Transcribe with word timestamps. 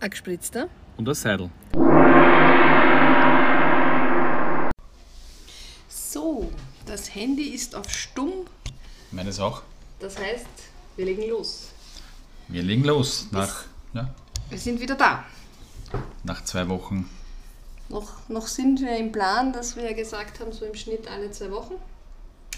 Ein 0.00 0.10
gespritzter. 0.10 0.68
Und 0.96 1.08
ein 1.08 1.14
Seidel. 1.14 1.50
So, 5.88 6.50
das 6.86 7.14
Handy 7.14 7.48
ist 7.50 7.74
auf 7.74 7.90
Stumm. 7.90 8.32
Meines 9.10 9.38
auch. 9.40 9.62
Das 9.98 10.18
heißt, 10.18 10.46
wir 10.96 11.04
legen 11.04 11.28
los. 11.28 11.68
Wir 12.48 12.62
legen 12.62 12.84
los 12.84 13.26
nach, 13.30 13.64
ja, 13.92 14.12
Wir 14.48 14.58
sind 14.58 14.80
wieder 14.80 14.94
da. 14.96 15.24
nach 16.24 16.42
zwei 16.44 16.68
Wochen. 16.68 17.08
Noch, 17.88 18.28
noch 18.28 18.46
sind 18.46 18.80
wir 18.80 18.96
im 18.96 19.12
Plan, 19.12 19.52
dass 19.52 19.76
wir 19.76 19.84
ja 19.84 19.92
gesagt 19.92 20.40
haben, 20.40 20.52
so 20.52 20.64
im 20.64 20.74
Schnitt 20.74 21.08
alle 21.08 21.30
zwei 21.30 21.50
Wochen. 21.50 21.74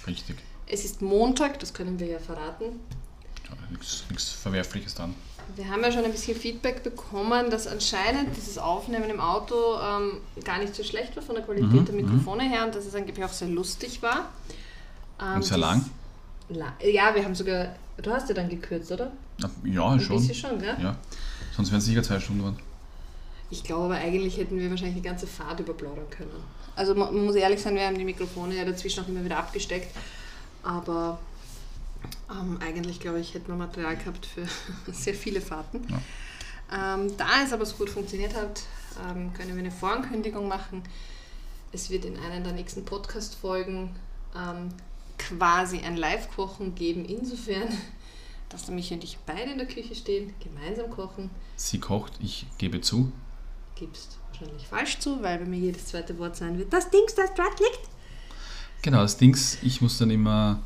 Richtig. 0.07 0.37
Es 0.67 0.85
ist 0.85 1.03
Montag, 1.03 1.59
das 1.59 1.75
können 1.75 1.99
wir 1.99 2.07
ja 2.07 2.19
verraten. 2.19 2.81
Ja, 3.49 3.57
Nichts 4.11 4.31
Verwerfliches 4.31 4.95
dran. 4.95 5.15
Wir 5.57 5.69
haben 5.69 5.83
ja 5.83 5.93
schon 5.93 6.05
ein 6.05 6.13
bisschen 6.13 6.37
Feedback 6.37 6.83
bekommen, 6.83 7.51
dass 7.51 7.67
anscheinend 7.67 8.37
dieses 8.37 8.59
Aufnehmen 8.59 9.09
im 9.11 9.21
Auto 9.21 9.55
ähm, 9.81 10.19
gar 10.45 10.59
nicht 10.59 10.75
so 10.75 10.83
schlecht 10.83 11.15
war 11.17 11.23
von 11.23 11.35
der 11.35 11.45
Qualität 11.45 11.71
Mhm, 11.73 11.85
der 11.85 11.95
Mikrofone 11.95 12.43
her 12.49 12.65
und 12.65 12.75
dass 12.75 12.87
es 12.87 12.95
angeblich 12.95 13.25
auch 13.25 13.33
sehr 13.33 13.49
lustig 13.49 14.03
war. 14.03 14.31
Ähm, 15.21 15.37
Und 15.37 15.45
sehr 15.45 15.59
lang? 15.59 15.85
La 16.49 16.73
ja, 16.83 17.15
wir 17.15 17.25
haben 17.25 17.35
sogar. 17.35 17.75
Du 18.01 18.11
hast 18.11 18.29
ja 18.29 18.35
dann 18.35 18.49
gekürzt, 18.49 18.91
oder? 18.93 19.13
Ja, 19.65 19.89
Ein 19.91 20.01
schon. 20.01 20.17
bisschen 20.17 20.35
schon, 20.35 20.59
gell? 20.59 20.77
Ja. 20.83 20.97
Sonst 21.57 21.71
wären 21.71 21.79
es 21.79 21.85
sicher 21.85 22.03
zwei 22.03 22.19
Stunden 22.21 22.41
geworden. 22.41 22.59
Ich 23.51 23.63
glaube 23.63 23.85
aber 23.85 23.95
eigentlich 23.97 24.39
hätten 24.39 24.59
wir 24.59 24.71
wahrscheinlich 24.71 24.97
die 24.97 25.03
ganze 25.03 25.27
Fahrt 25.27 25.61
überplaudern 25.61 26.09
können. 26.11 26.31
Also 26.75 26.95
man 26.95 27.15
muss 27.27 27.35
ehrlich 27.35 27.61
sein, 27.61 27.75
wir 27.75 27.87
haben 27.87 27.99
die 27.99 28.05
Mikrofone 28.05 28.57
ja 28.57 28.65
dazwischen 28.65 29.05
auch 29.05 29.09
immer 29.09 29.23
wieder 29.25 29.37
abgesteckt. 29.39 29.95
Aber 30.63 31.19
ähm, 32.31 32.59
eigentlich 32.61 33.01
glaube 33.01 33.21
ich, 33.21 33.35
hätten 33.35 33.49
wir 33.49 33.57
Material 33.57 33.97
gehabt 33.97 34.27
für 34.27 34.47
sehr 34.93 35.15
viele 35.15 35.41
Fahrten. 35.41 35.87
Ähm, 36.73 37.17
da 37.17 37.43
es 37.45 37.53
aber 37.53 37.67
so 37.67 37.77
gut 37.77 37.91
funktioniert 37.91 38.35
hat, 38.35 38.63
ähm, 39.09 39.33
können 39.35 39.51
wir 39.51 39.59
eine 39.59 39.71
Vorankündigung 39.71 40.49
machen. 40.49 40.83
Es 41.73 41.91
wird 41.91 42.05
in 42.05 42.19
einer 42.19 42.41
der 42.41 42.53
nächsten 42.53 42.85
Podcast-Folgen 42.85 43.95
ähm, 44.37 44.69
quasi 45.19 45.79
ein 45.81 45.97
Live-Kochen 45.97 46.75
geben, 46.75 47.05
insofern, 47.05 47.69
dass 48.49 48.65
der 48.67 48.75
Michi 48.75 48.95
und 48.95 49.05
ich 49.05 49.19
beide 49.27 49.53
in 49.53 49.59
der 49.59 49.67
Küche 49.67 49.95
stehen, 49.95 50.35
gemeinsam 50.41 50.91
kochen 50.91 51.31
Sie 51.57 51.79
kocht, 51.79 52.15
ich 52.21 52.47
gebe 52.59 52.81
zu. 52.81 53.13
gibst 53.77 54.19
wahrscheinlich 54.29 54.67
falsch 54.67 54.99
zu, 54.99 55.23
weil 55.23 55.39
bei 55.39 55.45
mir 55.45 55.59
jedes 55.59 55.87
zweite 55.87 56.19
Wort 56.19 56.37
sein 56.37 56.59
wird, 56.59 56.73
das 56.73 56.91
Dings, 56.91 57.15
das 57.15 57.33
dort 57.35 57.59
liegt. 57.61 57.89
Genau, 58.83 59.03
das 59.03 59.17
Dings, 59.17 59.59
ich 59.63 59.81
muss 59.81 59.99
dann 59.99 60.11
immer 60.11 60.61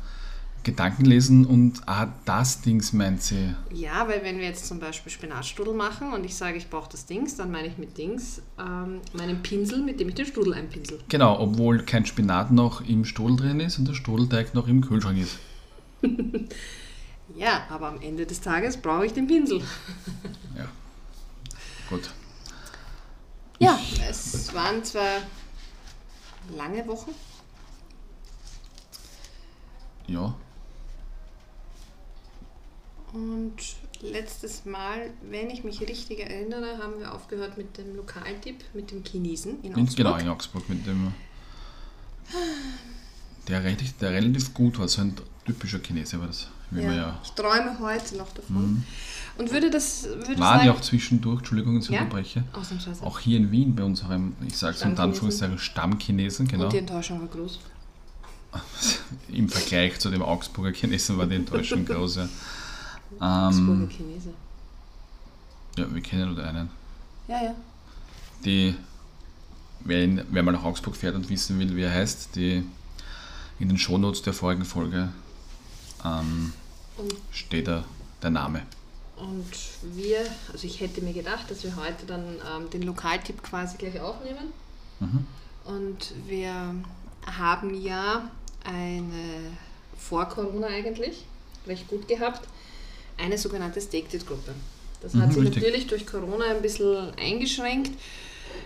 Gedanken 0.67 1.05
lesen 1.05 1.45
und 1.45 1.81
ah, 1.85 2.09
das 2.25 2.61
Dings 2.61 2.91
meint 2.91 3.23
sie. 3.23 3.55
Ja, 3.73 4.05
weil 4.07 4.21
wenn 4.21 4.37
wir 4.37 4.45
jetzt 4.45 4.67
zum 4.67 4.79
Beispiel 4.79 5.09
Spinatstrudel 5.11 5.73
machen 5.73 6.11
und 6.11 6.25
ich 6.25 6.35
sage, 6.35 6.57
ich 6.57 6.69
brauche 6.69 6.91
das 6.91 7.05
Dings, 7.05 7.37
dann 7.37 7.51
meine 7.51 7.69
ich 7.69 7.77
mit 7.77 7.97
Dings 7.97 8.41
ähm, 8.59 8.99
meinen 9.13 9.41
Pinsel, 9.41 9.81
mit 9.81 10.01
dem 10.01 10.09
ich 10.09 10.15
den 10.15 10.25
Strudel 10.25 10.53
einpinsel. 10.53 10.99
Genau, 11.07 11.39
obwohl 11.39 11.83
kein 11.83 12.05
Spinat 12.05 12.51
noch 12.51 12.81
im 12.81 13.05
Strudel 13.05 13.37
drin 13.37 13.59
ist 13.61 13.79
und 13.79 13.87
der 13.87 13.93
Strudelteig 13.93 14.53
noch 14.53 14.67
im 14.67 14.81
Kühlschrank 14.81 15.17
ist. 15.17 15.39
Ja, 17.35 17.67
aber 17.69 17.89
am 17.89 18.01
Ende 18.01 18.25
des 18.25 18.39
Tages 18.39 18.77
brauche 18.77 19.05
ich 19.05 19.13
den 19.13 19.27
Pinsel. 19.27 19.61
Ja. 20.57 20.65
Gut. 21.89 22.09
Ja, 23.59 23.77
es 24.09 24.53
waren 24.55 24.83
zwar 24.83 25.17
lange 26.55 26.87
Wochen, 26.87 27.11
Ja. 30.07 30.33
Und 33.17 33.55
letztes 34.01 34.65
Mal, 34.65 35.09
wenn 35.29 35.49
ich 35.49 35.63
mich 35.63 35.81
richtig 35.81 36.19
erinnere, 36.19 36.77
haben 36.77 36.99
wir 36.99 37.11
aufgehört 37.13 37.57
mit 37.57 37.77
dem 37.79 37.95
Lokaltipp, 37.95 38.63
mit 38.75 38.91
dem 38.91 39.03
Chinesen 39.03 39.57
in 39.63 39.71
In, 39.71 39.81
Augsburg. 39.81 39.95
genau, 39.97 40.15
in 40.17 40.27
Augsburg 40.27 40.69
mit 40.69 40.85
dem. 40.85 41.13
Der, 43.47 43.63
relativ, 43.63 43.97
der 43.97 44.11
relativ 44.11 44.53
gut 44.53 44.77
war, 44.77 44.87
so 44.87 45.01
ein 45.01 45.15
typischer 45.45 45.79
Chinese 45.79 46.19
war 46.19 46.27
das. 46.27 46.47
Wie 46.69 46.81
Ja, 46.81 46.87
man 46.89 46.97
ja 46.97 47.19
Ich 47.23 47.31
träume 47.31 47.79
heute 47.79 48.17
noch 48.17 48.31
davon. 48.33 48.83
Und 49.37 49.51
würde 49.51 49.69
das 49.71 50.03
würde 50.03 50.37
waren 50.39 50.65
ja 50.65 50.73
auch 50.73 50.81
zwischendurch, 50.81 51.39
Entschuldigung, 51.39 51.75
dass 51.77 51.85
ich 51.85 51.91
Ja? 51.95 52.01
unterbreche, 52.01 52.43
Ausnahmsweise. 52.53 53.03
auch 53.03 53.19
hier 53.19 53.37
in 53.37 53.51
Wien 53.51 53.75
bei 53.75 53.83
unserem, 53.83 54.35
ich 54.45 54.57
sage 54.57 54.75
es 54.75 54.83
unter. 54.83 55.03
Anführungszeichen, 55.03 55.57
Stammchinesen, 55.57 56.47
genau. 56.47 56.65
Und 56.65 56.73
die 56.73 56.77
Enttäuschung 56.79 57.21
war 57.21 57.27
groß. 57.27 57.59
Im 59.29 59.47
Vergleich 59.49 59.97
zu 59.99 60.09
dem 60.09 60.21
Augsburger 60.21 60.71
Chinesen 60.73 61.17
war 61.17 61.25
die 61.27 61.35
Enttäuschung 61.35 61.85
groß. 61.85 62.15
Ja. 62.17 62.29
Augsburger 63.19 63.81
Ähm, 63.83 63.89
Chinese. 63.89 64.29
ja, 65.77 65.93
wir 65.93 66.01
kennen 66.01 66.33
nur 66.33 66.43
einen. 66.43 66.69
Ja, 67.27 67.43
ja. 67.43 67.55
Die, 68.45 68.75
wer, 69.81 70.03
in, 70.03 70.21
wer 70.29 70.43
mal 70.43 70.51
nach 70.51 70.63
Augsburg 70.63 70.95
fährt 70.95 71.15
und 71.15 71.29
wissen 71.29 71.59
will, 71.59 71.75
wie 71.75 71.81
er 71.83 71.91
heißt, 71.93 72.35
die 72.35 72.63
in 73.59 73.69
den 73.69 73.77
Shownotes 73.77 74.21
der 74.21 74.33
vorigen 74.33 74.65
Folge 74.65 75.09
ähm, 76.05 76.53
steht 77.31 77.67
da 77.67 77.83
der 78.21 78.29
Name. 78.31 78.61
und 79.17 79.45
wir, 79.95 80.19
also 80.51 80.67
ich 80.67 80.79
hätte 80.79 81.01
mir 81.01 81.13
gedacht, 81.13 81.49
dass 81.49 81.63
wir 81.63 81.75
heute 81.75 82.05
dann 82.05 82.23
ähm, 82.55 82.69
den 82.69 82.83
Lokaltipp 82.83 83.41
quasi 83.43 83.77
gleich 83.77 83.99
aufnehmen. 83.99 84.53
Mhm. 84.99 85.25
Und 85.65 86.13
wir 86.27 86.75
haben 87.25 87.81
ja 87.81 88.29
eine, 88.63 89.51
vor 89.97 90.25
Corona 90.25 90.67
eigentlich, 90.67 91.25
recht 91.65 91.87
gut 91.87 92.07
gehabt, 92.07 92.47
eine 93.17 93.37
sogenannte 93.37 93.81
Staked-Gruppe. 93.81 94.53
Das 95.01 95.13
hat 95.13 95.27
Mhm, 95.27 95.31
sich 95.31 95.43
richtig. 95.43 95.63
natürlich 95.63 95.87
durch 95.87 96.07
Corona 96.07 96.45
ein 96.45 96.61
bisschen 96.61 97.13
eingeschränkt, 97.19 97.91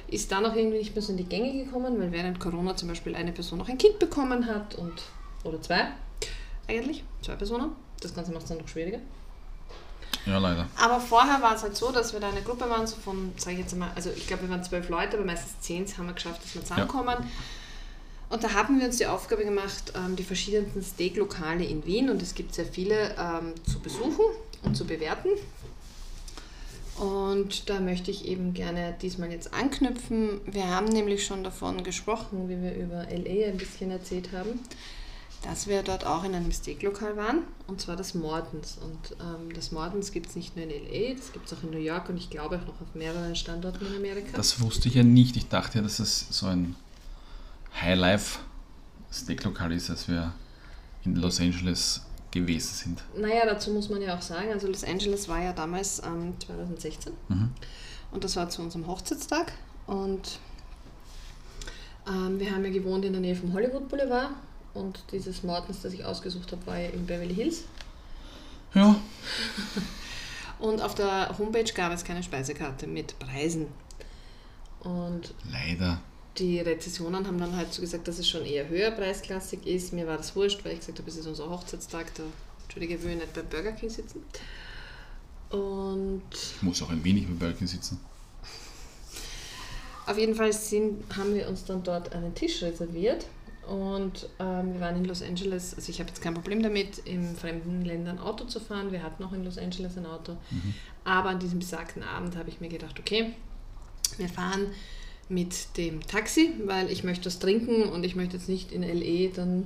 ist 0.07 0.31
dann 0.31 0.45
auch 0.45 0.55
irgendwie 0.55 0.77
nicht 0.77 0.95
mehr 0.95 1.01
so 1.01 1.11
in 1.11 1.17
die 1.17 1.25
Gänge 1.25 1.65
gekommen, 1.65 1.99
weil 1.99 2.11
während 2.11 2.39
Corona 2.39 2.75
zum 2.75 2.87
Beispiel 2.89 3.15
eine 3.15 3.31
Person 3.31 3.59
noch 3.59 3.67
ein 3.69 3.77
Kind 3.77 3.99
bekommen 3.99 4.45
hat 4.47 4.75
und 4.75 4.93
oder 5.43 5.61
zwei 5.61 5.87
eigentlich, 6.67 7.03
zwei 7.21 7.35
Personen. 7.35 7.71
Das 7.99 8.13
Ganze 8.13 8.31
macht 8.31 8.43
es 8.43 8.49
dann 8.49 8.59
noch 8.59 8.67
schwieriger. 8.67 8.99
Ja, 10.25 10.37
leider. 10.37 10.67
Aber 10.77 10.99
vorher 10.99 11.41
war 11.41 11.55
es 11.55 11.63
halt 11.63 11.75
so, 11.75 11.91
dass 11.91 12.13
wir 12.13 12.19
da 12.19 12.29
eine 12.29 12.41
Gruppe 12.43 12.69
waren, 12.69 12.85
so 12.85 12.95
von, 12.97 13.31
sage 13.37 13.55
ich 13.55 13.61
jetzt 13.63 13.73
einmal, 13.73 13.89
also 13.95 14.11
ich 14.15 14.27
glaube, 14.27 14.43
wir 14.43 14.49
waren 14.49 14.63
zwölf 14.63 14.87
Leute, 14.89 15.17
aber 15.17 15.25
meistens 15.25 15.59
zehn 15.61 15.85
haben 15.97 16.05
wir 16.07 16.13
geschafft, 16.13 16.43
dass 16.43 16.53
wir 16.53 16.61
zusammenkommen. 16.61 17.15
Und 18.31 18.45
da 18.45 18.53
haben 18.53 18.79
wir 18.79 18.87
uns 18.87 18.95
die 18.95 19.07
Aufgabe 19.07 19.43
gemacht, 19.43 19.91
ähm, 19.93 20.15
die 20.15 20.23
verschiedensten 20.23 20.81
Steak-Lokale 20.81 21.65
in 21.65 21.85
Wien, 21.85 22.09
und 22.09 22.21
es 22.21 22.33
gibt 22.33 22.55
sehr 22.55 22.65
viele, 22.65 23.13
ähm, 23.19 23.53
zu 23.69 23.79
besuchen 23.79 24.23
und 24.63 24.75
zu 24.77 24.85
bewerten. 24.85 25.27
Und 26.97 27.69
da 27.69 27.81
möchte 27.81 28.09
ich 28.09 28.25
eben 28.25 28.53
gerne 28.53 28.95
diesmal 29.01 29.31
jetzt 29.31 29.53
anknüpfen. 29.53 30.39
Wir 30.45 30.67
haben 30.69 30.85
nämlich 30.85 31.25
schon 31.25 31.43
davon 31.43 31.83
gesprochen, 31.83 32.47
wie 32.47 32.61
wir 32.61 32.73
über 32.73 33.05
LA 33.09 33.49
ein 33.49 33.57
bisschen 33.57 33.91
erzählt 33.91 34.31
haben, 34.31 34.61
dass 35.41 35.67
wir 35.67 35.83
dort 35.83 36.05
auch 36.05 36.23
in 36.23 36.33
einem 36.33 36.53
Steaklokal 36.53 37.17
waren, 37.17 37.39
und 37.67 37.81
zwar 37.81 37.97
das 37.97 38.13
Mortens. 38.13 38.77
Und 38.81 39.17
ähm, 39.19 39.53
das 39.53 39.73
Mortens 39.73 40.13
gibt 40.13 40.29
es 40.29 40.37
nicht 40.37 40.55
nur 40.55 40.63
in 40.63 40.71
LA, 40.71 41.15
das 41.15 41.33
gibt 41.33 41.51
es 41.51 41.57
auch 41.57 41.63
in 41.63 41.71
New 41.71 41.79
York 41.79 42.07
und 42.07 42.15
ich 42.15 42.29
glaube 42.29 42.59
auch 42.59 42.67
noch 42.67 42.79
auf 42.79 42.95
mehreren 42.95 43.35
Standorten 43.35 43.87
in 43.87 43.97
Amerika. 43.97 44.37
Das 44.37 44.61
wusste 44.61 44.87
ich 44.87 44.95
ja 44.95 45.03
nicht. 45.03 45.35
Ich 45.35 45.49
dachte 45.49 45.79
ja, 45.79 45.83
dass 45.83 45.99
es 45.99 46.27
so 46.29 46.45
ein 46.45 46.77
High-Life-Steaklokal 47.79 49.71
ist, 49.73 49.89
als 49.89 50.07
wir 50.07 50.33
in 51.03 51.15
Los 51.15 51.39
Angeles 51.39 52.01
gewesen 52.31 52.73
sind. 52.73 53.03
Naja, 53.17 53.45
dazu 53.45 53.71
muss 53.71 53.89
man 53.89 54.01
ja 54.01 54.15
auch 54.17 54.21
sagen, 54.21 54.49
also 54.51 54.67
Los 54.67 54.83
Angeles 54.83 55.27
war 55.27 55.41
ja 55.41 55.51
damals 55.53 56.01
ähm, 56.05 56.33
2016 56.45 57.13
Mhm. 57.27 57.49
und 58.11 58.23
das 58.23 58.35
war 58.35 58.49
zu 58.49 58.61
unserem 58.61 58.87
Hochzeitstag 58.87 59.51
und 59.87 60.39
ähm, 62.07 62.39
wir 62.39 62.51
haben 62.51 62.63
ja 62.63 62.71
gewohnt 62.71 63.03
in 63.05 63.11
der 63.13 63.21
Nähe 63.21 63.35
vom 63.35 63.51
Hollywood 63.53 63.89
Boulevard 63.89 64.29
und 64.73 65.03
dieses 65.11 65.43
Mortens, 65.43 65.81
das 65.81 65.91
ich 65.93 66.05
ausgesucht 66.05 66.51
habe, 66.53 66.65
war 66.67 66.77
ja 66.79 66.89
in 66.89 67.05
Beverly 67.05 67.33
Hills 67.35 67.63
Ja, 68.73 68.95
und 70.59 70.81
auf 70.81 70.95
der 70.95 71.37
Homepage 71.37 71.71
gab 71.73 71.91
es 71.91 72.03
keine 72.05 72.23
Speisekarte 72.23 72.87
mit 72.87 73.17
Preisen 73.19 73.67
und 74.81 75.33
leider. 75.51 75.99
Die 76.37 76.59
Rezessionen 76.59 77.27
haben 77.27 77.37
dann 77.39 77.55
halt 77.55 77.73
so 77.73 77.81
gesagt, 77.81 78.07
dass 78.07 78.19
es 78.19 78.27
schon 78.29 78.45
eher 78.45 78.67
höher 78.69 78.91
preisklassig 78.91 79.65
ist. 79.65 79.93
Mir 79.93 80.07
war 80.07 80.17
das 80.17 80.35
wurscht, 80.35 80.63
weil 80.63 80.73
ich 80.73 80.79
gesagt 80.79 80.99
habe, 80.99 81.09
es 81.09 81.17
ist 81.17 81.27
unser 81.27 81.49
Hochzeitstag, 81.49 82.13
da 82.15 82.23
Entschuldige, 82.63 83.03
will 83.03 83.11
ich 83.11 83.17
nicht 83.17 83.33
beim 83.33 83.47
Burger 83.47 83.73
King 83.73 83.89
sitzen. 83.89 84.23
Und 85.49 86.21
Ich 86.31 86.61
muss 86.61 86.81
auch 86.81 86.89
ein 86.89 87.03
wenig 87.03 87.27
mit 87.27 87.37
Bölken 87.39 87.67
sitzen. 87.67 87.99
auf 90.05 90.17
jeden 90.17 90.35
Fall 90.35 90.53
sind, 90.53 91.03
haben 91.17 91.35
wir 91.35 91.47
uns 91.49 91.65
dann 91.65 91.83
dort 91.83 92.13
einen 92.13 92.33
Tisch 92.33 92.61
reserviert. 92.63 93.25
Und 93.67 94.27
ähm, 94.39 94.73
wir 94.73 94.79
waren 94.81 94.95
in 94.95 95.05
Los 95.05 95.21
Angeles, 95.21 95.75
also 95.75 95.89
ich 95.89 95.99
habe 95.99 96.09
jetzt 96.09 96.21
kein 96.21 96.33
Problem 96.33 96.63
damit, 96.63 96.97
in 96.99 97.35
fremden 97.35 97.83
Ländern 97.83 98.19
Auto 98.19 98.45
zu 98.45 98.59
fahren. 98.59 98.91
Wir 98.91 99.03
hatten 99.03 99.23
auch 99.23 99.33
in 99.33 99.43
Los 99.43 99.57
Angeles 99.57 99.97
ein 99.97 100.05
Auto. 100.05 100.37
Aber 101.03 101.29
an 101.29 101.39
diesem 101.39 101.59
besagten 101.59 102.03
Abend 102.03 102.35
habe 102.37 102.49
ich 102.49 102.59
mir 102.61 102.69
gedacht, 102.69 102.99
okay, 102.99 103.33
wir 104.17 104.29
fahren 104.29 104.67
mit 105.31 105.77
dem 105.77 106.05
Taxi, 106.05 106.53
weil 106.65 106.91
ich 106.91 107.03
möchte 107.03 107.25
was 107.25 107.39
trinken 107.39 107.83
und 107.83 108.03
ich 108.03 108.15
möchte 108.15 108.37
jetzt 108.37 108.49
nicht 108.49 108.71
in 108.71 108.83
LE 108.83 109.29
dann 109.29 109.65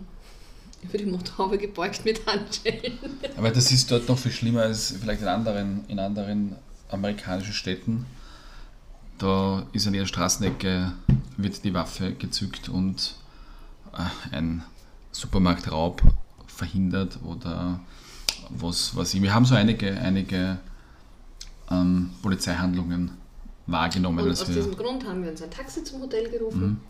über 0.83 0.97
die 0.97 1.05
Motorhaube 1.05 1.57
gebeugt 1.57 2.05
mit 2.05 2.25
Handschellen. 2.27 2.99
Aber 3.37 3.49
das 3.49 3.71
ist 3.71 3.89
dort 3.91 4.07
noch 4.07 4.17
viel 4.17 4.31
schlimmer 4.31 4.61
als 4.61 4.95
vielleicht 4.99 5.21
in 5.21 5.27
anderen, 5.27 5.83
in 5.87 5.99
anderen 5.99 6.55
amerikanischen 6.89 7.53
Städten. 7.53 8.05
Da 9.17 9.65
ist 9.73 9.87
an 9.87 9.93
jeder 9.93 10.05
Straßenecke 10.05 10.93
wird 11.37 11.63
die 11.63 11.73
Waffe 11.73 12.13
gezückt 12.13 12.69
und 12.69 13.15
äh, 13.93 14.35
ein 14.35 14.63
Supermarktraub 15.11 16.01
verhindert 16.47 17.19
oder 17.23 17.79
was 18.49 18.95
weiß 18.95 19.13
ich. 19.15 19.21
Wir 19.21 19.33
haben 19.33 19.45
so 19.45 19.55
einige, 19.55 19.97
einige 19.97 20.59
ähm, 21.71 22.11
Polizeihandlungen 22.21 23.11
wahrgenommen. 23.67 24.25
Und 24.25 24.31
aus 24.31 24.45
diesem 24.45 24.75
Grund 24.75 25.05
haben 25.05 25.23
wir 25.23 25.31
uns 25.31 25.41
ein 25.41 25.51
Taxi 25.51 25.83
zum 25.83 26.01
Hotel 26.01 26.29
gerufen. 26.29 26.61
Mhm. 26.61 26.81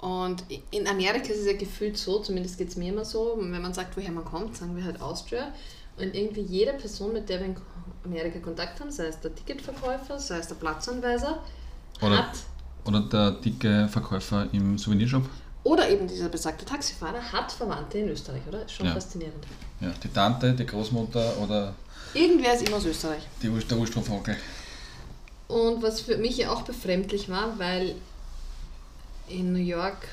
Und 0.00 0.44
in 0.70 0.86
Amerika 0.86 1.32
ist 1.32 1.40
es 1.40 1.46
ja 1.46 1.56
gefühlt 1.56 1.96
so, 1.96 2.20
zumindest 2.20 2.58
geht 2.58 2.68
es 2.68 2.76
mir 2.76 2.92
immer 2.92 3.04
so, 3.04 3.36
wenn 3.40 3.62
man 3.62 3.72
sagt, 3.72 3.96
woher 3.96 4.12
man 4.12 4.24
kommt, 4.24 4.56
sagen 4.56 4.76
wir 4.76 4.84
halt 4.84 5.00
Austria. 5.00 5.52
Und 5.96 6.14
irgendwie 6.14 6.42
jede 6.42 6.74
Person, 6.74 7.12
mit 7.12 7.28
der 7.28 7.40
wir 7.40 7.46
in 7.46 7.56
Amerika 8.04 8.38
Kontakt 8.40 8.78
haben, 8.80 8.90
sei 8.90 9.06
es 9.06 9.18
der 9.20 9.34
Ticketverkäufer, 9.34 10.18
sei 10.18 10.38
es 10.38 10.48
der 10.48 10.56
Platzanweiser, 10.56 11.42
oder, 12.02 12.18
hat. 12.18 12.38
Oder 12.84 13.00
der 13.00 13.30
dicke 13.32 13.88
Verkäufer 13.88 14.48
im 14.52 14.76
Souvenirshop. 14.76 15.22
Oder 15.64 15.88
eben 15.88 16.06
dieser 16.06 16.28
besagte 16.28 16.64
Taxifahrer 16.64 17.20
hat 17.32 17.50
Verwandte 17.50 17.98
in 17.98 18.08
Österreich, 18.10 18.42
oder? 18.46 18.64
Ist 18.64 18.72
schon 18.72 18.86
ja. 18.86 18.92
faszinierend. 18.92 19.44
Ja, 19.80 19.92
die 20.02 20.08
Tante, 20.08 20.52
die 20.52 20.66
Großmutter 20.66 21.38
oder. 21.38 21.74
Irgendwer 22.14 22.54
ist 22.54 22.68
immer 22.68 22.76
aus 22.76 22.84
Österreich. 22.84 23.22
Die, 23.42 23.48
der 23.48 23.78
Ursprungsonkel. 23.78 24.36
Und 25.48 25.82
was 25.82 26.00
für 26.00 26.16
mich 26.16 26.36
ja 26.38 26.50
auch 26.50 26.62
befremdlich 26.62 27.28
war, 27.28 27.58
weil 27.58 27.94
in 29.28 29.52
New 29.52 29.58
York, 29.58 30.08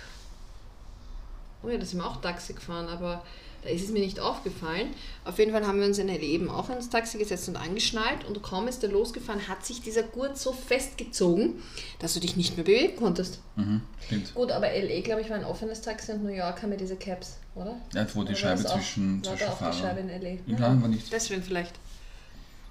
oh 1.64 1.70
ja, 1.70 1.78
da 1.78 1.86
sind 1.86 2.00
wir 2.00 2.08
auch 2.08 2.22
Taxi 2.22 2.54
gefahren, 2.54 2.88
aber 2.88 3.24
da 3.64 3.70
ist 3.70 3.84
es 3.84 3.92
mir 3.92 4.02
nicht 4.02 4.20
aufgefallen. 4.20 4.90
Auf 5.24 5.40
jeden 5.40 5.54
Fall 5.54 5.66
haben 5.66 5.80
wir 5.80 5.88
uns 5.88 5.98
in 5.98 6.08
LA 6.08 6.16
eben 6.16 6.50
auch 6.50 6.70
ins 6.70 6.90
Taxi 6.90 7.18
gesetzt 7.18 7.48
und 7.48 7.56
angeschnallt 7.56 8.26
und 8.26 8.44
kaum 8.44 8.68
ist 8.68 8.84
er 8.84 8.90
losgefahren, 8.90 9.48
hat 9.48 9.66
sich 9.66 9.82
dieser 9.82 10.04
Gurt 10.04 10.38
so 10.38 10.52
festgezogen, 10.52 11.62
dass 12.00 12.14
du 12.14 12.20
dich 12.20 12.36
nicht 12.36 12.58
mehr 12.58 12.66
bewegen 12.66 12.98
konntest. 12.98 13.40
Mhm, 13.56 13.82
stimmt. 14.06 14.34
Gut, 14.36 14.52
aber 14.52 14.68
LA, 14.68 15.02
glaube 15.02 15.22
ich, 15.22 15.30
war 15.30 15.38
ein 15.38 15.46
offenes 15.46 15.82
Taxi 15.82 16.12
und 16.12 16.24
New 16.24 16.34
York 16.34 16.62
haben 16.62 16.72
wir 16.72 16.78
diese 16.78 16.98
Caps, 16.98 17.38
oder? 17.56 17.78
Ja, 17.94 18.06
wo 18.14 18.24
die 18.24 18.30
oder 18.30 18.36
Scheibe 18.36 18.66
zwischen, 18.66 19.22
auch, 19.26 19.30
zwischen 19.30 19.48
war 19.48 19.56
Fahrer. 19.56 19.72
die 19.72 19.78
Scheibe 19.78 20.00
in 20.02 20.10
LA? 20.10 20.30
Ja, 20.46 20.60
ja, 20.60 20.82
war 20.82 20.90
nicht. 20.90 21.12
Deswegen 21.12 21.42
vielleicht. 21.42 21.74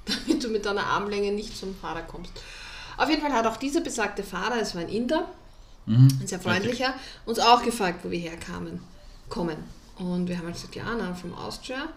Damit 0.06 0.42
du 0.42 0.48
mit 0.48 0.66
deiner 0.66 0.84
Armlänge 0.84 1.32
nicht 1.32 1.56
zum 1.56 1.74
Fahrer 1.74 2.02
kommst. 2.02 2.32
Auf 2.96 3.08
jeden 3.08 3.22
Fall 3.22 3.32
hat 3.32 3.46
auch 3.46 3.56
dieser 3.56 3.80
besagte 3.80 4.22
Fahrer, 4.22 4.60
es 4.60 4.74
war 4.74 4.82
ein 4.82 4.88
Inder, 4.88 5.28
mhm, 5.86 6.08
ein 6.20 6.26
sehr 6.26 6.40
freundlicher, 6.40 6.88
richtig. 6.88 7.26
uns 7.26 7.38
auch 7.38 7.62
gefragt, 7.62 8.04
wo 8.04 8.10
wir 8.10 8.18
herkamen, 8.18 8.80
kommen. 9.28 9.56
Und 9.96 10.28
wir 10.28 10.38
haben 10.38 10.46
halt 10.46 10.54
gesagt, 10.54 10.74
ja, 10.74 10.84
I'm 10.84 11.14
from 11.14 11.34
Austria. 11.34 11.88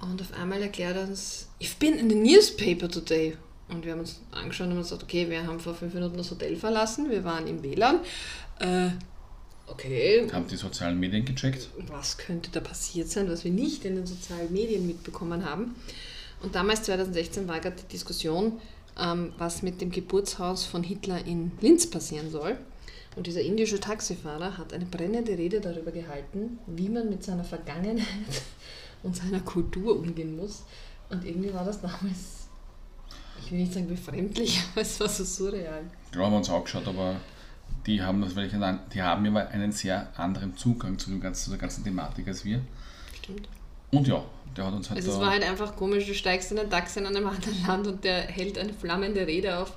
Und 0.00 0.20
auf 0.20 0.32
einmal 0.38 0.60
erklärt 0.60 0.96
er 0.96 1.04
uns, 1.04 1.48
I've 1.60 1.78
been 1.78 1.94
in 1.94 2.10
the 2.10 2.16
newspaper 2.16 2.88
today. 2.88 3.36
Und 3.68 3.84
wir 3.84 3.92
haben 3.92 4.00
uns 4.00 4.20
angeschaut 4.30 4.68
und 4.68 4.76
gesagt, 4.76 5.02
okay, 5.02 5.28
wir 5.28 5.46
haben 5.46 5.58
vor 5.58 5.74
fünf 5.74 5.94
Minuten 5.94 6.16
das 6.16 6.30
Hotel 6.30 6.56
verlassen, 6.56 7.10
wir 7.10 7.24
waren 7.24 7.46
im 7.46 7.62
WLAN. 7.62 8.00
Äh, 8.60 8.90
okay. 9.66 10.28
Haben 10.32 10.46
die 10.46 10.56
sozialen 10.56 11.00
Medien 11.00 11.24
gecheckt? 11.24 11.68
Was 11.88 12.16
könnte 12.16 12.50
da 12.50 12.60
passiert 12.60 13.08
sein, 13.08 13.28
was 13.28 13.42
wir 13.44 13.50
nicht 13.50 13.84
in 13.84 13.96
den 13.96 14.06
sozialen 14.06 14.52
Medien 14.52 14.86
mitbekommen 14.86 15.44
haben? 15.44 15.74
Und 16.46 16.54
damals, 16.54 16.84
2016, 16.84 17.48
war 17.48 17.58
gerade 17.58 17.74
die 17.74 17.88
Diskussion, 17.88 18.60
ähm, 18.96 19.32
was 19.36 19.62
mit 19.62 19.80
dem 19.80 19.90
Geburtshaus 19.90 20.64
von 20.64 20.84
Hitler 20.84 21.26
in 21.26 21.50
Linz 21.60 21.90
passieren 21.90 22.30
soll. 22.30 22.56
Und 23.16 23.26
dieser 23.26 23.40
indische 23.40 23.80
Taxifahrer 23.80 24.56
hat 24.56 24.72
eine 24.72 24.84
brennende 24.84 25.36
Rede 25.36 25.60
darüber 25.60 25.90
gehalten, 25.90 26.60
wie 26.68 26.88
man 26.88 27.10
mit 27.10 27.24
seiner 27.24 27.42
Vergangenheit 27.42 28.06
und 29.02 29.16
seiner 29.16 29.40
Kultur 29.40 29.98
umgehen 29.98 30.36
muss. 30.36 30.62
Und 31.10 31.24
irgendwie 31.24 31.52
war 31.52 31.64
das 31.64 31.80
damals, 31.80 32.46
ich 33.44 33.50
will 33.50 33.58
nicht 33.58 33.72
sagen 33.72 33.88
befremdlich, 33.88 34.62
aber 34.72 34.82
es 34.82 35.00
war 35.00 35.08
so 35.08 35.24
surreal. 35.24 35.82
Ja, 36.14 36.20
haben 36.20 36.30
wir 36.30 36.38
uns 36.38 36.48
angeschaut, 36.48 36.86
aber 36.86 37.16
die 37.86 38.00
haben, 38.00 38.20
das, 38.20 38.34
die 38.94 39.02
haben 39.02 39.24
immer 39.26 39.48
einen 39.48 39.72
sehr 39.72 40.16
anderen 40.16 40.56
Zugang 40.56 40.96
zu, 40.96 41.18
ganzen, 41.18 41.42
zu 41.42 41.50
der 41.50 41.58
ganzen 41.58 41.82
Thematik 41.82 42.28
als 42.28 42.44
wir. 42.44 42.60
Stimmt. 43.20 43.48
Und 43.90 44.06
ja, 44.06 44.24
der 44.56 44.66
hat 44.66 44.74
uns 44.74 44.90
halt. 44.90 44.98
Also 44.98 45.12
es 45.12 45.20
war 45.20 45.30
halt 45.30 45.42
einfach 45.42 45.76
komisch, 45.76 46.06
du 46.06 46.14
steigst 46.14 46.50
in 46.52 46.58
ein 46.58 46.70
Taxi 46.70 46.98
in 46.98 47.06
einem 47.06 47.26
anderen 47.28 47.66
Land 47.66 47.86
und 47.86 48.04
der 48.04 48.22
hält 48.22 48.58
eine 48.58 48.72
flammende 48.72 49.26
Rede 49.26 49.58
auf 49.58 49.72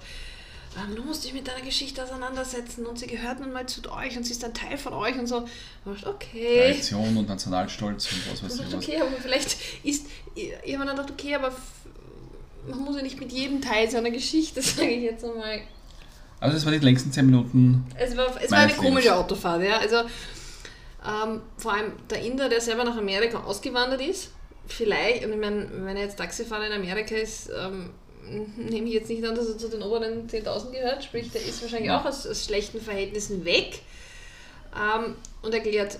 ähm, 0.78 0.96
du 0.96 1.04
musst 1.04 1.24
dich 1.24 1.34
mit 1.34 1.48
deiner 1.48 1.62
Geschichte 1.62 2.04
auseinandersetzen 2.04 2.86
und 2.86 3.00
sie 3.00 3.08
gehört 3.08 3.40
nun 3.40 3.52
mal 3.52 3.66
zu 3.66 3.82
euch 3.92 4.16
und 4.18 4.26
sie 4.26 4.34
ist 4.34 4.44
ein 4.46 4.54
Teil 4.54 4.78
von 4.78 4.94
euch 4.94 5.18
und 5.18 5.28
so. 5.28 5.48
Und 5.86 6.06
okay. 6.06 6.68
Tradition 6.68 7.18
und 7.18 7.28
Nationalstolz 7.28 8.12
und 8.12 8.32
was 8.32 8.44
weiß 8.44 8.68
ich. 8.68 8.76
Okay, 8.76 9.02
aber 9.02 9.10
vielleicht 9.20 9.58
ist, 9.84 10.06
ich 10.36 10.76
habe 10.76 10.86
dann 10.86 10.96
gedacht, 10.96 11.12
okay, 11.12 11.36
aber 11.36 11.52
man 12.70 12.80
muss 12.80 12.98
ja 12.98 13.02
nicht 13.02 13.20
mit 13.20 13.32
jedem 13.32 13.62
Teil 13.62 13.90
seiner 13.90 14.12
Geschichte, 14.12 14.62
sage 14.62 14.90
ich 14.90 15.04
jetzt 15.04 15.26
einmal. 15.26 15.62
Also 16.40 16.58
es 16.58 16.66
war 16.66 16.72
die 16.72 16.80
längsten 16.80 17.12
10 17.12 17.26
Minuten. 17.26 17.86
Es 17.96 18.16
war, 18.16 18.28
es 18.42 18.52
war 18.52 18.60
eine 18.60 18.68
Lebens. 18.68 18.86
komische 18.86 19.16
Autofahrt, 19.16 19.64
ja. 19.64 19.78
Also 19.80 19.98
ähm, 19.98 21.42
vor 21.58 21.74
allem 21.74 21.94
der 22.10 22.22
Inder, 22.22 22.48
der 22.48 22.62
selber 22.62 22.84
nach 22.84 22.96
Amerika 22.96 23.40
ausgewandert 23.40 24.02
ist, 24.02 24.30
vielleicht, 24.74 25.26
und 25.26 25.34
ich 25.34 25.40
meine, 25.40 25.70
wenn 25.72 25.98
er 25.98 26.04
jetzt 26.04 26.18
Taxifahrer 26.18 26.68
in 26.68 26.74
Amerika 26.74 27.16
ist, 27.16 27.50
ähm, 27.50 27.92
nehme 28.58 28.88
ich 28.88 28.94
jetzt 28.94 29.10
nicht 29.10 29.26
an, 29.26 29.36
dass 29.36 29.48
er 29.48 29.58
zu 29.58 29.70
den 29.70 29.82
oberen 29.82 30.28
10.000 30.28 30.72
gehört, 30.72 31.04
sprich, 31.04 31.32
der 31.32 31.42
ist 31.42 31.62
wahrscheinlich 31.62 31.92
auch 31.92 32.06
aus, 32.06 32.28
aus 32.28 32.46
schlechten 32.46 32.80
Verhältnissen 32.80 33.46
weg 33.46 33.82
ähm, 34.76 35.16
und 35.42 35.54
erklärt 35.54 35.98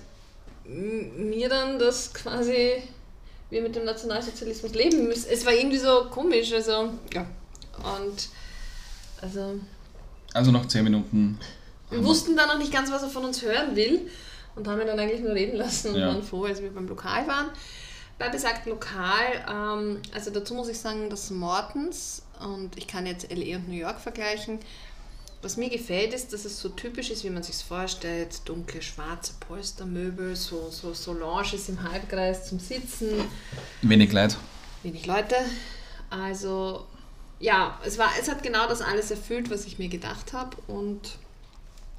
mir 0.64 1.48
dann, 1.48 1.78
dass 1.78 2.14
quasi 2.14 2.82
wir 3.48 3.62
mit 3.62 3.74
dem 3.74 3.84
Nationalsozialismus 3.84 4.74
leben 4.74 5.08
müssen. 5.08 5.28
Es 5.30 5.44
war 5.44 5.52
irgendwie 5.52 5.78
so 5.78 6.06
komisch, 6.10 6.52
also 6.52 6.90
ja. 7.12 7.26
Und 7.78 8.28
also. 9.20 9.58
Also 10.32 10.52
nach 10.52 10.66
10 10.66 10.84
Minuten. 10.84 11.38
Wir 11.90 12.04
wussten 12.04 12.36
dann 12.36 12.46
noch 12.46 12.58
nicht 12.58 12.72
ganz, 12.72 12.92
was 12.92 13.02
er 13.02 13.08
von 13.08 13.24
uns 13.24 13.42
hören 13.42 13.74
will 13.74 14.08
und 14.54 14.68
haben 14.68 14.80
ihn 14.80 14.86
dann 14.86 15.00
eigentlich 15.00 15.22
nur 15.22 15.34
reden 15.34 15.56
lassen 15.56 15.88
und 15.88 16.00
ja. 16.00 16.06
waren 16.06 16.22
froh, 16.22 16.44
als 16.44 16.62
wir 16.62 16.70
beim 16.70 16.86
Lokal 16.86 17.26
waren 17.26 17.50
bei 18.20 18.28
besagten 18.28 18.70
Lokal, 18.70 19.44
ähm, 19.48 20.02
also 20.14 20.30
dazu 20.30 20.54
muss 20.54 20.68
ich 20.68 20.78
sagen, 20.78 21.08
das 21.08 21.30
Mortens 21.30 22.22
und 22.38 22.76
ich 22.76 22.86
kann 22.86 23.06
jetzt 23.06 23.32
LA 23.32 23.56
und 23.56 23.68
New 23.68 23.74
York 23.74 23.98
vergleichen. 23.98 24.60
Was 25.42 25.56
mir 25.56 25.70
gefällt, 25.70 26.12
ist, 26.12 26.34
dass 26.34 26.44
es 26.44 26.60
so 26.60 26.68
typisch 26.68 27.10
ist, 27.10 27.24
wie 27.24 27.30
man 27.30 27.42
sich 27.42 27.56
vorstellt: 27.56 28.42
dunkle, 28.44 28.82
schwarze 28.82 29.32
Polstermöbel, 29.40 30.36
so, 30.36 30.68
so, 30.70 30.92
so 30.92 31.14
Lounges 31.14 31.70
im 31.70 31.82
Halbkreis 31.82 32.46
zum 32.46 32.60
Sitzen. 32.60 33.08
Wenig 33.80 34.12
Leute. 34.12 34.36
Wenig 34.82 35.06
Leute. 35.06 35.36
Also, 36.10 36.84
ja, 37.38 37.78
es, 37.86 37.96
war, 37.96 38.10
es 38.20 38.28
hat 38.28 38.42
genau 38.42 38.68
das 38.68 38.82
alles 38.82 39.10
erfüllt, 39.10 39.50
was 39.50 39.64
ich 39.64 39.78
mir 39.78 39.88
gedacht 39.88 40.34
habe. 40.34 40.58
Und 40.66 41.16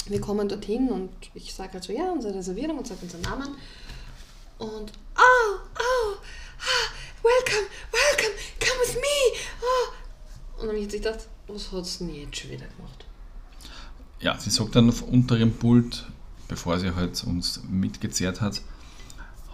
wir 0.05 0.21
kommen 0.21 0.47
dorthin 0.47 0.89
und 0.89 1.09
ich 1.33 1.51
sage 1.51 1.73
halt 1.73 1.83
so: 1.83 1.91
ja, 1.91 2.11
unsere 2.11 2.35
Reservierung 2.35 2.77
und 2.77 2.85
sage 2.85 2.99
unseren 3.01 3.21
Namen. 3.21 3.55
Und 4.61 4.91
oh, 5.17 5.57
oh, 5.79 6.17
ah, 6.59 6.87
welcome, 7.23 7.67
welcome, 7.91 8.35
come 8.59 8.79
with 8.85 8.93
me. 8.93 9.39
Oh. 9.59 10.61
Und 10.61 10.67
dann 10.67 10.75
habe 10.75 10.77
ich 10.77 10.87
gedacht, 10.87 11.27
was 11.47 11.71
hat 11.71 11.87
sie 11.87 12.05
denn 12.05 12.15
jetzt 12.15 12.37
schon 12.37 12.51
wieder 12.51 12.67
gemacht? 12.67 13.05
Ja, 14.19 14.39
sie 14.39 14.51
sagt 14.51 14.75
dann 14.75 14.91
unter 14.91 15.35
ihrem 15.35 15.53
Pult, 15.53 16.05
bevor 16.47 16.77
sie 16.77 16.93
halt 16.93 17.23
uns 17.23 17.61
mitgezehrt 17.71 18.39
hat, 18.39 18.61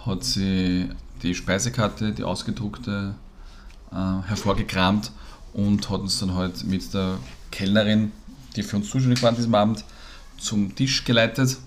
hat 0.06 0.26
sie 0.26 0.90
die 1.24 1.34
Speisekarte, 1.34 2.12
die 2.12 2.26
ausgedruckte, 2.26 3.16
äh, 3.94 3.96
hervorgekramt 4.28 5.14
und 5.54 5.90
hat 5.90 6.02
uns 6.02 6.20
dann 6.20 6.34
halt 6.34 6.66
mit 6.66 6.94
der 6.94 7.18
Kellnerin, 7.52 8.12
die 8.58 8.64
für 8.64 8.76
uns 8.76 8.90
zuständig 8.90 9.24
war 9.24 9.30
an 9.30 9.38
diesem 9.38 9.56
Abend, 9.56 9.86
zum 10.38 10.76
Tisch 10.76 11.06
geleitet 11.06 11.60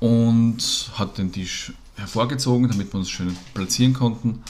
und 0.00 0.58
hat 0.94 1.18
den 1.18 1.32
Tisch 1.32 1.72
hervorgezogen, 1.96 2.68
damit 2.68 2.92
wir 2.92 2.98
uns 2.98 3.10
schön 3.10 3.36
platzieren 3.54 3.94
konnten. 3.94 4.42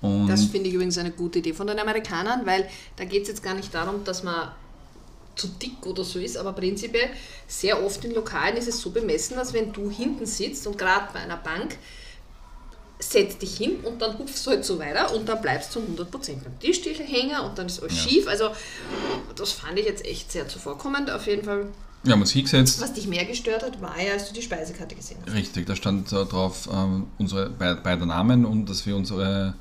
Und 0.00 0.28
das 0.28 0.44
finde 0.44 0.68
ich 0.68 0.74
übrigens 0.74 0.96
eine 0.98 1.10
gute 1.10 1.40
Idee 1.40 1.52
von 1.52 1.66
den 1.66 1.78
Amerikanern, 1.78 2.46
weil 2.46 2.68
da 2.96 3.04
geht 3.04 3.22
es 3.22 3.28
jetzt 3.28 3.42
gar 3.42 3.54
nicht 3.54 3.74
darum, 3.74 4.04
dass 4.04 4.22
man 4.22 4.52
zu 5.34 5.48
dick 5.48 5.84
oder 5.86 6.04
so 6.04 6.18
ist, 6.18 6.36
aber 6.36 6.52
prinzipiell 6.52 7.10
sehr 7.46 7.82
oft 7.84 8.04
in 8.04 8.14
Lokalen 8.14 8.56
ist 8.56 8.68
es 8.68 8.80
so 8.80 8.90
bemessen, 8.90 9.36
dass 9.36 9.52
wenn 9.52 9.72
du 9.72 9.90
hinten 9.90 10.26
sitzt 10.26 10.66
und 10.66 10.78
gerade 10.78 11.08
bei 11.12 11.20
einer 11.20 11.36
Bank 11.36 11.76
setzt 13.00 13.42
dich 13.42 13.56
hin 13.56 13.78
und 13.84 14.02
dann 14.02 14.18
hupfst 14.18 14.44
du 14.44 14.50
halt 14.50 14.64
so 14.64 14.78
weiter 14.78 15.14
und 15.14 15.28
dann 15.28 15.40
bleibst 15.40 15.74
du 15.74 15.80
100% 15.80 16.10
beim 16.42 16.58
Tisch 16.58 16.80
hängen 16.84 17.40
und 17.40 17.56
dann 17.56 17.66
ist 17.66 17.80
alles 17.80 17.96
ja. 17.96 18.08
schief. 18.08 18.28
Also 18.28 18.50
das 19.36 19.52
fand 19.52 19.78
ich 19.78 19.86
jetzt 19.86 20.04
echt 20.04 20.32
sehr 20.32 20.48
zuvorkommend. 20.48 21.10
Auf 21.10 21.26
jeden 21.26 21.44
Fall 21.44 21.66
wir 22.02 22.12
haben 22.12 22.20
uns 22.20 22.32
hingesetzt. 22.32 22.80
Was 22.80 22.92
dich 22.92 23.06
mehr 23.08 23.24
gestört 23.24 23.62
hat, 23.62 23.80
war 23.82 24.00
ja, 24.00 24.12
als 24.12 24.28
du 24.28 24.34
die 24.34 24.42
Speisekarte 24.42 24.94
gesehen 24.94 25.18
hast. 25.26 25.34
Richtig, 25.34 25.66
da 25.66 25.74
stand 25.74 26.12
äh, 26.12 26.24
drauf 26.24 26.68
ähm, 26.72 27.08
unsere 27.18 27.50
beide 27.50 28.06
Namen 28.06 28.44
und 28.44 28.68
dass 28.68 28.86
wir 28.86 28.96
unsere. 28.96 29.54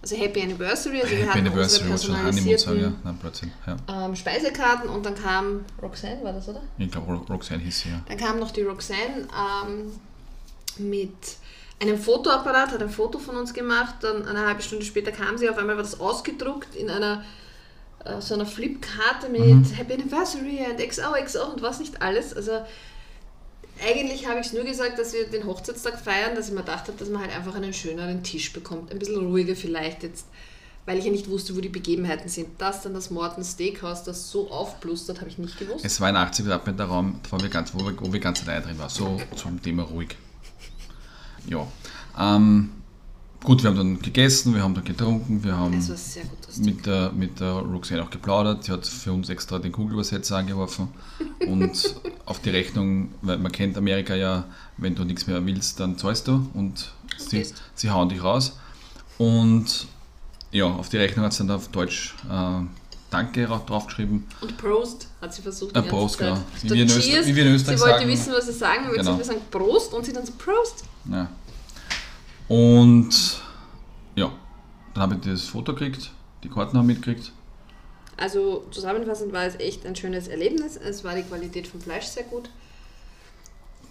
Also 0.00 0.16
Happy 0.16 0.40
Anniversary, 0.40 1.00
also 1.02 1.10
wir 1.10 1.26
Happy 1.26 1.38
Anniversary, 1.40 1.90
unsere 1.90 2.12
personalisierten 2.12 2.80
ja. 2.80 2.92
Nein, 3.02 3.18
plötzlich, 3.20 3.50
ja. 3.66 4.06
Ähm, 4.06 4.14
Speisekarten 4.14 4.88
und 4.88 5.04
dann 5.04 5.16
kam 5.16 5.64
Roxanne, 5.82 6.22
war 6.22 6.32
das, 6.32 6.48
oder? 6.48 6.62
Ich 6.78 6.90
glaube, 6.90 7.14
Roxanne 7.28 7.62
hieß 7.64 7.80
sie, 7.80 7.88
ja. 7.88 8.00
Dann 8.06 8.16
kam 8.16 8.38
noch 8.38 8.52
die 8.52 8.62
Roxanne 8.62 9.26
ähm, 9.66 9.90
mit 10.78 11.16
einem 11.80 11.98
Fotoapparat, 11.98 12.70
hat 12.72 12.82
ein 12.82 12.90
Foto 12.90 13.18
von 13.18 13.36
uns 13.36 13.52
gemacht, 13.52 13.96
dann 14.00 14.24
eine 14.24 14.46
halbe 14.46 14.62
Stunde 14.62 14.84
später 14.84 15.10
kam 15.10 15.36
sie, 15.36 15.50
auf 15.50 15.58
einmal 15.58 15.76
war 15.76 15.82
das 15.82 15.98
ausgedruckt 15.98 16.76
in 16.76 16.90
einer 16.90 17.24
äh, 18.04 18.20
so 18.20 18.34
einer 18.34 18.46
Flipkarte 18.46 19.28
mit 19.28 19.40
mhm. 19.40 19.64
Happy 19.64 19.94
Anniversary 19.94 20.64
and 20.64 20.78
XOXO 20.78 21.52
und 21.52 21.62
was 21.62 21.80
nicht 21.80 22.00
alles. 22.02 22.34
Also 22.34 22.60
eigentlich 23.84 24.26
habe 24.26 24.40
ich 24.40 24.46
es 24.46 24.52
nur 24.52 24.64
gesagt, 24.64 24.98
dass 24.98 25.12
wir 25.12 25.28
den 25.28 25.46
Hochzeitstag 25.46 26.00
feiern, 26.00 26.34
dass 26.34 26.48
ich 26.48 26.54
mir 26.54 26.60
gedacht 26.60 26.88
habe, 26.88 26.98
dass 26.98 27.08
man 27.08 27.22
halt 27.22 27.34
einfach 27.34 27.54
einen 27.54 27.72
schöneren 27.72 28.22
Tisch 28.22 28.52
bekommt. 28.52 28.90
Ein 28.90 28.98
bisschen 28.98 29.24
ruhiger 29.24 29.54
vielleicht 29.54 30.02
jetzt, 30.02 30.26
weil 30.86 30.98
ich 30.98 31.04
ja 31.04 31.12
nicht 31.12 31.28
wusste, 31.28 31.56
wo 31.56 31.60
die 31.60 31.68
Begebenheiten 31.68 32.28
sind. 32.28 32.48
Das 32.58 32.82
dann 32.82 32.94
das 32.94 33.10
Morton 33.10 33.44
Steakhouse, 33.44 34.02
das 34.02 34.30
so 34.30 34.50
aufblustert, 34.50 35.20
habe 35.20 35.30
ich 35.30 35.38
nicht 35.38 35.58
gewusst. 35.58 35.84
Es 35.84 36.00
war 36.00 36.08
ein 36.08 36.16
80 36.16 36.44
Quadratmeter 36.44 36.84
Raum, 36.84 37.20
wo 37.30 37.40
wir, 37.40 37.48
ganz, 37.48 37.72
wo, 37.74 37.84
wir, 37.84 37.94
wo 38.00 38.12
wir 38.12 38.20
ganz 38.20 38.42
allein 38.42 38.62
drin 38.62 38.78
waren. 38.78 38.90
So 38.90 39.20
zum 39.36 39.62
Thema 39.62 39.84
ruhig. 39.84 40.16
Ja. 41.46 41.66
Ähm, 42.18 42.70
gut, 43.42 43.62
wir 43.62 43.70
haben 43.70 43.76
dann 43.76 44.02
gegessen, 44.02 44.54
wir 44.54 44.62
haben 44.62 44.74
dann 44.74 44.84
getrunken, 44.84 45.42
wir 45.44 45.56
haben 45.56 45.82
mit 46.58 46.86
der, 46.86 47.12
mit 47.12 47.40
der 47.40 47.52
Roxanne 47.52 48.02
auch 48.02 48.10
geplaudert. 48.10 48.64
Sie 48.64 48.72
hat 48.72 48.86
für 48.86 49.12
uns 49.12 49.28
extra 49.28 49.58
den 49.58 49.72
Kugelübersetzer 49.72 50.36
angeworfen 50.36 50.88
und 51.46 51.96
auf 52.26 52.40
die 52.40 52.50
Rechnung, 52.50 53.10
weil 53.22 53.38
man 53.38 53.52
kennt 53.52 53.76
Amerika 53.76 54.14
ja, 54.14 54.44
wenn 54.76 54.94
du 54.94 55.04
nichts 55.04 55.26
mehr 55.26 55.44
willst, 55.44 55.80
dann 55.80 55.96
zahlst 55.98 56.28
du 56.28 56.48
und 56.54 56.92
sie, 57.16 57.46
sie 57.74 57.90
hauen 57.90 58.08
dich 58.08 58.22
raus. 58.22 58.58
Und 59.18 59.86
ja, 60.50 60.66
auf 60.66 60.88
die 60.88 60.96
Rechnung 60.96 61.24
hat 61.24 61.32
sie 61.32 61.46
dann 61.46 61.56
auf 61.56 61.68
Deutsch 61.68 62.14
äh, 62.30 62.60
Danke 63.10 63.46
draufgeschrieben. 63.46 64.26
Und 64.42 64.58
Prost 64.58 65.08
hat 65.22 65.32
sie 65.32 65.40
versucht. 65.40 65.74
Äh, 65.74 65.82
Prost, 65.82 66.18
genau. 66.18 66.38
Wie 66.62 66.70
wir, 66.70 66.86
Cheers, 66.86 67.26
wie 67.26 67.34
wir 67.34 67.46
in 67.46 67.54
Österreich 67.54 67.78
sie 67.78 67.82
wollte 67.82 67.98
sagen, 68.00 68.10
wissen, 68.10 68.32
was 68.34 68.46
sie 68.46 68.52
sagen. 68.52 68.84
Wir 68.90 68.98
genau. 68.98 69.22
sagen 69.22 69.40
Prost 69.50 69.94
und 69.94 70.04
sie 70.04 70.12
dann 70.12 70.26
so 70.26 70.32
Prost. 70.32 70.84
Ja. 71.10 71.28
Und 72.48 73.42
ja, 74.16 74.32
dann 74.94 75.02
habe 75.02 75.14
ich 75.16 75.20
das 75.20 75.44
Foto 75.44 75.74
gekriegt, 75.74 76.10
die 76.42 76.48
Karten 76.48 76.76
haben 76.76 76.86
mitgekriegt. 76.86 77.32
Also 78.16 78.66
zusammenfassend 78.70 79.32
war 79.32 79.44
es 79.44 79.54
echt 79.56 79.86
ein 79.86 79.94
schönes 79.94 80.26
Erlebnis. 80.26 80.76
Es 80.76 81.04
war 81.04 81.14
die 81.14 81.22
Qualität 81.22 81.68
vom 81.68 81.80
Fleisch 81.80 82.06
sehr 82.06 82.24
gut. 82.24 82.50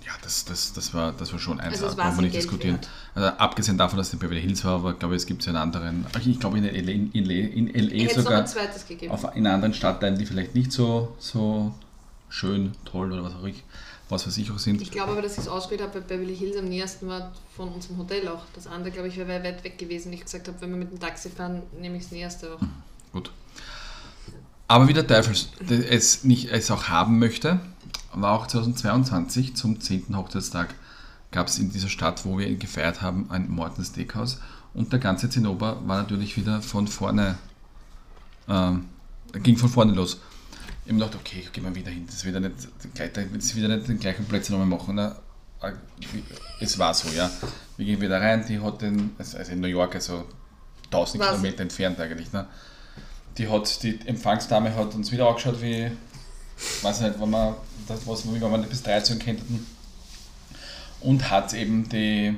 Ja, 0.05 0.13
das, 0.21 0.45
das, 0.45 0.73
das, 0.73 0.93
war, 0.93 1.11
das 1.11 1.33
war 1.33 1.39
schon 1.39 1.59
eins, 1.59 1.83
also 1.83 1.95
kann 1.97 2.15
man 2.15 2.23
nicht 2.23 2.35
diskutieren. 2.35 2.79
Also, 3.13 3.27
abgesehen 3.27 3.77
davon, 3.77 3.97
dass 3.97 4.07
es 4.07 4.13
in 4.13 4.19
Beverly 4.19 4.41
Hills 4.41 4.63
war, 4.63 4.75
aber 4.75 4.93
glaube 4.93 5.15
ich, 5.15 5.21
es 5.21 5.25
gibt 5.25 5.41
es 5.41 5.47
in 5.47 5.57
anderen, 5.57 6.05
ich 6.25 6.39
glaube 6.39 6.57
in 6.59 6.63
LA, 6.63 6.91
in, 6.91 7.11
in, 7.11 7.67
in 7.67 7.89
LA 7.89 8.13
sogar, 8.13 8.45
auf, 9.09 9.35
in 9.35 9.47
anderen 9.47 9.73
Stadtteilen, 9.73 10.17
die 10.17 10.25
vielleicht 10.25 10.55
nicht 10.55 10.71
so, 10.71 11.13
so 11.19 11.73
schön, 12.29 12.71
toll 12.85 13.11
oder 13.11 13.23
was 13.23 13.33
auch 13.35 13.43
ich, 13.43 13.63
was 14.09 14.25
weiß 14.25 14.37
ich 14.37 14.51
auch 14.51 14.59
sind. 14.59 14.81
Ich 14.81 14.91
glaube 14.91 15.11
aber, 15.11 15.21
dass 15.21 15.33
ich 15.33 15.39
es 15.39 15.47
ausgewählt 15.47 15.81
habe, 15.81 15.95
weil 15.95 16.01
Beverly 16.01 16.35
Hills 16.35 16.57
am 16.57 16.69
nächsten 16.69 17.07
war 17.07 17.31
von 17.55 17.69
unserem 17.69 17.97
Hotel 17.97 18.27
auch. 18.27 18.43
Das 18.53 18.67
andere, 18.67 18.91
glaube 18.91 19.09
ich, 19.09 19.17
wäre 19.17 19.43
weit 19.43 19.63
weg 19.63 19.77
gewesen. 19.77 20.13
Ich 20.13 20.23
gesagt 20.23 20.47
habe, 20.47 20.59
wenn 20.61 20.69
wir 20.71 20.77
mit 20.77 20.91
dem 20.91 20.99
Taxi 20.99 21.29
fahren, 21.29 21.63
nehme 21.79 21.97
ich 21.97 22.03
das 22.03 22.11
nächste 22.11 22.53
auch. 22.53 22.61
Hm, 22.61 22.69
gut. 23.11 23.31
Aber 24.67 24.87
wie 24.87 24.93
der 24.93 25.07
Teufel 25.07 25.35
es, 25.69 26.23
nicht, 26.23 26.49
es 26.51 26.71
auch 26.71 26.85
haben 26.85 27.19
möchte, 27.19 27.59
war 28.13 28.33
auch 28.33 28.47
2022 28.47 29.55
zum 29.55 29.79
10. 29.79 30.15
Hochzeitstag 30.15 30.73
gab 31.31 31.47
es 31.47 31.59
in 31.59 31.71
dieser 31.71 31.89
Stadt, 31.89 32.25
wo 32.25 32.37
wir 32.37 32.47
ihn 32.47 32.59
gefeiert 32.59 33.01
haben, 33.01 33.29
ein 33.29 33.49
Morton 33.49 33.83
Steakhouse. 33.83 34.39
Und 34.73 34.91
der 34.91 34.99
ganze 34.99 35.29
Zinnober 35.29 35.81
war 35.85 36.01
natürlich 36.01 36.37
wieder 36.37 36.61
von 36.61 36.87
vorne, 36.87 37.37
ähm, 38.47 38.85
ging 39.33 39.57
von 39.57 39.69
vorne 39.69 39.93
los. 39.93 40.19
Ich 40.87 40.93
habe 40.93 41.03
gedacht, 41.03 41.19
okay, 41.19 41.45
gehen 41.51 41.65
wir 41.65 41.75
wieder 41.75 41.91
hin. 41.91 42.05
Das 42.05 42.23
wird 42.23 42.35
ja 42.35 42.39
nicht, 42.39 42.55
das 43.35 43.55
wieder 43.57 43.67
nicht 43.67 43.89
den 43.89 43.99
gleichen 43.99 44.23
Plätze 44.23 44.53
nochmal 44.53 44.67
machen. 44.67 44.95
Ne? 44.95 45.13
Es 46.61 46.79
war 46.79 46.93
so, 46.93 47.09
ja. 47.09 47.29
Wir 47.75 47.85
gehen 47.85 47.99
wieder 47.99 48.21
rein, 48.21 48.45
die 48.47 48.57
hat 48.57 48.81
den, 48.81 49.11
also 49.17 49.37
in 49.37 49.59
New 49.59 49.67
York, 49.67 49.95
also 49.95 50.23
1000 50.85 51.21
Was? 51.21 51.29
Kilometer 51.31 51.63
entfernt 51.63 51.99
eigentlich. 51.99 52.31
Ne? 52.31 52.47
Die 53.37 53.49
hat, 53.49 53.83
die 53.83 53.99
Empfangsdame 54.05 54.73
hat 54.73 54.95
uns 54.95 55.11
wieder 55.11 55.27
angeschaut, 55.27 55.61
wie, 55.61 55.91
weiß 56.81 57.01
nicht, 57.01 57.19
wenn 57.19 57.31
man, 57.31 57.55
das, 57.89 58.07
was, 58.07 58.25
wie 58.25 58.39
man 58.39 58.63
bis 58.63 58.81
13 58.81 59.19
kennt 59.19 59.41
und 61.01 61.29
hat 61.29 61.53
eben 61.53 61.89
die, 61.89 62.33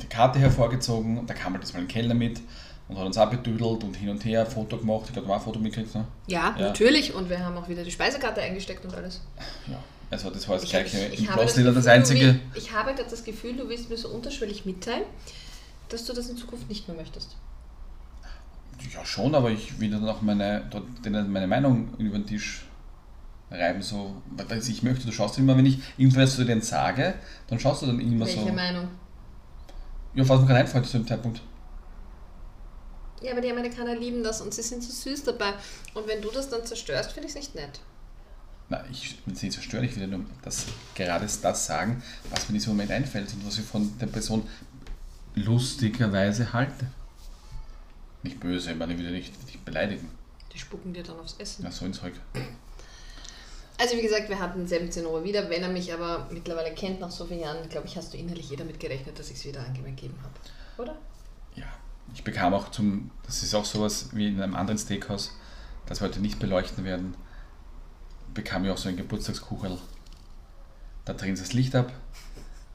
die 0.00 0.06
Karte 0.06 0.38
hervorgezogen 0.38 1.26
da 1.26 1.34
kam 1.34 1.52
halt 1.52 1.62
das 1.62 1.74
mal 1.74 1.80
ein 1.80 1.88
Kellner 1.88 2.14
mit 2.14 2.40
und 2.88 2.98
hat 2.98 3.06
uns 3.06 3.18
auch 3.18 3.30
bedüdelt 3.30 3.84
und 3.84 3.96
hin 3.96 4.10
und 4.10 4.24
her 4.24 4.40
ein 4.40 4.46
Foto 4.46 4.76
gemacht. 4.76 5.04
Ich 5.06 5.12
glaube, 5.12 5.28
du 5.28 5.34
hast 5.34 5.42
ein 5.42 5.44
Foto 5.44 5.58
mitgekriegt, 5.58 5.94
ne? 5.94 6.04
Ja, 6.26 6.54
ja, 6.58 6.68
natürlich. 6.68 7.14
Und 7.14 7.28
wir 7.30 7.38
haben 7.38 7.56
auch 7.56 7.68
wieder 7.68 7.84
die 7.84 7.90
Speisekarte 7.90 8.40
eingesteckt 8.40 8.84
und 8.84 8.94
alles. 8.94 9.20
Ja, 9.66 9.82
also 10.10 10.30
das 10.30 10.48
war 10.48 10.56
das 10.56 10.64
ich 10.64 10.70
gleiche. 10.70 11.06
Ich, 11.06 11.20
ich, 11.20 11.30
habe 11.30 11.42
das, 11.42 11.54
Gefühl, 11.54 11.74
das 11.74 11.86
einzige. 11.86 12.40
ich 12.54 12.72
habe 12.72 12.94
gerade 12.94 13.10
das 13.10 13.24
Gefühl, 13.24 13.56
du 13.56 13.68
willst 13.68 13.88
mir 13.88 13.96
so 13.96 14.08
unterschwellig 14.08 14.66
mitteilen, 14.66 15.04
dass 15.88 16.04
du 16.04 16.12
das 16.12 16.28
in 16.28 16.36
Zukunft 16.36 16.68
nicht 16.68 16.86
mehr 16.88 16.96
möchtest. 16.96 17.36
Ja, 18.92 19.04
schon, 19.04 19.34
aber 19.34 19.50
ich 19.50 19.78
will 19.78 19.90
dann 19.90 20.06
auch 20.08 20.22
meine, 20.22 20.64
meine 21.04 21.46
Meinung 21.46 21.94
über 21.98 22.18
den 22.18 22.26
Tisch 22.26 22.66
reiben, 23.50 23.82
so, 23.82 24.16
ich 24.68 24.82
möchte. 24.82 25.06
Du 25.06 25.12
schaust 25.12 25.38
immer, 25.38 25.56
wenn 25.56 25.66
ich 25.66 25.78
irgendwas 25.96 26.36
zu 26.36 26.44
denen 26.44 26.62
sage, 26.62 27.14
dann 27.46 27.58
schaust 27.58 27.82
du 27.82 27.86
dann 27.86 28.00
immer 28.00 28.26
Welche 28.26 28.40
so. 28.40 28.46
Welche 28.46 28.56
Meinung? 28.56 28.88
Ja, 30.14 30.28
was 30.28 30.40
mir 30.40 30.46
gerade 30.46 30.60
einfällt 30.60 30.86
zu 30.86 30.98
dem 30.98 31.06
Zeitpunkt. 31.06 31.40
Ja, 33.22 33.32
aber 33.32 33.40
die 33.40 33.50
Amerikaner 33.50 33.94
lieben 33.94 34.22
das 34.22 34.40
und 34.40 34.52
sie 34.52 34.62
sind 34.62 34.82
so 34.82 34.90
süß 34.90 35.24
dabei. 35.24 35.54
Und 35.94 36.08
wenn 36.08 36.20
du 36.20 36.30
das 36.30 36.48
dann 36.48 36.64
zerstörst, 36.66 37.12
finde 37.12 37.28
ich 37.28 37.34
es 37.34 37.36
nicht 37.36 37.54
nett. 37.54 37.80
Na, 38.68 38.84
ich 38.90 39.16
will 39.26 39.34
es 39.34 39.42
nicht 39.42 39.52
zerstören, 39.52 39.84
ich 39.84 39.96
will 39.96 40.06
nur 40.06 40.24
das, 40.42 40.66
gerade 40.94 41.26
das 41.26 41.66
sagen, 41.66 42.02
was 42.30 42.44
mir 42.44 42.48
in 42.48 42.54
diesem 42.54 42.72
Moment 42.72 42.90
einfällt 42.90 43.32
und 43.34 43.46
was 43.46 43.58
ich 43.58 43.64
von 43.64 43.98
der 43.98 44.06
Person 44.06 44.48
lustigerweise 45.34 46.52
halte. 46.52 46.86
Nicht 48.22 48.40
böse, 48.40 48.72
ich 48.72 48.76
meine, 48.76 48.94
ich 48.94 48.98
will 48.98 49.10
nicht, 49.10 49.44
nicht 49.46 49.64
beleidigen. 49.64 50.10
Die 50.52 50.58
spucken 50.58 50.92
dir 50.92 51.02
dann 51.02 51.18
aufs 51.18 51.36
Essen. 51.38 51.64
Ja, 51.64 51.70
so 51.70 51.84
ein 51.84 51.92
Zeug. 51.92 52.14
Also 53.78 53.96
wie 53.96 54.02
gesagt, 54.02 54.28
wir 54.28 54.38
hatten 54.38 54.66
17 54.66 55.04
Uhr 55.06 55.24
wieder. 55.24 55.48
Wenn 55.50 55.62
er 55.62 55.68
mich 55.68 55.92
aber 55.92 56.28
mittlerweile 56.30 56.72
kennt 56.74 57.00
nach 57.00 57.10
so 57.10 57.24
vielen 57.24 57.40
Jahren, 57.40 57.68
glaube 57.68 57.86
ich, 57.86 57.96
hast 57.96 58.12
du 58.12 58.18
innerlich 58.18 58.50
jeder 58.50 58.64
damit 58.64 58.78
gerechnet, 58.78 59.18
dass 59.18 59.30
ich 59.30 59.38
es 59.38 59.44
wieder 59.44 59.60
angegeben 59.60 60.14
habe. 60.22 60.34
Oder? 60.78 60.96
Ich 62.14 62.24
bekam 62.24 62.54
auch 62.54 62.70
zum, 62.70 63.10
das 63.24 63.42
ist 63.42 63.54
auch 63.54 63.64
sowas 63.64 64.10
wie 64.12 64.28
in 64.28 64.40
einem 64.40 64.54
anderen 64.54 64.78
Steakhouse, 64.78 65.32
das 65.86 66.00
wir 66.00 66.08
heute 66.08 66.20
nicht 66.20 66.38
beleuchten 66.38 66.84
werden, 66.84 67.14
bekam 68.34 68.64
ich 68.64 68.70
auch 68.70 68.78
so 68.78 68.88
ein 68.88 68.96
Geburtstagskuchel. 68.96 69.78
Da 71.04 71.14
drehen 71.14 71.36
sie 71.36 71.42
das 71.42 71.52
Licht 71.52 71.74
ab 71.74 71.92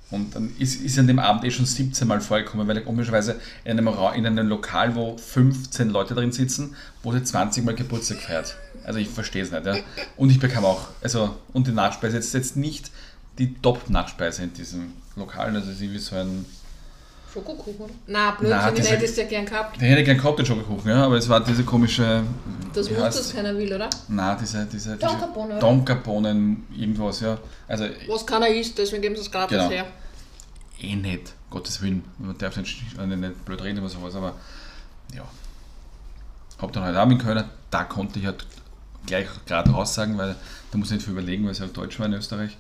und 0.09 0.35
dann 0.35 0.53
ist, 0.57 0.81
ist 0.81 0.97
an 0.97 1.07
dem 1.07 1.19
Abend 1.19 1.43
eh 1.43 1.51
schon 1.51 1.65
17 1.65 2.07
Mal 2.07 2.21
vorgekommen, 2.21 2.67
weil 2.67 2.81
komischerweise 2.81 3.39
in 3.65 3.77
einem, 3.77 3.87
in 4.15 4.25
einem 4.25 4.47
Lokal, 4.47 4.95
wo 4.95 5.17
15 5.17 5.89
Leute 5.89 6.15
drin 6.15 6.31
sitzen, 6.31 6.75
wurde 7.03 7.23
20 7.23 7.65
Mal 7.65 7.75
Geburtstag 7.75 8.19
gefeiert. 8.19 8.55
Also 8.85 8.99
ich 8.99 9.09
verstehe 9.09 9.43
es 9.43 9.51
nicht. 9.51 9.65
Ja. 9.65 9.75
Und 10.15 10.29
ich 10.29 10.39
bekam 10.39 10.63
auch, 10.63 10.87
also, 11.01 11.35
und 11.51 11.67
die 11.67 11.73
Nachspeise, 11.73 12.15
jetzt, 12.15 12.33
jetzt 12.33 12.55
nicht 12.55 12.89
die 13.37 13.53
Top-Nachspeise 13.55 14.43
in 14.43 14.53
diesem 14.53 14.93
Lokal, 15.17 15.53
also 15.53 15.73
sie 15.73 15.91
wie 15.91 15.99
so 15.99 16.15
ein 16.15 16.45
Schokokuchen, 17.31 17.85
oder? 17.85 17.93
Na, 18.07 18.31
Blödsinn, 18.31 18.75
den 18.75 18.85
hättest 18.85 19.17
du 19.17 19.21
ja 19.21 19.27
gern 19.27 19.45
gehabt. 19.45 19.75
Den 19.75 19.87
hätte 19.87 20.01
ich 20.01 20.05
gern 20.05 20.17
gehabt, 20.17 20.39
den 20.39 20.45
Schokokuchen, 20.45 20.89
ja, 20.89 21.05
aber 21.05 21.17
es 21.17 21.27
war 21.27 21.43
diese 21.43 21.63
komische. 21.63 22.23
Das 22.73 22.89
muss 22.89 22.99
das 22.99 23.33
keiner 23.33 23.55
will, 23.57 23.73
oder? 23.73 23.89
Na, 24.07 24.35
diese. 24.35 24.65
diese 24.65 24.97
Donkerbohnen. 24.97 25.59
Donkerbohnen, 25.59 26.67
irgendwas, 26.75 27.21
ja. 27.21 27.37
Also, 27.67 27.85
Was 28.07 28.25
keiner 28.25 28.47
isst, 28.47 28.77
deswegen 28.77 29.01
geben 29.01 29.15
sie 29.15 29.21
es 29.21 29.31
gratis 29.31 29.57
genau. 29.57 29.69
her. 29.69 29.85
Eh 30.79 30.95
nicht, 30.95 31.33
Gottes 31.49 31.81
Willen. 31.81 32.03
Man 32.17 32.37
darf 32.37 32.55
nicht, 32.57 32.83
nicht 32.97 33.45
blöd 33.45 33.63
reden 33.63 33.79
oder 33.79 33.89
sowas, 33.89 34.15
aber 34.15 34.33
ja. 35.13 35.23
Hab 36.61 36.71
dann 36.71 36.83
halt 36.83 36.95
auch 36.95 37.05
mit 37.05 37.21
können, 37.21 37.45
da 37.69 37.83
konnte 37.83 38.19
ich 38.19 38.25
halt 38.25 38.45
gleich 39.05 39.27
gerade 39.45 39.71
raus 39.71 39.93
sagen, 39.93 40.17
weil 40.17 40.35
da 40.71 40.77
muss 40.77 40.89
ich 40.89 40.95
nicht 40.95 41.03
viel 41.03 41.13
überlegen, 41.13 41.45
weil 41.45 41.51
es 41.51 41.61
halt 41.61 41.75
Deutsch 41.75 41.99
war 41.99 42.05
in 42.05 42.13
Österreich. 42.13 42.57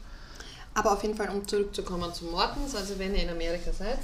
Aber 0.73 0.93
auf 0.93 1.01
jeden 1.01 1.15
Fall, 1.15 1.29
um 1.29 1.47
zurückzukommen 1.47 2.13
zu 2.13 2.25
Mortens, 2.25 2.75
also 2.75 2.99
wenn 2.99 3.15
ihr 3.15 3.23
in 3.23 3.29
Amerika 3.29 3.71
seid, 3.71 3.99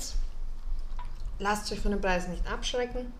lasst 1.39 1.71
euch 1.71 1.79
von 1.79 1.91
den 1.91 2.01
Preisen 2.01 2.31
nicht 2.31 2.47
abschrecken. 2.47 3.11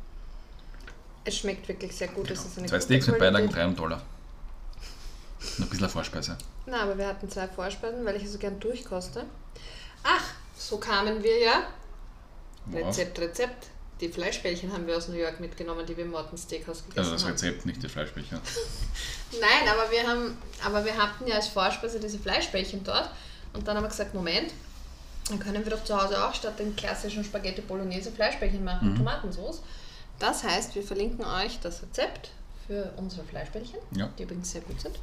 Es 1.25 1.37
schmeckt 1.37 1.67
wirklich 1.67 1.95
sehr 1.95 2.09
gut. 2.09 2.27
Genau. 2.27 2.39
Es 2.39 2.45
ist 2.45 2.57
eine 2.57 2.67
zwei 2.67 2.79
Steaks 2.79 3.07
mit 3.07 3.19
Beilagen, 3.19 3.49
300 3.49 3.79
Dollar. 3.79 4.01
Noch 5.57 5.67
ein 5.67 5.69
bisschen 5.69 5.89
Vorspeise. 5.89 6.37
Na, 6.65 6.83
aber 6.83 6.97
wir 6.97 7.07
hatten 7.07 7.29
zwei 7.29 7.47
Vorspeisen, 7.47 8.05
weil 8.05 8.15
ich 8.15 8.29
so 8.29 8.37
gern 8.37 8.59
durchkoste. 8.59 9.25
Ach, 10.03 10.23
so 10.57 10.77
kamen 10.77 11.21
wir 11.23 11.39
ja. 11.39 11.63
Wow. 12.65 12.87
Rezept, 12.87 13.19
Rezept. 13.19 13.67
Die 14.01 14.09
Fleischbällchen 14.09 14.73
haben 14.73 14.87
wir 14.87 14.97
aus 14.97 15.07
New 15.07 15.15
York 15.15 15.39
mitgenommen, 15.39 15.85
die 15.85 15.95
wir 15.95 16.03
im 16.03 16.11
Morton 16.11 16.37
Steakhouse 16.37 16.83
gegessen 16.83 17.05
haben. 17.05 17.13
Also 17.13 17.25
das 17.25 17.33
Rezept, 17.33 17.61
haben. 17.61 17.69
nicht 17.69 17.83
die 17.83 17.89
Fleischbällchen. 17.89 18.39
Nein, 19.39 19.69
aber 19.69 19.91
wir, 19.91 20.07
haben, 20.07 20.37
aber 20.63 20.83
wir 20.83 20.97
hatten 20.97 21.27
ja 21.27 21.35
als 21.35 21.47
Vorspeise 21.47 21.99
diese 21.99 22.19
Fleischbällchen 22.19 22.83
dort. 22.83 23.09
Und 23.53 23.67
dann 23.67 23.77
haben 23.77 23.83
wir 23.83 23.89
gesagt, 23.89 24.13
Moment, 24.13 24.51
dann 25.29 25.39
können 25.39 25.63
wir 25.63 25.71
doch 25.71 25.83
zu 25.83 25.99
Hause 25.99 26.23
auch 26.23 26.33
statt 26.33 26.59
den 26.59 26.75
klassischen 26.75 27.23
Spaghetti 27.23 27.61
Bolognese 27.61 28.11
Fleischbällchen 28.11 28.63
machen 28.63 28.91
mhm. 28.91 28.97
Tomatensauce. 28.97 29.61
Das 30.19 30.43
heißt, 30.43 30.75
wir 30.75 30.83
verlinken 30.83 31.25
euch 31.25 31.59
das 31.61 31.81
Rezept 31.81 32.31
für 32.67 32.93
unsere 32.97 33.23
Fleischbällchen, 33.23 33.79
ja. 33.91 34.09
die 34.17 34.23
übrigens 34.23 34.51
sehr 34.51 34.61
gut 34.61 34.79
sind. 34.79 34.97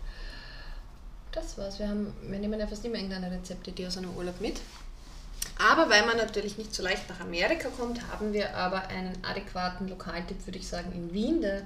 Das 1.33 1.57
war's. 1.59 1.79
Wir, 1.79 1.89
haben, 1.89 2.13
wir 2.23 2.39
nehmen 2.39 2.59
ja 2.59 2.67
fast 2.67 2.85
immer 2.85 2.97
irgendeine 2.97 3.31
Rezeptidee 3.31 3.87
aus 3.87 3.97
einem 3.97 4.17
Urlaub 4.17 4.41
mit. 4.41 4.61
Aber 5.59 5.89
weil 5.91 6.05
man 6.07 6.17
natürlich 6.17 6.59
nicht 6.59 6.75
so 6.75 6.83
leicht 6.83 7.09
nach 7.09 7.21
Amerika 7.21 7.69
kommt, 7.69 8.01
haben 8.11 8.33
wir 8.33 8.57
aber 8.57 8.89
einen 8.89 9.17
adäquaten 9.23 9.89
Lokaltipp, 9.89 10.47
würde 10.47 10.59
ich 10.59 10.67
sagen, 10.67 10.93
in 10.93 11.13
Wien. 11.13 11.41
Der 11.41 11.63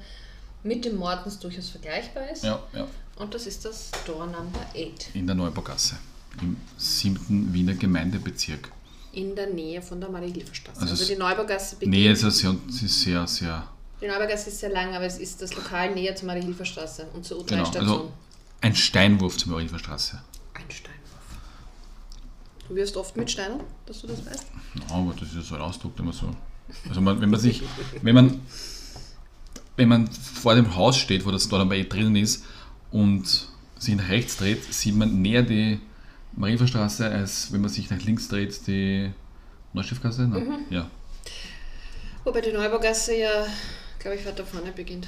mit 0.65 0.85
dem 0.85 0.97
Mortens 0.97 1.39
durchaus 1.39 1.71
vergleichbar 1.71 2.29
ist. 2.31 2.43
Ja, 2.43 2.61
ja. 2.73 2.89
Und 3.17 3.35
das 3.35 3.47
ist 3.47 3.65
das 3.65 3.91
Door 4.07 4.27
Number 4.27 4.61
8. 4.75 5.15
In 5.15 5.27
der 5.27 5.37
Neubaugasse, 5.37 5.97
im 6.43 6.57
siebten 6.77 7.53
Wiener 7.53 7.75
Gemeindebezirk. 7.75 8.71
In 9.13 9.37
der 9.37 9.49
Nähe 9.49 9.81
von 9.81 10.01
der 10.01 10.11
Marie-Hilfer-Straße. 10.11 10.81
Also, 10.81 10.93
also, 10.93 11.07
die 11.07 11.19
Neubaugasse 11.19 11.77
beginnt. 11.77 11.95
Nähe 11.95 12.13
ist 12.13 12.23
ist 12.25 13.01
sehr, 13.01 13.27
sehr. 13.27 13.69
Die 14.01 14.07
Neubaugasse 14.07 14.51
ist 14.51 14.59
sehr 14.59 14.71
lang, 14.71 14.95
aber 14.95 15.05
es 15.05 15.19
ist 15.19 15.41
das 15.41 15.55
Lokal 15.55 15.95
näher 15.95 16.17
zur 16.17 16.27
Marie-Hilfer-Straße 16.27 17.07
und 17.15 17.25
zur 17.25 17.41
U3-Station. 17.41 17.73
Genau, 17.73 17.93
also 17.93 18.13
ein 18.61 18.75
Steinwurf 18.75 19.37
zur 19.37 19.53
Marie-Hilfer-Straße. 19.53 20.21
Ein 20.55 20.71
Steinwurf. 20.71 20.95
Du 22.69 22.75
wirst 22.75 22.97
oft 22.97 23.17
mit 23.17 23.31
Steinen, 23.31 23.61
dass 23.87 24.01
du 24.01 24.07
das 24.07 24.25
weißt? 24.27 24.47
Ja, 24.75 24.97
aber 24.97 25.15
das 25.19 25.33
ist 25.33 25.49
so 25.49 25.55
ein 25.55 25.61
Ausdruck, 25.61 25.99
immer 25.99 26.13
so. 26.13 26.35
Also 26.89 27.01
man, 27.01 27.21
wenn 27.21 27.31
man 27.31 27.41
sich, 27.41 27.63
wenn 28.03 28.15
man, 28.15 28.41
wenn 29.77 29.89
man 29.89 30.09
vor 30.09 30.55
dem 30.55 30.75
Haus 30.75 30.97
steht, 30.97 31.25
wo 31.27 31.31
das 31.31 31.51
eh 31.51 31.85
drinnen 31.85 32.17
ist 32.17 32.45
und 32.91 33.49
sich 33.79 33.95
nach 33.95 34.09
rechts 34.09 34.39
dreht, 34.39 34.65
sieht 34.73 34.95
man 34.95 35.21
näher 35.21 35.43
die 35.43 35.79
Marienstraße, 36.37 37.09
als 37.09 37.53
wenn 37.53 37.61
man 37.61 37.71
sich 37.71 37.91
nach 37.91 38.01
links 38.03 38.29
dreht, 38.29 38.67
die 38.67 39.11
Neuschiffgasse. 39.73 40.27
Ne? 40.27 40.41
Mhm. 40.41 40.59
Ja. 40.71 40.91
Wobei 42.25 42.41
die 42.41 42.53
Neubaugasse 42.53 43.17
ja, 43.17 43.47
glaube 43.99 44.17
ich, 44.17 44.27
weiter 44.27 44.45
vorne 44.45 44.73
beginnt. 44.73 45.07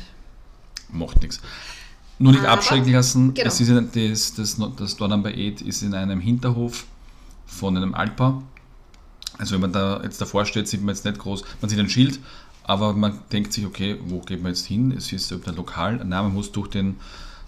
Macht 0.90 1.22
nichts. 1.22 1.40
Nur 2.18 2.32
nicht 2.32 2.44
Aber, 2.44 2.52
abschrecken 2.52 2.92
lassen, 2.92 3.34
genau. 3.34 3.48
es 3.48 3.60
ist 3.60 3.70
das, 3.94 4.34
das, 4.34 4.70
das 4.76 4.96
Door 4.96 5.08
Number 5.08 5.30
8 5.30 5.60
ist 5.62 5.82
in 5.82 5.94
einem 5.94 6.20
Hinterhof 6.20 6.86
von 7.46 7.76
einem 7.76 7.94
Altbau. 7.94 8.42
Also 9.38 9.54
wenn 9.54 9.60
man 9.60 9.72
da 9.72 10.00
jetzt 10.02 10.20
davor 10.20 10.46
steht, 10.46 10.66
sieht 10.66 10.80
man 10.80 10.94
jetzt 10.94 11.04
nicht 11.04 11.18
groß, 11.18 11.44
man 11.60 11.68
sieht 11.68 11.78
ein 11.78 11.90
Schild, 11.90 12.20
aber 12.64 12.94
man 12.94 13.18
denkt 13.32 13.52
sich, 13.52 13.66
okay, 13.66 13.98
wo 14.06 14.20
geht 14.20 14.42
man 14.42 14.52
jetzt 14.52 14.66
hin? 14.66 14.92
Es 14.92 15.12
ist 15.12 15.30
ein 15.30 15.56
Lokal, 15.56 16.00
ein 16.00 16.08
Name 16.08 16.30
muss 16.30 16.52
durch, 16.52 16.68
den, 16.68 16.96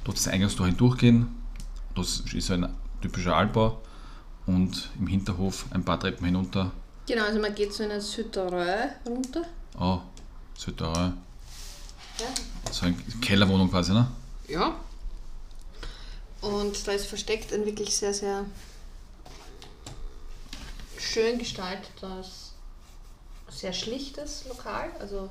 durch 0.05 0.17
das 0.17 0.29
Eingangstor 0.29 0.67
hindurchgehen. 0.67 1.29
Das 1.95 2.23
ist 2.33 2.51
ein 2.51 2.69
typischer 3.01 3.37
Altbau 3.37 3.81
und 4.47 4.91
im 4.99 5.07
Hinterhof 5.07 5.67
ein 5.71 5.85
paar 5.85 6.01
Treppen 6.01 6.27
hinunter. 6.27 6.73
Genau, 7.07 7.25
also 7.25 7.41
man 7.41 7.55
geht 7.55 7.73
so 7.73 7.83
in 7.83 7.91
eine 7.91 8.01
Sütterei 8.01 8.91
runter. 9.07 9.43
Oh, 9.79 10.01
Sütterei. 10.57 11.13
Ja. 12.19 12.27
So 12.71 12.87
eine 12.87 12.97
Kellerwohnung 13.23 13.71
quasi, 13.71 13.93
ne? 13.93 14.09
Ja. 14.49 14.75
Und 16.41 16.87
da 16.87 16.93
ist 16.93 17.07
versteckt 17.07 17.53
ein 17.53 17.65
wirklich 17.65 17.97
sehr, 17.97 18.15
sehr 18.15 18.45
schön 20.99 21.39
gestaltetes, 21.39 22.53
sehr 23.49 23.73
schlichtes 23.73 24.45
Lokal. 24.49 24.91
Also 25.01 25.31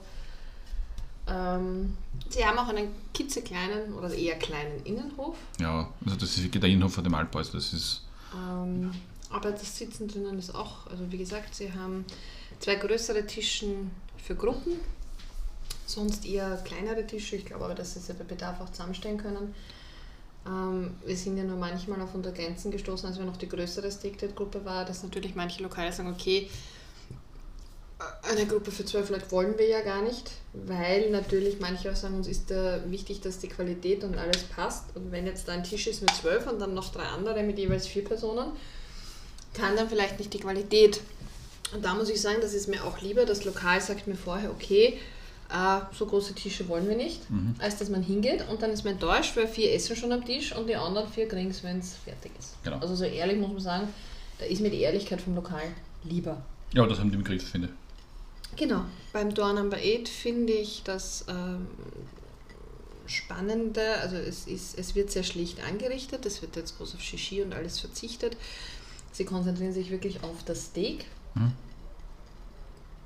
ähm, 1.28 1.98
sie 2.30 2.46
haben 2.46 2.58
auch 2.58 2.70
einen 2.70 2.90
kitzekleinen 3.14 3.94
oder 3.94 4.14
eher 4.14 4.38
kleinen 4.38 4.84
Innenhof. 4.86 5.36
Ja, 5.60 5.90
also 6.06 6.18
das 6.18 6.38
ist 6.38 6.44
wirklich 6.44 6.62
der 6.62 6.70
Innenhof 6.70 6.94
von 6.94 7.04
dem 7.04 7.14
Altbau. 7.16 7.40
Also 7.40 7.54
das 7.54 7.74
ist 7.74 8.04
ähm, 8.34 8.92
aber 9.30 9.52
das 9.52 9.78
Sitzen 9.78 10.08
drinnen 10.08 10.40
ist 10.40 10.54
auch, 10.56 10.88
also 10.88 11.12
wie 11.12 11.18
gesagt, 11.18 11.54
sie 11.56 11.74
haben 11.74 12.06
zwei 12.60 12.76
größere 12.76 13.26
Tischen 13.26 13.92
für 14.18 14.36
Gruppen, 14.36 14.74
sonst 15.86 16.26
eher 16.26 16.58
kleinere 16.58 17.06
Tische. 17.06 17.36
Ich 17.36 17.46
glaube 17.46 17.66
aber, 17.66 17.76
dass 17.76 17.94
sie 17.94 18.00
sie 18.00 18.14
bei 18.14 18.24
Bedarf 18.24 18.62
auch 18.62 18.70
zusammenstellen 18.70 19.18
können. 19.18 19.54
Ähm, 20.46 20.92
wir 21.06 21.18
sind 21.18 21.38
ja 21.38 21.44
nur 21.44 21.58
manchmal 21.58 22.02
auf 22.02 22.16
unter 22.16 22.32
Grenzen 22.32 22.72
gestoßen, 22.72 23.08
als 23.08 23.18
wir 23.18 23.26
noch 23.26 23.38
die 23.38 23.50
größere 23.50 23.92
Stick-Gruppe 23.92 24.64
war, 24.64 24.86
dass 24.86 25.04
natürlich 25.04 25.36
manche 25.36 25.62
Lokale 25.62 25.92
sagen, 25.92 26.12
okay, 26.12 26.50
eine 28.30 28.46
Gruppe 28.46 28.72
für 28.72 28.86
zwölf 28.86 29.10
Leute 29.10 29.32
wollen 29.32 29.58
wir 29.58 29.68
ja 29.68 29.82
gar 29.82 30.04
nicht, 30.04 30.32
weil 30.54 31.10
natürlich 31.10 31.60
manche 31.60 31.92
auch 31.92 31.96
sagen, 31.96 32.16
uns 32.16 32.28
ist 32.28 32.52
da 32.52 32.80
wichtig, 32.88 33.22
dass 33.22 33.40
die 33.40 33.48
Qualität 33.48 34.04
und 34.04 34.18
alles 34.18 34.44
passt. 34.44 34.96
Und 34.96 35.12
wenn 35.12 35.26
jetzt 35.26 35.48
da 35.48 35.54
ein 35.54 35.64
Tisch 35.64 35.88
ist 35.88 36.02
mit 36.02 36.12
zwölf 36.12 36.48
und 36.48 36.60
dann 36.60 36.74
noch 36.74 36.92
drei 36.92 37.06
andere 37.06 37.42
mit 37.44 37.58
jeweils 37.58 37.88
vier 37.88 38.04
Personen, 38.04 38.52
kann 39.54 39.76
dann 39.76 39.90
vielleicht 39.90 40.20
nicht 40.20 40.34
die 40.34 40.40
Qualität. 40.40 41.02
Und 41.74 41.84
da 41.84 41.96
muss 41.96 42.10
ich 42.10 42.22
sagen, 42.22 42.38
das 42.42 42.54
ist 42.54 42.68
mir 42.68 42.84
auch 42.84 43.02
lieber. 43.02 43.26
Das 43.26 43.46
Lokal 43.46 43.82
sagt 43.82 44.08
mir 44.08 44.16
vorher, 44.16 44.52
okay, 44.52 45.00
äh, 45.50 45.80
so 45.98 46.06
große 46.06 46.36
Tische 46.36 46.68
wollen 46.68 46.88
wir 46.88 46.96
nicht, 46.96 47.30
mhm. 47.32 47.56
als 47.58 47.78
dass 47.78 47.90
man 47.90 48.04
hingeht 48.04 48.48
und 48.50 48.62
dann 48.62 48.72
ist 48.72 48.84
man 48.84 48.94
enttäuscht, 48.94 49.36
weil 49.38 49.48
vier 49.48 49.74
essen 49.74 49.96
schon 49.96 50.12
am 50.12 50.24
Tisch 50.24 50.54
und 50.54 50.68
die 50.68 50.76
anderen 50.76 51.08
vier 51.08 51.28
kriegen 51.28 51.50
es, 51.50 51.64
wenn 51.64 51.80
es 51.80 51.96
fertig 51.96 52.32
ist. 52.38 52.62
Genau. 52.64 52.78
Also 52.80 52.96
so 52.96 53.06
ehrlich 53.06 53.38
muss 53.38 53.50
man 53.50 53.62
sagen, 53.62 53.88
da 54.40 54.46
ist 54.46 54.62
mir 54.62 54.70
die 54.70 54.82
Ehrlichkeit 54.82 55.22
vom 55.22 55.36
Lokal 55.36 55.64
lieber. 56.04 56.42
Ja, 56.74 56.86
das 56.86 57.00
haben 57.00 57.12
die 57.12 57.18
im 57.18 57.26
finde 57.26 57.70
Genau. 58.58 58.86
Beim 59.14 59.34
Door 59.34 59.54
Number 59.54 59.78
8 59.78 60.10
finde 60.10 60.54
ich 60.54 60.82
das 60.84 61.26
ähm, 61.30 61.68
Spannende, 63.06 63.98
also 64.02 64.18
es, 64.18 64.48
ist, 64.48 64.78
es 64.78 64.96
wird 64.96 65.12
sehr 65.12 65.24
schlicht 65.24 65.64
angerichtet, 65.64 66.26
es 66.26 66.42
wird 66.42 66.56
jetzt 66.56 66.78
groß 66.78 66.96
auf 66.96 67.02
Shishi 67.02 67.42
und 67.42 67.54
alles 67.54 67.80
verzichtet. 67.80 68.36
Sie 69.12 69.26
konzentrieren 69.26 69.74
sich 69.74 69.92
wirklich 69.92 70.24
auf 70.24 70.44
das 70.44 70.66
Steak. 70.66 71.06
Mhm. 71.36 71.54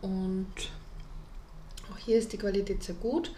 Und 0.01 0.53
auch 1.91 1.97
hier 1.97 2.17
ist 2.17 2.33
die 2.33 2.37
Qualität 2.37 2.83
sehr 2.83 2.95
gut. 2.95 3.31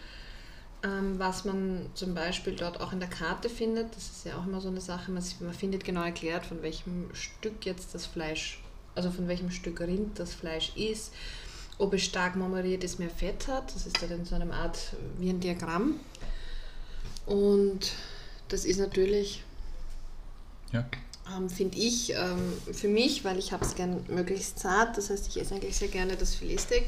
Ähm, 0.84 1.18
was 1.18 1.46
man 1.46 1.88
zum 1.96 2.14
Beispiel 2.14 2.56
dort 2.56 2.80
auch 2.80 2.94
in 2.94 3.00
der 3.00 3.10
Karte 3.10 3.50
findet, 3.50 3.96
das 3.96 4.04
ist 4.12 4.26
ja 4.26 4.38
auch 4.38 4.46
immer 4.46 4.62
so 4.62 4.68
eine 4.68 4.82
Sache, 4.82 5.12
man, 5.12 5.24
man 5.40 5.54
findet 5.54 5.84
genau 5.84 6.04
erklärt, 6.04 6.46
von 6.46 6.62
welchem 6.62 7.14
Stück 7.14 7.66
jetzt 7.66 7.96
das 7.96 8.06
Fleisch, 8.06 8.62
also 8.94 9.10
von 9.10 9.28
welchem 9.28 9.50
Stück 9.50 9.80
Rind 9.82 10.20
das 10.20 10.34
Fleisch 10.34 10.74
ist, 10.76 11.14
ob 11.78 11.94
es 11.94 12.04
stark 12.04 12.36
marmoriert 12.36 12.84
ist, 12.84 13.00
mehr 13.00 13.10
Fett 13.10 13.48
hat. 13.48 13.74
Das 13.76 13.86
ist 13.86 14.02
dann 14.02 14.12
in 14.12 14.26
so 14.26 14.36
einer 14.36 14.54
Art 14.54 14.78
wie 15.18 15.30
ein 15.30 15.40
Diagramm. 15.40 16.00
Und 17.26 17.94
das 18.50 18.66
ist 18.66 18.80
natürlich, 18.80 19.44
ja. 20.72 20.86
ähm, 21.36 21.50
finde 21.50 21.78
ich, 21.78 22.14
ähm, 22.14 22.54
für 22.72 22.88
mich, 22.88 23.24
weil 23.24 23.40
ich 23.40 23.52
habe 23.52 23.64
es 23.64 23.76
gern 23.76 24.04
möglichst 24.08 24.60
zart, 24.60 24.98
das 24.98 25.10
heißt, 25.10 25.28
ich 25.28 25.40
esse 25.40 25.56
eigentlich 25.56 25.78
sehr 25.78 25.88
gerne 25.88 26.16
das 26.16 26.36
Filetsteak 26.36 26.84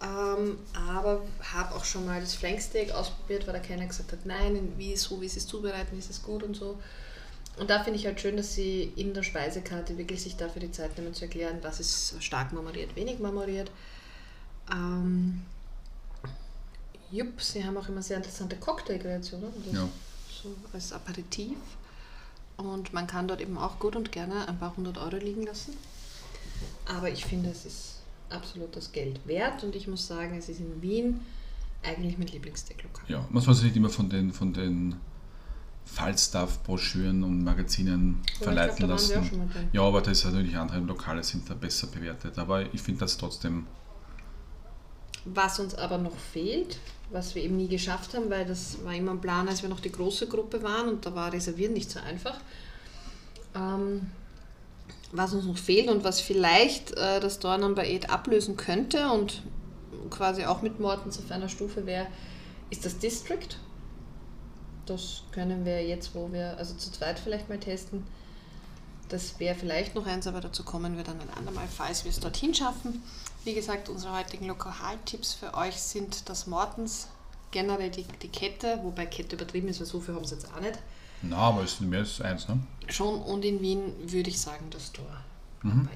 ähm, 0.00 0.58
aber 0.74 1.22
habe 1.52 1.74
auch 1.74 1.84
schon 1.84 2.06
mal 2.06 2.20
das 2.20 2.34
Flanksteak 2.34 2.92
ausprobiert, 2.92 3.46
weil 3.46 3.54
da 3.54 3.60
keiner 3.60 3.86
gesagt 3.86 4.12
hat, 4.12 4.24
nein, 4.26 4.72
wie 4.76 4.96
so, 4.96 5.20
wie 5.20 5.28
sie 5.28 5.38
es 5.40 5.46
zubereiten, 5.46 5.98
ist 5.98 6.10
es 6.10 6.22
gut 6.22 6.42
und 6.42 6.54
so. 6.54 6.78
Und 7.58 7.70
da 7.70 7.82
finde 7.82 7.98
ich 7.98 8.06
halt 8.06 8.20
schön, 8.20 8.36
dass 8.36 8.54
sie 8.54 8.92
in 8.96 9.14
der 9.14 9.22
Speisekarte 9.22 9.98
wirklich 9.98 10.22
sich 10.22 10.36
dafür 10.36 10.60
die 10.60 10.70
Zeit 10.70 10.96
nehmen 10.96 11.14
zu 11.14 11.24
erklären, 11.24 11.58
was 11.62 11.80
ist 11.80 12.22
stark 12.22 12.52
marmoriert, 12.52 12.94
wenig 12.94 13.18
marmoriert. 13.18 13.70
Ähm, 14.72 15.42
jupp, 17.10 17.40
sie 17.40 17.64
haben 17.64 17.76
auch 17.76 17.88
immer 17.88 18.02
sehr 18.02 18.18
interessante 18.18 18.56
Cocktail-Kreationen, 18.56 19.50
ja. 19.72 19.88
so 20.42 20.54
als 20.72 20.92
Aperitif. 20.92 21.56
Und 22.56 22.92
man 22.92 23.06
kann 23.06 23.28
dort 23.28 23.40
eben 23.40 23.56
auch 23.56 23.78
gut 23.78 23.96
und 23.96 24.12
gerne 24.12 24.46
ein 24.48 24.58
paar 24.58 24.76
hundert 24.76 24.98
Euro 24.98 25.16
liegen 25.16 25.44
lassen. 25.44 25.76
Aber 26.86 27.08
ich 27.10 27.24
finde, 27.24 27.50
es 27.50 27.64
ist 27.64 27.98
absolut 28.30 28.74
das 28.76 28.92
Geld 28.92 29.26
wert 29.26 29.64
und 29.64 29.74
ich 29.74 29.88
muss 29.88 30.06
sagen, 30.06 30.36
es 30.36 30.48
ist 30.48 30.60
in 30.60 30.82
Wien 30.82 31.20
eigentlich 31.82 32.18
mein 32.18 32.26
Lieblingsdecklokal. 32.26 33.04
Ja, 33.08 33.26
man 33.30 33.42
sich 33.54 33.64
nicht 33.64 33.76
immer 33.76 33.90
von 33.90 34.10
den, 34.10 34.32
von 34.32 34.52
den 34.52 34.96
Fallstaff-Broschüren 35.92 37.24
und 37.24 37.42
Magazinen 37.42 38.22
ja, 38.38 38.44
verleiten 38.44 38.76
glaub, 38.76 38.90
lassen. 38.90 39.50
Ja, 39.72 39.82
aber 39.82 40.00
das 40.00 40.18
ist 40.18 40.24
natürlich 40.26 40.56
andere 40.56 40.80
Lokale 40.80 41.22
sind 41.24 41.48
da 41.48 41.54
besser 41.54 41.86
bewertet. 41.88 42.38
Aber 42.38 42.62
ich 42.72 42.80
finde 42.80 43.00
das 43.00 43.16
trotzdem. 43.16 43.66
Was 45.24 45.58
uns 45.58 45.74
aber 45.74 45.98
noch 45.98 46.16
fehlt, 46.16 46.78
was 47.10 47.34
wir 47.34 47.42
eben 47.42 47.56
nie 47.56 47.68
geschafft 47.68 48.14
haben, 48.14 48.30
weil 48.30 48.44
das 48.44 48.84
war 48.84 48.94
immer 48.94 49.12
ein 49.12 49.20
Plan, 49.20 49.48
als 49.48 49.62
wir 49.62 49.68
noch 49.68 49.80
die 49.80 49.92
große 49.92 50.28
Gruppe 50.28 50.62
waren 50.62 50.88
und 50.88 51.04
da 51.04 51.14
war 51.14 51.32
Reservieren 51.32 51.72
nicht 51.72 51.90
so 51.90 52.00
einfach. 52.00 52.38
Ähm, 53.54 54.06
was 55.12 55.32
uns 55.32 55.46
noch 55.46 55.58
fehlt 55.58 55.88
und 55.88 56.04
was 56.04 56.20
vielleicht 56.20 56.92
äh, 56.92 57.18
das 57.20 57.38
Door 57.38 57.58
Number 57.58 57.82
8 57.82 58.10
ablösen 58.10 58.56
könnte 58.56 59.08
und 59.08 59.42
quasi 60.10 60.44
auch 60.44 60.62
mit 60.62 60.80
Mortens 60.80 61.18
auf 61.18 61.30
einer 61.30 61.48
Stufe 61.48 61.86
wäre, 61.86 62.06
ist 62.70 62.84
das 62.84 62.98
District. 62.98 63.48
Das 64.88 65.22
können 65.32 65.64
wir 65.64 65.86
jetzt, 65.86 66.14
wo 66.14 66.32
wir, 66.32 66.56
also 66.56 66.74
zu 66.74 66.90
zweit 66.90 67.18
vielleicht 67.18 67.48
mal 67.48 67.58
testen. 67.58 68.06
Das 69.08 69.38
wäre 69.38 69.54
vielleicht 69.54 69.94
noch 69.94 70.06
eins, 70.06 70.26
aber 70.26 70.40
dazu 70.40 70.64
kommen 70.64 70.96
wir 70.96 71.04
dann 71.04 71.20
ein 71.20 71.30
andermal, 71.36 71.66
falls 71.68 72.04
wir 72.04 72.10
es 72.10 72.20
dorthin 72.20 72.54
schaffen. 72.54 73.02
Wie 73.44 73.54
gesagt, 73.54 73.88
unsere 73.88 74.16
heutigen 74.16 74.46
Lokaltipps 74.46 75.34
für 75.34 75.54
euch 75.54 75.76
sind 75.76 76.28
das 76.28 76.46
Mortens, 76.46 77.08
generell 77.50 77.90
die, 77.90 78.04
die 78.22 78.28
Kette, 78.28 78.80
wobei 78.82 79.06
Kette 79.06 79.36
übertrieben 79.36 79.68
ist, 79.68 79.80
weil 79.80 79.86
so 79.86 80.00
viel 80.00 80.14
haben 80.14 80.24
sie 80.24 80.34
jetzt 80.34 80.52
auch 80.54 80.60
nicht. 80.60 80.78
Na, 81.22 81.36
aber 81.36 81.62
es 81.62 81.72
ist 81.72 81.80
mehr 81.80 82.00
als 82.00 82.20
eins, 82.20 82.48
ne? 82.48 82.58
Schon 82.88 83.20
und 83.22 83.44
in 83.44 83.60
Wien 83.60 83.94
würde 84.02 84.30
ich 84.30 84.40
sagen 84.40 84.66
das 84.70 84.92
Tor. 84.92 85.06
Mhm. 85.62 85.88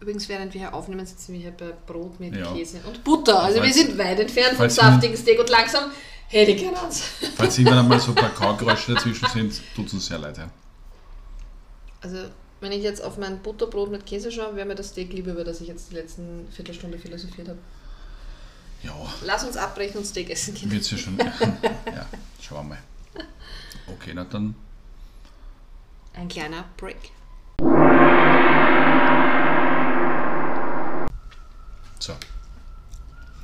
Übrigens, 0.00 0.28
während 0.28 0.52
wir 0.52 0.60
hier 0.60 0.74
aufnehmen, 0.74 1.06
sitzen 1.06 1.32
wir 1.32 1.40
hier 1.40 1.50
bei 1.52 1.72
Brot 1.86 2.20
mit 2.20 2.34
ja. 2.34 2.52
Käse 2.52 2.80
und 2.86 3.02
Butter. 3.02 3.42
Also 3.42 3.58
falls, 3.58 3.74
wir 3.76 3.84
sind 3.84 3.98
weit 3.98 4.20
entfernt 4.20 4.56
vom 4.56 4.68
saftigen 4.68 5.16
Steak 5.16 5.40
und 5.40 5.48
langsam 5.48 5.90
hätte 6.28 6.52
ich 6.52 6.58
gerne 6.58 6.82
eins. 6.82 7.02
Falls 7.36 7.58
irgendwann 7.58 7.80
einmal 7.80 8.00
so 8.00 8.08
ein 8.12 8.14
paar 8.14 8.34
Kaugeräusche 8.34 8.94
dazwischen 8.94 9.28
sind, 9.28 9.60
tut 9.74 9.86
es 9.86 9.94
uns 9.94 10.06
sehr 10.06 10.18
leid. 10.18 10.38
Ja. 10.38 10.50
Also, 12.00 12.30
wenn 12.60 12.72
ich 12.72 12.82
jetzt 12.82 13.02
auf 13.02 13.18
mein 13.18 13.40
Butterbrot 13.42 13.90
mit 13.90 14.06
Käse 14.06 14.30
schaue, 14.32 14.56
wäre 14.56 14.66
mir 14.66 14.74
das 14.74 14.88
Steak 14.88 15.12
lieber, 15.12 15.32
über 15.32 15.44
das 15.44 15.60
ich 15.60 15.68
jetzt 15.68 15.90
die 15.90 15.94
letzten 15.94 16.48
Viertelstunde 16.50 16.98
philosophiert 16.98 17.48
habe. 17.48 17.58
Ja. 18.82 18.94
Lass 19.24 19.44
uns 19.44 19.56
abbrechen 19.56 19.98
und 19.98 20.04
Steak 20.04 20.30
essen 20.30 20.54
gehen. 20.54 20.70
Wird's 20.70 20.90
ja 20.90 20.98
schon. 20.98 21.18
ja, 21.18 22.06
schauen 22.40 22.68
wir 22.68 22.74
mal. 22.74 22.78
Okay, 23.86 24.12
na 24.14 24.24
dann. 24.24 24.54
Ein 26.14 26.28
kleiner 26.28 26.64
Break. 26.76 27.10
So. 31.98 32.14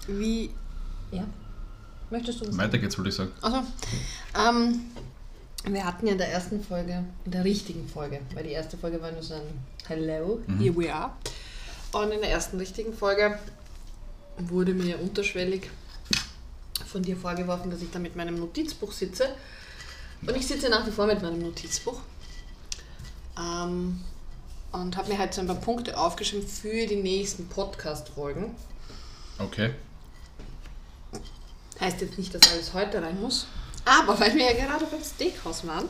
Wie. 0.06 0.50
Ja? 1.10 1.24
Möchtest 2.12 2.42
du 2.42 2.46
was 2.46 2.58
Weiter 2.58 2.76
geht's, 2.76 2.98
würde 2.98 3.08
ich 3.08 3.16
sagen. 3.16 3.32
Also, 3.40 3.62
ähm, 4.38 4.82
wir 5.64 5.82
hatten 5.82 6.06
ja 6.06 6.12
in 6.12 6.18
der 6.18 6.28
ersten 6.28 6.62
Folge, 6.62 7.04
in 7.24 7.30
der 7.30 7.42
richtigen 7.42 7.88
Folge, 7.88 8.20
weil 8.34 8.44
die 8.44 8.50
erste 8.50 8.76
Folge 8.76 9.00
war 9.00 9.10
nur 9.10 9.22
so 9.22 9.32
ein 9.32 9.64
Hello, 9.88 10.38
mhm. 10.46 10.58
here 10.58 10.76
we 10.76 10.94
are. 10.94 11.12
Und 11.92 12.12
in 12.12 12.20
der 12.20 12.30
ersten 12.30 12.58
richtigen 12.58 12.92
Folge 12.92 13.38
wurde 14.36 14.74
mir 14.74 15.00
unterschwellig 15.00 15.70
von 16.86 17.02
dir 17.02 17.16
vorgeworfen, 17.16 17.70
dass 17.70 17.80
ich 17.80 17.90
da 17.90 17.98
mit 17.98 18.14
meinem 18.14 18.38
Notizbuch 18.38 18.92
sitze. 18.92 19.34
Und 20.20 20.36
ich 20.36 20.46
sitze 20.46 20.68
nach 20.68 20.86
wie 20.86 20.90
vor 20.90 21.06
mit 21.06 21.22
meinem 21.22 21.40
Notizbuch. 21.40 21.98
Ähm, 23.38 24.02
und 24.72 24.96
habe 24.98 25.08
mir 25.08 25.18
halt 25.18 25.32
so 25.32 25.40
ein 25.40 25.46
paar 25.46 25.56
Punkte 25.56 25.96
aufgeschrieben 25.96 26.46
für 26.46 26.86
die 26.86 26.96
nächsten 26.96 27.48
Podcast-Folgen. 27.48 28.54
Okay. 29.38 29.72
Heißt 31.82 32.00
jetzt 32.00 32.16
nicht, 32.16 32.32
dass 32.32 32.50
alles 32.52 32.72
heute 32.72 33.02
rein 33.02 33.20
muss. 33.20 33.46
Aber 33.84 34.18
weil 34.18 34.34
wir 34.36 34.44
ja 34.44 34.52
gerade 34.52 34.86
beim 34.86 35.02
Steakhouse 35.02 35.66
waren, 35.66 35.88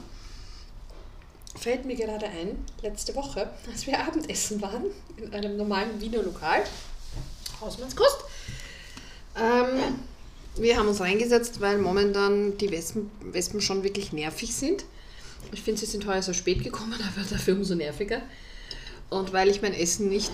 fällt 1.54 1.84
mir 1.84 1.94
gerade 1.94 2.26
ein, 2.26 2.64
letzte 2.80 3.14
Woche, 3.14 3.50
als 3.70 3.86
wir 3.86 4.00
Abendessen 4.00 4.62
waren, 4.62 4.86
in 5.18 5.32
einem 5.34 5.56
normalen 5.58 6.00
Wiener 6.00 6.22
Lokal, 6.22 6.64
Hausmannskost, 7.60 8.24
ähm, 9.36 9.98
wir 10.56 10.78
haben 10.78 10.88
uns 10.88 11.00
reingesetzt, 11.00 11.60
weil 11.60 11.78
momentan 11.78 12.58
die 12.58 12.70
Wespen, 12.70 13.10
Wespen 13.20 13.60
schon 13.60 13.84
wirklich 13.84 14.12
nervig 14.12 14.54
sind. 14.54 14.84
Ich 15.52 15.62
finde, 15.62 15.80
sie 15.80 15.86
sind 15.86 16.06
heuer 16.06 16.22
so 16.22 16.32
spät 16.32 16.62
gekommen, 16.62 16.94
aber 17.16 17.26
dafür 17.28 17.54
umso 17.54 17.74
nerviger. 17.74 18.22
Und 19.10 19.32
weil 19.32 19.48
ich 19.48 19.62
mein 19.62 19.74
Essen 19.74 20.08
nicht 20.08 20.32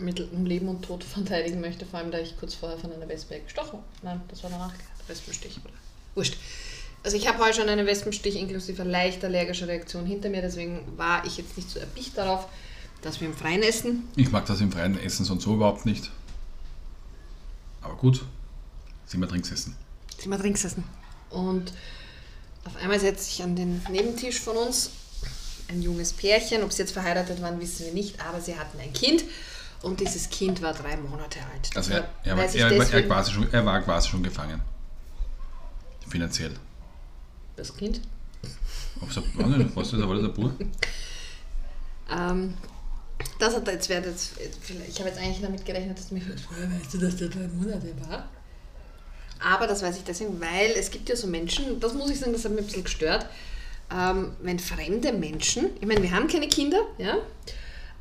mit 0.00 0.32
um 0.32 0.46
Leben 0.46 0.68
und 0.68 0.82
Tod 0.82 1.04
verteidigen 1.04 1.60
möchte, 1.60 1.86
vor 1.86 1.98
allem 1.98 2.10
da 2.10 2.18
ich 2.18 2.38
kurz 2.38 2.54
vorher 2.54 2.78
von 2.78 2.92
einer 2.92 3.08
Wespe 3.08 3.40
gestochen 3.40 3.72
habe. 3.72 3.84
Nein, 4.02 4.20
das 4.28 4.42
war 4.42 4.50
danach 4.50 4.72
Wespenstich, 5.06 5.58
oder? 5.64 5.74
Wurscht. 6.14 6.36
Also 7.02 7.16
ich 7.16 7.28
habe 7.28 7.38
heute 7.38 7.60
schon 7.60 7.68
einen 7.68 7.86
Wespenstich 7.86 8.36
inklusive 8.36 8.82
leicht 8.82 9.24
allergischer 9.24 9.68
Reaktion 9.68 10.04
hinter 10.04 10.28
mir, 10.28 10.42
deswegen 10.42 10.80
war 10.96 11.24
ich 11.24 11.38
jetzt 11.38 11.56
nicht 11.56 11.70
so 11.70 11.78
erpicht 11.78 12.18
darauf, 12.18 12.48
dass 13.02 13.20
wir 13.20 13.28
im 13.28 13.34
Freien 13.34 13.62
essen. 13.62 14.08
Ich 14.16 14.30
mag 14.30 14.46
das 14.46 14.60
im 14.60 14.72
Freien 14.72 14.98
essen 14.98 15.24
sonst 15.24 15.44
so 15.44 15.54
überhaupt 15.54 15.86
nicht. 15.86 16.10
Aber 17.80 17.94
gut, 17.94 18.24
sind 19.06 19.20
wir 19.20 19.28
Trinksessen. 19.28 19.76
Sind 20.18 20.30
wir 20.30 20.38
Trinksessen. 20.38 20.84
Und 21.30 21.72
auf 22.64 22.76
einmal 22.76 22.98
setzt 22.98 23.30
sich 23.30 23.42
an 23.42 23.54
den 23.54 23.80
Nebentisch 23.90 24.40
von 24.40 24.56
uns 24.56 24.90
ein 25.68 25.80
junges 25.80 26.12
Pärchen. 26.12 26.62
Ob 26.62 26.72
sie 26.72 26.82
jetzt 26.82 26.92
verheiratet 26.92 27.40
waren, 27.40 27.60
wissen 27.60 27.86
wir 27.86 27.92
nicht, 27.92 28.20
aber 28.20 28.40
sie 28.40 28.56
hatten 28.56 28.78
ein 28.80 28.92
Kind 28.92 29.24
und 29.82 30.00
dieses 30.00 30.28
Kind 30.28 30.60
war 30.62 30.72
drei 30.72 30.96
Monate 30.96 31.38
alt. 31.40 31.70
Also 31.74 31.92
er, 31.92 32.08
er, 32.24 32.36
war, 32.36 32.44
er, 32.44 32.72
er, 32.72 33.02
quasi 33.02 33.32
schon, 33.32 33.52
er 33.52 33.64
war 33.64 33.80
quasi 33.82 34.08
schon 34.08 34.22
gefangen. 34.22 34.60
Finanziell. 36.08 36.54
Das 37.56 37.76
Kind? 37.76 38.00
Ob 39.00 39.10
es 39.10 39.16
ein, 39.16 39.72
was 39.74 39.92
ist, 39.92 40.00
war 40.00 40.14
das 40.14 40.24
ein 40.24 40.34
Bub? 40.34 40.52
Ähm, 42.10 42.54
das 43.38 43.54
hat 43.54 43.66
jetzt, 43.68 43.88
jetzt, 43.88 44.32
ich 44.88 44.98
habe 44.98 45.08
jetzt 45.08 45.20
eigentlich 45.20 45.40
damit 45.40 45.64
gerechnet, 45.64 45.98
dass 45.98 46.08
du 46.08 46.14
mich 46.14 46.24
fragst, 46.24 46.46
weißt 46.50 46.94
du, 46.94 46.98
dass 46.98 47.16
der 47.16 47.28
drei 47.28 47.48
Monate 47.48 47.92
war? 48.08 48.28
Aber 49.40 49.66
das 49.66 49.82
weiß 49.82 49.96
ich 49.98 50.04
deswegen, 50.04 50.40
weil 50.40 50.72
es 50.76 50.90
gibt 50.90 51.08
ja 51.08 51.14
so 51.16 51.26
Menschen, 51.26 51.78
das 51.78 51.94
muss 51.94 52.10
ich 52.10 52.18
sagen, 52.18 52.32
das 52.32 52.44
hat 52.44 52.52
mich 52.52 52.62
ein 52.62 52.66
bisschen 52.66 52.84
gestört, 52.84 53.26
ähm, 53.94 54.32
wenn 54.42 54.58
fremde 54.58 55.12
Menschen, 55.12 55.70
ich 55.80 55.86
meine, 55.86 56.02
wir 56.02 56.10
haben 56.10 56.26
keine 56.26 56.48
Kinder, 56.48 56.80
ja, 56.98 57.16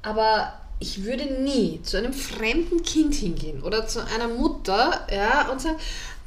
aber 0.02 0.54
ich 0.80 1.04
würde 1.04 1.26
nie 1.26 1.82
zu 1.84 1.98
einem 1.98 2.14
fremden 2.14 2.84
Kind 2.84 3.16
hingehen 3.16 3.64
oder 3.64 3.88
zu 3.88 4.06
einer 4.06 4.28
Mutter 4.28 5.08
ja, 5.12 5.50
und 5.50 5.62
sagen, 5.62 5.78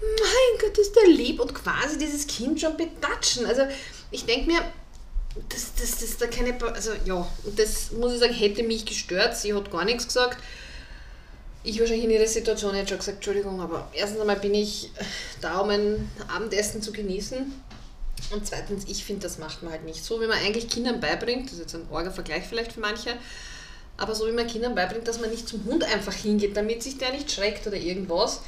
mein 0.01 0.61
Gott, 0.61 0.79
ist 0.79 0.97
der 0.97 1.09
lieb 1.09 1.41
und 1.41 1.55
quasi 1.55 1.99
dieses 1.99 2.27
Kind 2.27 2.61
schon 2.61 2.77
betatschen. 2.77 3.47
Also 3.47 3.63
ich 4.11 4.25
denke 4.25 4.51
mir, 4.51 4.61
das, 5.49 5.75
das, 5.75 5.99
das 5.99 6.17
da 6.17 6.27
keine, 6.27 6.61
also 6.65 6.91
ja, 7.05 7.27
das 7.57 7.93
muss 7.93 8.15
ich 8.15 8.19
sagen, 8.19 8.33
hätte 8.33 8.63
mich 8.63 8.85
gestört. 8.85 9.37
Sie 9.37 9.55
hat 9.55 9.71
gar 9.71 9.85
nichts 9.85 10.07
gesagt. 10.07 10.43
Ich 11.63 11.79
wahrscheinlich 11.79 12.05
in 12.05 12.11
ihrer 12.11 12.27
Situation 12.27 12.75
hätte 12.75 12.89
schon 12.89 12.99
gesagt, 12.99 13.17
Entschuldigung, 13.19 13.61
aber 13.61 13.89
erstens 13.93 14.21
einmal 14.21 14.41
bin 14.41 14.55
ich 14.55 14.91
da, 15.41 15.59
um 15.59 15.69
ein 15.69 16.11
Abendessen 16.35 16.83
zu 16.83 16.91
genießen. 16.91 17.53
Und 18.33 18.47
zweitens, 18.47 18.85
ich 18.89 19.05
finde, 19.05 19.23
das 19.23 19.39
macht 19.39 19.63
man 19.63 19.73
halt 19.73 19.85
nicht 19.85 20.05
so, 20.05 20.21
wie 20.21 20.27
man 20.27 20.39
eigentlich 20.39 20.69
Kindern 20.69 21.01
beibringt, 21.01 21.47
das 21.47 21.55
ist 21.55 21.61
jetzt 21.61 21.75
ein 21.75 21.87
orger 21.91 22.11
Vergleich 22.11 22.45
vielleicht 22.49 22.73
für 22.73 22.81
manche, 22.81 23.11
aber 24.01 24.15
so 24.15 24.27
wie 24.27 24.33
man 24.33 24.47
Kindern 24.47 24.75
beibringt, 24.75 25.07
dass 25.07 25.21
man 25.21 25.31
nicht 25.31 25.47
zum 25.47 25.65
Hund 25.67 25.85
einfach 25.85 26.15
hingeht, 26.15 26.57
damit 26.57 26.83
sich 26.83 26.97
der 26.97 27.13
nicht 27.13 27.31
schreckt 27.31 27.67
oder 27.67 27.77
irgendwas, 27.77 28.41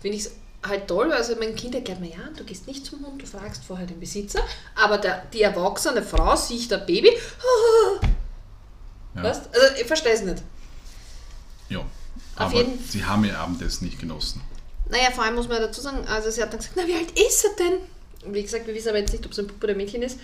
finde 0.00 0.16
ich 0.16 0.26
es 0.26 0.32
halt 0.62 0.86
toll, 0.86 1.12
also 1.12 1.34
mein 1.36 1.56
Kind 1.56 1.74
erklärt 1.74 2.00
mir, 2.00 2.10
ja, 2.10 2.28
du 2.36 2.44
gehst 2.44 2.68
nicht 2.68 2.86
zum 2.86 3.04
Hund, 3.04 3.20
du 3.20 3.26
fragst 3.26 3.64
vorher 3.64 3.86
den 3.86 3.98
Besitzer, 3.98 4.40
aber 4.76 4.98
der, 4.98 5.24
die 5.32 5.42
erwachsene 5.42 6.02
Frau 6.04 6.36
sieht 6.36 6.70
der 6.70 6.78
Baby, 6.78 7.10
ja. 9.16 9.22
weißt 9.24 9.48
Also 9.52 9.80
ich 9.80 9.86
verstehe 9.86 10.12
es 10.12 10.22
nicht. 10.22 10.42
Ja, 11.68 11.80
Auf 11.80 11.88
aber 12.36 12.54
jeden 12.54 12.78
sie 12.88 13.04
haben 13.04 13.24
ihr 13.24 13.36
Abendessen 13.36 13.86
nicht 13.86 13.98
genossen. 13.98 14.40
Naja, 14.88 15.10
vor 15.10 15.24
allem 15.24 15.34
muss 15.34 15.48
man 15.48 15.60
dazu 15.60 15.80
sagen, 15.80 16.06
also 16.06 16.30
sie 16.30 16.42
hat 16.42 16.52
dann 16.52 16.60
gesagt, 16.60 16.76
na 16.76 16.86
wie 16.86 16.94
alt 16.94 17.10
ist 17.18 17.44
er 17.44 17.56
denn? 17.58 18.32
Wie 18.32 18.42
gesagt, 18.42 18.68
wir 18.68 18.74
wissen 18.74 18.90
aber 18.90 18.98
jetzt 18.98 19.12
nicht, 19.12 19.26
ob 19.26 19.32
es 19.32 19.38
ein 19.40 19.48
Puppe 19.48 19.66
oder 19.66 19.74
Mädchen 19.74 20.02
ist. 20.02 20.20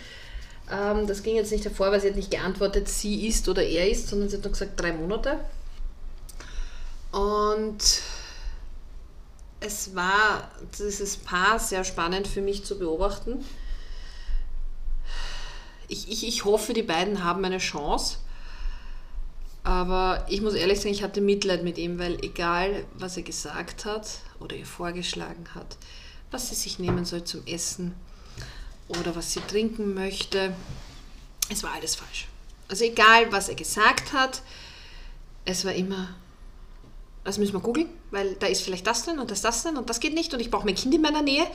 Ähm, 0.71 1.07
das 1.07 1.23
ging 1.23 1.37
jetzt 1.37 1.53
nicht 1.53 1.65
hervor, 1.65 1.91
weil 1.91 2.01
sie 2.01 2.09
hat 2.09 2.17
nicht 2.17 2.31
geantwortet, 2.31 2.89
sie 2.89 3.27
ist 3.27 3.49
oder 3.49 3.63
er 3.63 3.91
ist, 3.91 4.09
sondern 4.09 4.29
sie 4.29 4.37
hat 4.37 4.45
nur 4.45 4.53
gesagt, 4.53 4.79
drei 4.79 4.93
Monate. 4.93 5.41
Und 7.11 8.03
es 9.61 9.95
war 9.95 10.51
dieses 10.79 11.17
Paar 11.17 11.59
sehr 11.59 11.85
spannend 11.85 12.29
für 12.29 12.43
mich 12.43 12.65
zu 12.65 12.79
beobachten. 12.79 13.45
Ich, 15.89 16.11
ich, 16.11 16.29
ich 16.29 16.45
hoffe, 16.45 16.75
die 16.75 16.83
beiden 16.83 17.25
haben 17.25 17.45
eine 17.45 17.59
Chance. 17.59 18.19
Aber 19.65 20.27
ich 20.29 20.41
muss 20.41 20.55
ehrlich 20.55 20.79
sagen, 20.79 20.95
ich 20.95 21.03
hatte 21.03 21.21
Mitleid 21.21 21.65
mit 21.65 21.79
ihm, 21.79 21.99
weil 21.99 22.23
egal, 22.25 22.85
was 22.95 23.17
er 23.17 23.23
gesagt 23.23 23.85
hat 23.85 24.07
oder 24.39 24.57
ihr 24.57 24.67
vorgeschlagen 24.67 25.47
hat, 25.55 25.77
was 26.31 26.49
sie 26.49 26.55
sich 26.55 26.79
nehmen 26.79 27.05
soll 27.05 27.25
zum 27.25 27.47
Essen 27.47 27.95
oder 28.89 29.15
was 29.15 29.33
sie 29.33 29.41
trinken 29.41 29.95
möchte, 29.95 30.55
es 31.51 31.63
war 31.63 31.73
alles 31.73 31.95
falsch. 31.95 32.29
Also 32.69 32.85
egal, 32.85 33.31
was 33.33 33.49
er 33.49 33.55
gesagt 33.55 34.13
hat, 34.13 34.43
es 35.45 35.65
war 35.65 35.73
immer 35.73 36.15
das 37.29 37.37
müssen 37.37 37.53
wir 37.53 37.61
googeln, 37.61 37.89
weil 38.11 38.37
da 38.37 38.47
ist 38.47 38.63
vielleicht 38.63 38.87
das 38.87 39.05
drin 39.05 39.19
und 39.19 39.31
das 39.31 39.43
das 39.43 39.63
drin 39.63 39.77
und 39.77 39.91
das 39.91 40.01
geht 40.01 40.15
nicht 40.15 40.33
und 40.33 40.41
ich 40.41 40.51
brauche 40.51 40.65
mein 40.65 40.75
Kind 40.75 40.95
in 40.95 41.03
meiner 41.03 41.21
Nähe. 41.21 41.47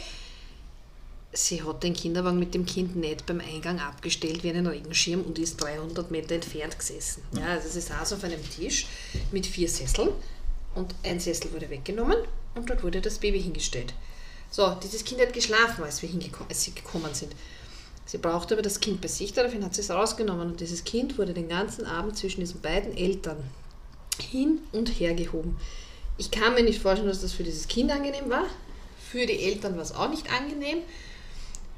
Sie 1.31 1.63
hat 1.63 1.81
den 1.81 1.95
Kinderwagen 1.95 2.37
mit 2.37 2.53
dem 2.53 2.67
Kind 2.67 2.95
nicht 2.95 3.25
beim 3.25 3.39
Eingang 3.39 3.79
abgestellt 3.79 4.43
wie 4.43 4.51
einen 4.51 4.67
Regenschirm 4.67 5.23
und 5.23 5.39
ist 5.39 5.57
300 5.57 6.11
Meter 6.11 6.35
entfernt 6.35 6.77
gesessen. 6.77 7.23
Ja, 7.35 7.45
also 7.47 7.69
sie 7.69 7.81
saß 7.81 8.13
auf 8.13 8.23
einem 8.23 8.39
Tisch 8.51 8.85
mit 9.31 9.47
vier 9.47 9.67
Sesseln 9.67 10.09
und 10.75 10.93
ein 11.01 11.19
Sessel 11.19 11.51
wurde 11.51 11.71
weggenommen 11.71 12.17
und 12.53 12.69
dort 12.69 12.83
wurde 12.83 13.01
das 13.01 13.17
Baby 13.17 13.41
hingestellt. 13.41 13.95
So, 14.53 14.77
dieses 14.83 15.03
Kind 15.03 15.19
hat 15.19 15.33
geschlafen, 15.33 15.83
als, 15.83 16.03
wir 16.03 16.09
als 16.47 16.63
sie 16.63 16.75
gekommen 16.75 17.11
sind. 17.15 17.31
Sie 18.05 18.19
brauchte 18.19 18.53
aber 18.53 18.61
das 18.61 18.79
Kind 18.79 19.01
bei 19.01 19.07
sich, 19.07 19.33
daraufhin 19.33 19.65
hat 19.65 19.73
sie 19.73 19.81
es 19.81 19.89
rausgenommen 19.89 20.51
und 20.51 20.59
dieses 20.59 20.83
Kind 20.83 21.17
wurde 21.17 21.33
den 21.33 21.49
ganzen 21.49 21.87
Abend 21.87 22.15
zwischen 22.15 22.41
diesen 22.41 22.61
beiden 22.61 22.95
Eltern 22.95 23.37
hin 24.19 24.59
und 24.71 24.89
her 24.89 25.15
gehoben. 25.15 25.57
Ich 26.19 26.29
kann 26.29 26.53
mir 26.53 26.61
nicht 26.61 26.79
vorstellen, 26.79 27.09
dass 27.09 27.21
das 27.21 27.33
für 27.33 27.43
dieses 27.43 27.67
Kind 27.67 27.89
angenehm 27.89 28.29
war. 28.29 28.45
Für 29.09 29.25
die 29.25 29.39
Eltern 29.39 29.75
war 29.75 29.81
es 29.81 29.95
auch 29.95 30.09
nicht 30.09 30.31
angenehm, 30.31 30.83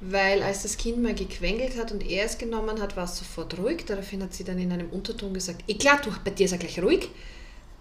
weil 0.02 0.44
als 0.44 0.64
das 0.64 0.76
Kind 0.76 1.02
mal 1.02 1.16
gequengelt 1.16 1.78
hat 1.78 1.94
und 1.94 2.06
er 2.06 2.26
es 2.26 2.38
genommen 2.38 2.82
hat, 2.82 2.98
war 2.98 3.06
es 3.06 3.18
sofort 3.18 3.58
ruhig. 3.58 3.86
Daraufhin 3.86 4.22
hat 4.22 4.34
sie 4.34 4.44
dann 4.44 4.60
in 4.60 4.74
einem 4.74 4.90
Unterton 4.90 5.34
gesagt, 5.34 5.64
eh 5.70 5.76
klar, 5.76 6.02
du, 6.04 6.12
bei 6.26 6.32
dir 6.32 6.48
ist 6.48 6.52
er 6.52 6.58
gleich 6.58 6.78
ruhig. 6.84 7.10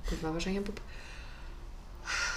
Gut, 0.09 0.23
war 0.23 0.33
wahrscheinlich 0.33 0.61
ein 0.61 0.65
Bub. 0.65 0.81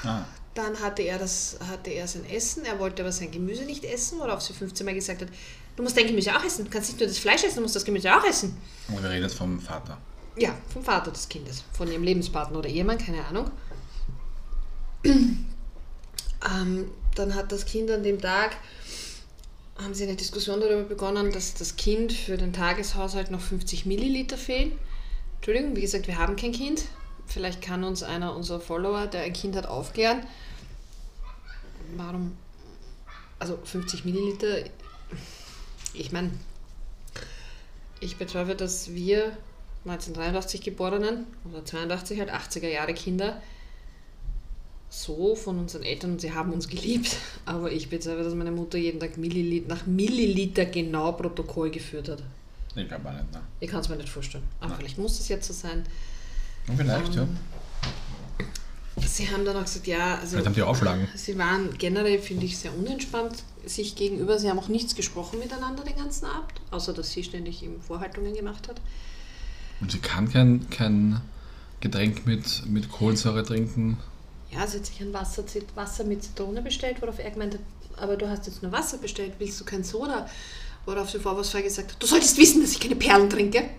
Ah. 0.04 0.26
Dann 0.58 0.80
hatte 0.80 1.04
er, 1.04 1.20
das, 1.20 1.60
hatte 1.70 1.92
er 1.92 2.08
sein 2.08 2.26
Essen, 2.28 2.66
er 2.66 2.80
wollte 2.80 3.04
aber 3.04 3.12
sein 3.12 3.30
Gemüse 3.30 3.64
nicht 3.64 3.84
essen, 3.84 4.18
worauf 4.18 4.42
sie 4.42 4.54
15 4.54 4.88
Mal 4.88 4.96
gesagt 4.96 5.22
hat, 5.22 5.28
du 5.76 5.84
musst 5.84 5.96
dein 5.96 6.08
Gemüse 6.08 6.36
auch 6.36 6.44
essen, 6.44 6.66
du 6.66 6.72
kannst 6.72 6.90
nicht 6.90 7.00
nur 7.00 7.08
das 7.08 7.20
Fleisch 7.20 7.44
essen, 7.44 7.58
du 7.58 7.62
musst 7.62 7.76
das 7.76 7.86
Gemüse 7.86 8.12
auch 8.12 8.24
essen. 8.24 8.58
Und 8.88 9.04
er 9.04 9.12
redet 9.12 9.32
vom 9.32 9.60
Vater. 9.60 10.00
Ja, 10.36 10.58
vom 10.74 10.84
Vater 10.84 11.12
des 11.12 11.30
Kindes, 11.30 11.64
von 11.74 11.88
ihrem 11.92 12.02
Lebenspartner 12.02 12.58
oder 12.58 12.68
Ehemann, 12.70 12.98
keine 12.98 13.24
Ahnung. 13.24 13.52
ähm, 15.06 15.46
dann 17.14 17.36
hat 17.36 17.52
das 17.52 17.68
Kind 17.68 17.92
an 17.92 18.02
dem 18.02 18.20
Tag, 18.20 18.58
haben 19.78 19.94
sie 19.94 20.06
eine 20.06 20.16
Diskussion 20.16 20.60
darüber 20.60 20.86
begonnen, 20.86 21.32
dass 21.32 21.54
das 21.54 21.76
Kind 21.76 22.14
für 22.14 22.38
den 22.38 22.52
Tageshaushalt 22.52 23.30
noch 23.30 23.42
50 23.42 23.86
Milliliter 23.86 24.40
fehlen. 24.40 24.72
Entschuldigung, 25.36 25.76
wie 25.76 25.82
gesagt, 25.82 26.08
wir 26.08 26.18
haben 26.18 26.36
kein 26.36 26.52
Kind. 26.52 26.86
vielleicht 27.28 27.62
kann 27.62 27.84
uns 27.84 28.02
einer 28.02 28.36
unserer 28.36 28.60
Follower, 28.60 29.06
der 29.06 29.22
ein 29.22 29.34
Kind 29.34 29.56
hat, 29.56 29.68
aufklären. 29.68 30.26
Warum, 31.98 32.38
also 33.40 33.58
50 33.64 34.06
Milliliter, 34.06 34.60
ich 35.94 36.12
meine, 36.12 36.32
ich 38.00 38.18
bezweifle, 38.18 38.56
dass 38.56 38.94
wir 38.94 39.38
1983 39.86 40.62
Geborenen 40.62 41.26
oder 41.50 41.66
82 41.66 42.20
halt 42.20 42.32
80er 42.32 42.68
Jahre 42.68 42.94
Kinder 42.94 43.42
so 44.90 45.36
von 45.36 45.60
unseren 45.60 45.84
Eltern 45.84 46.14
und 46.14 46.22
sie 46.22 46.34
haben 46.34 46.54
uns 46.54 46.68
geliebt, 46.68 47.18
aber 47.46 47.72
ich 47.72 47.90
bezweifle, 47.90 48.24
dass 48.24 48.34
meine 48.36 48.52
Mutter 48.52 48.78
jeden 48.78 49.00
Tag 49.00 49.18
Milliliter, 49.18 49.68
nach 49.68 49.86
Milliliter 49.86 50.66
genau 50.66 51.12
Protokoll 51.12 51.70
geführt 51.72 52.10
hat. 52.10 52.24
Ich 52.76 52.88
glaube 52.88 53.10
auch 53.10 53.14
nicht, 53.14 53.32
ne? 53.32 53.42
Ich 53.60 53.70
kann 53.70 53.82
es 53.82 53.90
mir 53.90 53.96
nicht 53.96 54.10
vorstellen. 54.10 54.44
Aber 54.60 54.70
Nein. 54.70 54.78
vielleicht 54.80 54.98
muss 54.98 55.20
es 55.20 55.28
jetzt 55.30 55.48
so 55.48 55.54
sein. 55.54 55.84
vielleicht, 56.76 57.16
ähm, 57.16 57.22
ja. 57.22 57.28
Sie 59.08 59.30
haben 59.30 59.46
dann 59.46 59.56
auch 59.56 59.64
gesagt, 59.64 59.88
ja, 59.88 60.16
also. 60.16 60.32
Vielleicht 60.32 60.46
haben 60.48 60.54
die 60.54 60.62
Auflagen. 60.62 61.08
Sie 61.16 61.38
waren 61.38 61.78
generell, 61.78 62.20
finde 62.20 62.46
ich, 62.46 62.58
sehr 62.58 62.76
unentspannt 62.78 63.44
sich 63.66 63.96
gegenüber. 63.96 64.38
Sie 64.40 64.50
haben 64.50 64.60
auch 64.60 64.68
nichts 64.68 64.96
gesprochen 64.96 65.40
miteinander 65.40 65.84
den 65.84 65.96
ganzen 65.96 66.26
Abend, 66.26 66.54
außer 66.72 66.94
dass 66.94 67.12
sie 67.12 67.24
ständig 67.24 67.64
ihm 67.64 67.82
Vorhaltungen 67.82 68.34
gemacht 68.34 68.68
hat. 68.68 68.82
Und 69.80 69.92
sie 69.92 70.00
kann 70.00 70.32
kein, 70.32 70.70
kein 70.70 71.22
Getränk 71.80 72.26
mit, 72.26 72.66
mit 72.68 72.92
Kohlensäure 72.92 73.44
trinken? 73.44 73.98
Ja, 74.52 74.66
sie 74.66 74.78
hat 74.78 74.86
sich 74.86 75.02
ein 75.02 75.14
Wasser, 75.14 75.44
Wasser 75.76 76.04
mit 76.04 76.24
Zitrone 76.24 76.62
bestellt, 76.62 77.02
worauf 77.02 77.20
er 77.20 77.32
gemeint 77.32 77.56
hat, 77.56 77.62
aber 77.98 78.16
du 78.16 78.30
hast 78.30 78.48
jetzt 78.48 78.64
nur 78.64 78.72
Wasser 78.72 78.98
bestellt, 78.98 79.34
willst 79.40 79.60
du 79.60 79.66
kein 79.66 79.84
Soda? 79.84 80.28
Worauf 80.86 81.10
sie 81.10 81.20
vorwurfsfrei 81.20 81.62
gesagt 81.62 81.92
hat, 81.92 82.02
du 82.02 82.08
solltest 82.08 82.38
wissen, 82.38 82.62
dass 82.62 82.72
ich 82.72 82.80
keine 82.80 82.96
Perlen 82.96 83.30
trinke. 83.30 83.70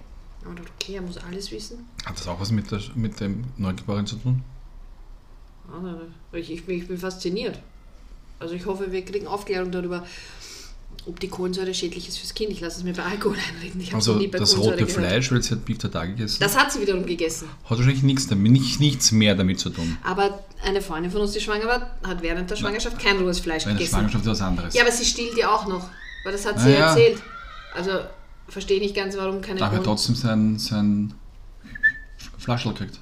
Aber 0.45 0.55
okay, 0.75 0.97
er 0.97 1.03
muss 1.03 1.17
alles 1.17 1.51
wissen. 1.51 1.89
Hat 2.05 2.19
das 2.19 2.29
auch 2.29 2.39
was 2.39 2.51
mit, 2.51 2.71
der, 2.71 2.81
mit 2.95 3.19
dem 3.19 3.45
Neugeborenen 3.57 4.07
zu 4.07 4.17
tun? 4.17 4.45
Ich, 6.33 6.51
ich, 6.51 6.69
ich 6.69 6.89
bin 6.89 6.99
fasziniert. 6.99 7.59
Also 8.39 8.55
ich 8.55 8.67
hoffe, 8.67 8.93
wir 8.93 9.05
kriegen 9.05 9.27
Aufklärung 9.27 9.73
darüber, 9.73 10.05
ob 11.07 11.19
die 11.21 11.29
Kohlensäure 11.29 11.75
schädlich 11.75 12.09
ist 12.09 12.19
fürs 12.19 12.35
Kind. 12.35 12.51
Ich 12.51 12.61
lasse 12.61 12.79
es 12.79 12.85
mir 12.85 12.93
bei 12.93 13.03
Alkohol 13.03 13.37
einreden. 13.37 13.81
Ich 13.81 13.93
also 13.95 14.15
nie 14.15 14.29
bei 14.29 14.39
das 14.39 14.51
Kohlensäure 14.51 14.81
rote 14.81 14.93
gehört. 14.93 15.09
Fleisch, 15.09 15.33
weil 15.33 15.43
sie 15.43 15.51
hat 15.55 15.65
Beef 15.65 15.79
Tartar 15.79 16.07
gegessen. 16.07 16.39
Das 16.41 16.57
hat 16.57 16.73
sie 16.73 16.81
wiederum 16.81 17.05
gegessen. 17.05 17.49
Hat 17.65 17.79
wahrscheinlich 17.79 18.03
nichts, 18.03 18.27
damit, 18.29 18.53
nicht, 18.53 18.81
nichts 18.81 19.13
mehr 19.13 19.35
damit 19.35 19.59
zu 19.59 19.71
tun. 19.71 19.97
Aber 20.05 20.45
eine 20.63 20.81
Freundin 20.81 21.11
von 21.11 21.23
uns, 21.23 21.33
die 21.33 21.41
schwanger 21.41 21.67
war, 21.67 21.99
hat 22.07 22.23
während 22.23 22.51
der 22.51 22.57
Schwangerschaft 22.57 22.99
kein 22.99 23.19
rohes 23.19 23.41
Fleisch 23.41 23.65
Während 23.65 23.79
gegessen. 23.79 23.97
Schwangerschaft 23.97 24.25
ist 24.25 24.31
was 24.31 24.41
anderes. 24.43 24.75
Ja, 24.75 24.83
aber 24.83 24.93
sie 24.93 25.05
stillt 25.05 25.37
ja 25.37 25.55
auch 25.55 25.67
noch. 25.67 25.89
Weil 26.25 26.33
das 26.33 26.47
hat 26.47 26.61
sie 26.61 26.71
ja 26.71 26.91
erzählt. 26.91 27.23
Also 27.75 27.91
verstehe 28.49 28.81
nicht 28.81 28.95
ganz, 28.95 29.17
warum 29.17 29.41
keine 29.41 29.61
Da 29.61 29.67
hat 29.67 29.75
er 29.75 29.83
trotzdem 29.83 30.15
sein, 30.15 30.59
sein 30.59 31.15
Flaschel 32.39 32.73
gekriegt. 32.73 33.01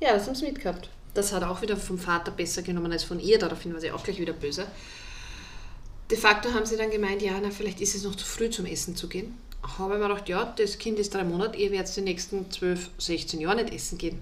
Ja, 0.00 0.14
das 0.14 0.26
haben 0.26 0.34
sie 0.34 0.46
mitgehabt. 0.46 0.88
Das 1.14 1.32
hat 1.32 1.42
er 1.42 1.50
auch 1.50 1.62
wieder 1.62 1.76
vom 1.76 1.98
Vater 1.98 2.30
besser 2.30 2.62
genommen 2.62 2.92
als 2.92 3.04
von 3.04 3.18
ihr. 3.18 3.38
Daraufhin 3.38 3.72
war 3.72 3.80
sie 3.80 3.90
auch 3.90 4.04
gleich 4.04 4.18
wieder 4.18 4.32
böse. 4.32 4.66
De 6.10 6.18
facto 6.18 6.52
haben 6.52 6.66
sie 6.66 6.76
dann 6.76 6.90
gemeint, 6.90 7.22
ja, 7.22 7.38
na, 7.40 7.50
vielleicht 7.50 7.80
ist 7.80 7.94
es 7.94 8.02
noch 8.02 8.14
zu 8.14 8.26
früh 8.26 8.50
zum 8.50 8.66
Essen 8.66 8.96
zu 8.96 9.08
gehen. 9.08 9.36
Habe 9.62 9.94
ich 9.94 10.00
mir 10.00 10.08
gedacht, 10.08 10.28
ja, 10.28 10.44
das 10.56 10.78
Kind 10.78 10.98
ist 10.98 11.14
drei 11.14 11.24
Monate, 11.24 11.56
ihr 11.58 11.70
werdet 11.70 11.94
die 11.94 12.00
nächsten 12.00 12.50
12, 12.50 12.90
16 12.98 13.40
Jahre 13.40 13.62
nicht 13.62 13.74
essen 13.74 13.98
gehen. 13.98 14.20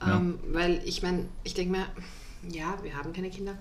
Ja. 0.00 0.16
Ähm, 0.16 0.38
weil 0.48 0.82
ich 0.84 1.02
meine, 1.02 1.26
ich 1.44 1.54
denke 1.54 1.72
mir, 1.72 1.86
ja, 2.50 2.78
wir 2.82 2.96
haben 2.96 3.12
keine 3.12 3.30
Kinder. 3.30 3.56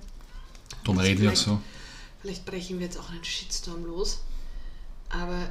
Dann 0.85 0.97
reden 0.97 1.21
wir 1.21 1.29
jetzt 1.29 1.43
so. 1.43 1.59
Vielleicht 2.21 2.45
brechen 2.45 2.79
wir 2.79 2.85
jetzt 2.85 2.97
auch 2.97 3.09
einen 3.09 3.23
Shitstorm 3.23 3.85
los. 3.85 4.21
Aber 5.09 5.49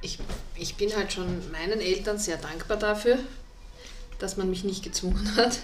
ich, 0.00 0.18
ich 0.56 0.74
bin 0.74 0.94
halt 0.94 1.12
schon 1.12 1.50
meinen 1.50 1.80
Eltern 1.80 2.18
sehr 2.18 2.36
dankbar 2.36 2.76
dafür, 2.76 3.18
dass 4.18 4.36
man 4.36 4.50
mich 4.50 4.64
nicht 4.64 4.82
gezwungen 4.82 5.30
hat, 5.36 5.58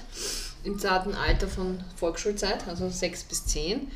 im 0.65 0.79
zarten 0.79 1.15
Alter 1.15 1.49
von 1.49 1.83
Volksschulzeit, 1.97 2.69
also 2.69 2.89
sechs 2.91 3.25
bis 3.25 3.47
zehn, 3.47 3.91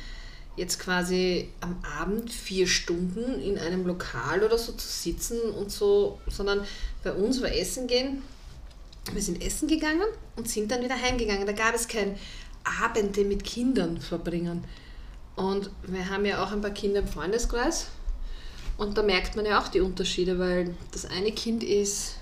jetzt 0.55 0.79
quasi 0.79 1.49
am 1.61 1.77
Abend 1.99 2.31
vier 2.31 2.67
Stunden 2.67 3.41
in 3.41 3.57
einem 3.57 3.85
Lokal 3.85 4.43
oder 4.43 4.57
so 4.57 4.71
zu 4.71 4.87
sitzen 4.87 5.39
und 5.41 5.71
so, 5.71 6.19
sondern 6.27 6.61
bei 7.03 7.11
uns 7.11 7.41
war 7.41 7.51
Essen 7.51 7.87
gehen. 7.87 8.21
Wir 9.13 9.21
sind 9.21 9.43
essen 9.43 9.67
gegangen 9.67 10.07
und 10.35 10.49
sind 10.49 10.71
dann 10.71 10.83
wieder 10.83 10.99
heimgegangen. 10.99 11.45
Da 11.45 11.51
gab 11.51 11.75
es 11.75 11.87
kein 11.87 12.17
Abende 12.81 13.23
mit 13.23 13.43
Kindern 13.43 13.99
verbringen. 13.99 14.63
Und 15.35 15.69
wir 15.85 16.09
haben 16.09 16.25
ja 16.25 16.43
auch 16.43 16.51
ein 16.51 16.61
paar 16.61 16.71
Kinder 16.71 17.01
im 17.01 17.07
Freundeskreis. 17.07 17.87
Und 18.77 18.97
da 18.97 19.03
merkt 19.03 19.35
man 19.35 19.45
ja 19.45 19.59
auch 19.59 19.67
die 19.67 19.81
Unterschiede, 19.81 20.39
weil 20.39 20.75
das 20.91 21.05
eine 21.05 21.31
Kind 21.31 21.63
ist 21.63 22.15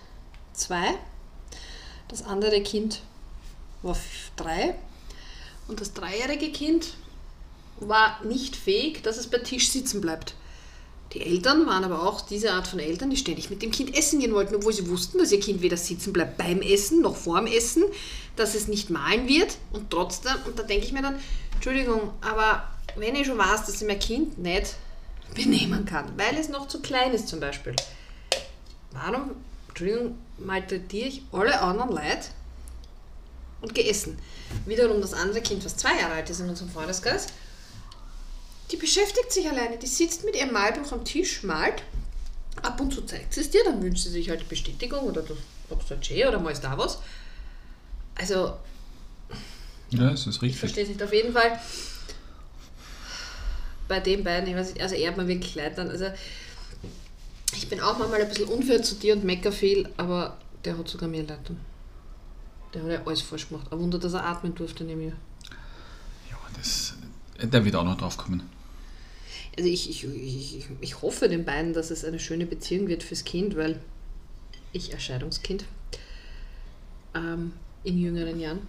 zwei, 0.54 0.96
das 2.14 2.24
andere 2.26 2.62
Kind 2.62 3.02
war 3.82 3.98
drei 4.36 4.76
und 5.68 5.82
das 5.82 5.94
dreijährige 5.94 6.52
Kind 6.52 6.94
war 7.80 8.24
nicht 8.24 8.56
fähig, 8.56 9.02
dass 9.02 9.18
es 9.18 9.26
bei 9.28 9.40
Tisch 9.40 9.70
sitzen 9.70 10.00
bleibt. 10.00 10.36
Die 11.14 11.22
Eltern 11.22 11.66
waren 11.66 11.84
aber 11.84 12.08
auch 12.08 12.22
diese 12.22 12.54
Art 12.54 12.68
von 12.68 12.78
Eltern, 12.78 13.10
die 13.10 13.18
ständig 13.18 13.50
mit 13.50 13.64
dem 13.64 13.72
Kind 13.72 13.98
essen 13.98 14.20
gehen 14.20 14.34
wollten, 14.34 14.56
obwohl 14.56 14.74
sie 14.74 14.88
wussten, 14.90 15.18
dass 15.18 15.32
ihr 15.32 15.40
Kind 15.40 15.64
weder 15.64 15.76
sitzen 15.76 16.14
bleibt 16.14 16.38
beim 16.38 16.62
Essen 16.62 17.02
noch 17.02 17.16
vorm 17.16 17.48
Essen, 17.48 17.84
dass 18.36 18.54
es 18.54 18.68
nicht 18.68 18.92
malen 18.92 19.28
wird 19.28 19.58
und 19.72 19.90
trotzdem, 19.90 20.34
und 20.46 20.58
da 20.58 20.64
denke 20.64 20.86
ich 20.86 20.94
mir 20.94 21.02
dann, 21.02 21.20
Entschuldigung, 21.56 22.12
aber 22.22 22.68
wenn 22.96 23.16
ich 23.16 23.26
schon 23.26 23.40
weiß, 23.40 23.66
dass 23.66 23.82
ich 23.82 23.88
mein 23.88 23.98
Kind 23.98 24.38
nicht 24.38 24.76
benehmen 25.34 25.86
kann, 25.86 26.14
weil 26.16 26.38
es 26.38 26.50
noch 26.50 26.68
zu 26.68 26.80
klein 26.80 27.12
ist 27.12 27.28
zum 27.28 27.40
Beispiel, 27.40 27.76
warum, 28.92 29.32
Entschuldigung, 29.74 30.20
malträtiere 30.38 31.08
ich 31.08 31.24
alle 31.32 31.60
anderen 31.60 31.90
Leute 31.90 32.28
und 33.62 33.74
geessen? 33.74 34.20
Wiederum 34.68 35.02
das 35.02 35.16
andere 35.16 35.42
Kind, 35.42 35.66
was 35.66 35.76
zwei 35.78 36.00
Jahre 36.00 36.14
alt 36.14 36.30
ist 36.30 36.42
in 36.42 36.48
unserem 36.48 36.70
Freundeskreis, 36.70 37.28
die 38.72 38.78
beschäftigt 38.78 39.32
sich 39.32 39.50
alleine, 39.50 39.80
die 39.80 39.88
sitzt 39.88 40.26
mit 40.26 40.36
ihrem 40.36 40.54
Malbuch 40.54 40.92
am 40.92 41.04
Tisch, 41.04 41.42
malt, 41.42 41.82
ab 42.62 42.80
und 42.80 42.94
zu 42.94 43.02
zeigt 43.02 43.34
sie 43.34 43.42
es 43.42 43.50
dir, 43.50 43.64
dann 43.64 43.82
wünscht 43.82 44.04
sie 44.04 44.12
sich 44.12 44.30
halt 44.30 44.48
Bestätigung 44.48 45.06
oder 45.06 45.24
du 45.24 45.36
sagst 45.68 45.90
halt 45.90 46.06
schön 46.06 46.28
oder 46.28 46.40
mal 46.40 46.54
da 46.54 46.78
was. 46.78 47.00
Also, 48.14 48.56
ja, 49.90 50.12
es 50.12 50.28
ist 50.28 50.44
richtig. 50.44 50.52
Ich 50.52 50.60
verstehe 50.60 50.84
es 50.84 50.90
nicht. 50.90 51.02
Auf 51.02 51.14
jeden 51.14 51.34
Fall 51.34 51.60
bei 53.88 54.00
den 54.00 54.24
beiden, 54.24 54.48
ich 54.48 54.56
weiß 54.56 54.74
nicht, 54.74 54.84
also 54.84 54.94
er 54.94 55.10
hat 55.10 55.18
mir 55.18 55.28
wirklich 55.28 55.56
leid 55.56 55.80
dann. 55.80 55.90
Also 55.90 56.12
ich 57.56 57.70
bin 57.70 57.80
auch 57.80 57.98
manchmal 57.98 58.22
ein 58.22 58.30
bisschen 58.30 58.48
unfair 58.48 58.82
zu 58.82 58.96
dir 58.96 59.16
und 59.16 59.24
mecker 59.24 59.52
viel, 59.52 59.90
aber 59.98 60.38
der 60.66 60.78
hat 60.78 60.88
sogar 60.88 61.10
leid 61.10 61.28
dann. 61.28 61.60
Der 62.74 62.84
hat 62.84 62.92
ja 62.92 63.02
alles 63.06 63.22
falsch 63.22 63.50
gemacht. 63.50 63.72
Ein 63.72 63.80
Wunder, 63.80 64.00
dass 64.00 64.14
er 64.14 64.26
atmen 64.26 64.56
durfte 64.56 64.84
neben 64.84 65.02
mir. 65.02 65.14
Ja, 66.30 66.38
das, 66.56 66.96
der 67.42 67.66
wird 67.66 67.76
auch 67.76 67.84
noch 67.84 67.98
drauf 67.98 68.18
kommen. 68.18 68.44
Also 69.56 69.70
ich, 69.70 69.90
ich, 69.90 70.04
ich, 70.06 70.68
ich 70.82 71.02
hoffe 71.02 71.30
den 71.30 71.46
beiden, 71.46 71.74
dass 71.74 71.92
es 71.92 72.04
eine 72.04 72.20
schöne 72.20 72.48
Beziehung 72.48 72.88
wird 72.88 73.04
fürs 73.04 73.24
Kind, 73.24 73.56
weil 73.56 73.80
ich 74.72 74.92
Erscheidungskind 74.92 75.66
ähm, 77.14 77.54
in 77.84 78.00
jüngeren 78.00 78.40
Jahren 78.40 78.68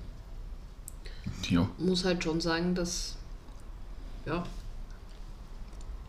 ja. 1.48 1.68
muss 1.78 2.04
halt 2.04 2.22
schon 2.22 2.40
sagen, 2.40 2.74
dass 2.74 3.16
ja, 4.26 4.44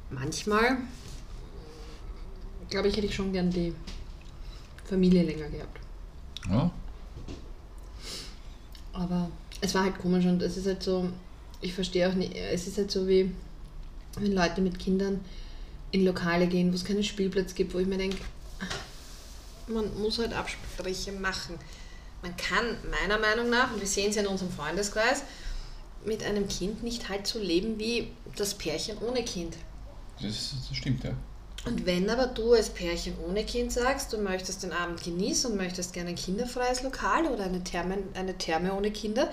manchmal, 0.09 0.77
glaube 2.69 2.87
ich, 2.87 2.97
hätte 2.97 3.07
ich 3.07 3.15
schon 3.15 3.33
gern 3.33 3.49
die 3.49 3.73
Familie 4.85 5.23
länger 5.23 5.49
gehabt. 5.49 5.79
Ja. 6.49 6.71
Aber 8.93 9.29
es 9.61 9.73
war 9.73 9.83
halt 9.83 9.97
komisch 9.97 10.25
und 10.25 10.41
es 10.41 10.57
ist 10.57 10.67
halt 10.67 10.83
so, 10.83 11.09
ich 11.61 11.73
verstehe 11.73 12.09
auch 12.09 12.13
nicht, 12.13 12.35
es 12.35 12.67
ist 12.67 12.77
halt 12.77 12.91
so 12.91 13.07
wie, 13.07 13.31
wenn 14.17 14.31
Leute 14.33 14.61
mit 14.61 14.79
Kindern 14.79 15.19
in 15.91 16.05
Lokale 16.05 16.47
gehen, 16.47 16.71
wo 16.71 16.75
es 16.75 16.85
keinen 16.85 17.03
Spielplatz 17.03 17.55
gibt, 17.55 17.73
wo 17.73 17.79
ich 17.79 17.87
mir 17.87 17.97
denke, 17.97 18.17
man 19.67 19.99
muss 19.99 20.19
halt 20.19 20.33
Abspreche 20.33 21.11
machen. 21.11 21.55
Man 22.21 22.35
kann 22.37 22.77
meiner 22.89 23.19
Meinung 23.19 23.49
nach, 23.49 23.73
und 23.73 23.79
wir 23.79 23.87
sehen 23.87 24.09
es 24.09 24.15
ja 24.15 24.21
in 24.21 24.27
unserem 24.27 24.51
Freundeskreis, 24.51 25.23
mit 26.05 26.23
einem 26.23 26.47
Kind 26.47 26.83
nicht 26.83 27.09
halt 27.09 27.25
so 27.27 27.39
leben 27.39 27.79
wie 27.79 28.11
das 28.35 28.53
Pärchen 28.53 28.97
ohne 28.99 29.23
Kind. 29.23 29.55
Das, 30.21 30.53
das 30.69 30.77
stimmt, 30.77 31.03
ja. 31.03 31.11
Und 31.65 31.87
wenn 31.87 32.09
aber 32.11 32.27
du 32.27 32.53
als 32.53 32.69
Pärchen 32.69 33.15
ohne 33.27 33.43
Kind 33.43 33.71
sagst, 33.71 34.13
du 34.13 34.17
möchtest 34.17 34.61
den 34.61 34.71
Abend 34.71 35.03
genießen 35.03 35.51
und 35.51 35.57
möchtest 35.57 35.93
gerne 35.93 36.11
ein 36.11 36.15
kinderfreies 36.15 36.83
Lokal 36.83 37.25
oder 37.25 37.45
eine 37.45 37.63
Therme, 37.63 37.97
eine 38.13 38.37
Therme 38.37 38.73
ohne 38.73 38.91
Kinder, 38.91 39.31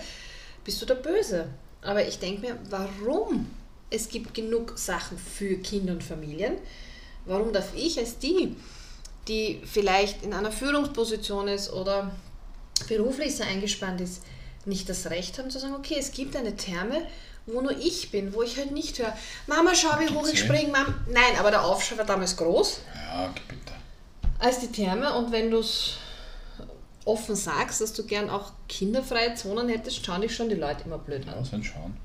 bist 0.65 0.81
du 0.81 0.87
der 0.87 0.95
Böse. 0.95 1.49
Aber 1.83 2.07
ich 2.07 2.19
denke 2.19 2.41
mir, 2.41 2.59
warum? 2.71 3.51
Es 3.91 4.09
gibt 4.09 4.33
genug 4.33 4.79
Sachen 4.79 5.19
für 5.19 5.57
Kinder 5.59 5.93
und 5.93 6.03
Familien. 6.03 6.55
Warum 7.27 7.53
darf 7.53 7.75
ich 7.77 7.99
als 7.99 8.19
die, 8.19 8.57
die 9.29 9.61
vielleicht 9.65 10.25
in 10.25 10.33
einer 10.33 10.51
Führungsposition 10.51 11.49
ist 11.49 11.71
oder 11.71 12.13
beruflich 12.89 13.37
so 13.37 13.45
eingespannt 13.45 14.01
ist, 14.01 14.23
nicht 14.65 14.89
das 14.89 15.11
Recht 15.11 15.39
haben 15.39 15.51
zu 15.51 15.59
sagen, 15.59 15.75
okay, 15.75 15.97
es 15.99 16.13
gibt 16.13 16.35
eine 16.37 16.57
Therme, 16.57 17.07
wo 17.47 17.61
nur 17.61 17.77
ich 17.77 18.11
bin, 18.11 18.35
wo 18.35 18.43
ich 18.43 18.57
halt 18.57 18.71
nicht 18.71 18.99
höre, 18.99 19.17
Mama, 19.47 19.75
schau, 19.75 19.99
wie 19.99 20.09
hoch 20.09 20.29
ich 20.29 20.39
springe, 20.39 20.71
Mama. 20.71 20.95
Nein, 21.09 21.37
aber 21.39 21.51
der 21.51 21.65
Aufschrei 21.65 21.99
war 21.99 22.05
damals 22.05 22.37
groß. 22.37 22.81
Ja, 22.95 23.33
bitte. 23.49 23.73
Als 24.39 24.61
die 24.61 24.69
Therme 24.69 25.13
und 25.15 25.33
wenn 25.33 25.51
du 25.51 25.59
es 25.59 25.97
offen 27.05 27.35
sagst, 27.35 27.81
dass 27.81 27.93
du 27.93 28.05
gern 28.05 28.31
auch 28.31 28.53
kinderfreie 28.69 29.35
Zonen 29.35 29.69
hättest, 29.69 30.05
schauen 30.05 30.21
dich 30.21 30.35
schon 30.35 30.49
die 30.49 30.55
Leute 30.55 30.85
immer 30.85 30.99
blöd 30.99 31.27
an. 31.29 31.35
Ja, 31.35 31.45
sollen 31.45 31.65
schauen. 31.65 31.97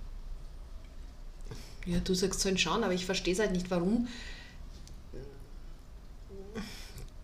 Ja, 1.86 2.00
du 2.00 2.14
sagst 2.14 2.42
sollen 2.42 2.58
schauen, 2.58 2.84
aber 2.84 2.94
ich 2.94 3.06
verstehe 3.06 3.34
es 3.34 3.40
halt 3.40 3.52
nicht, 3.52 3.70
warum 3.72 4.08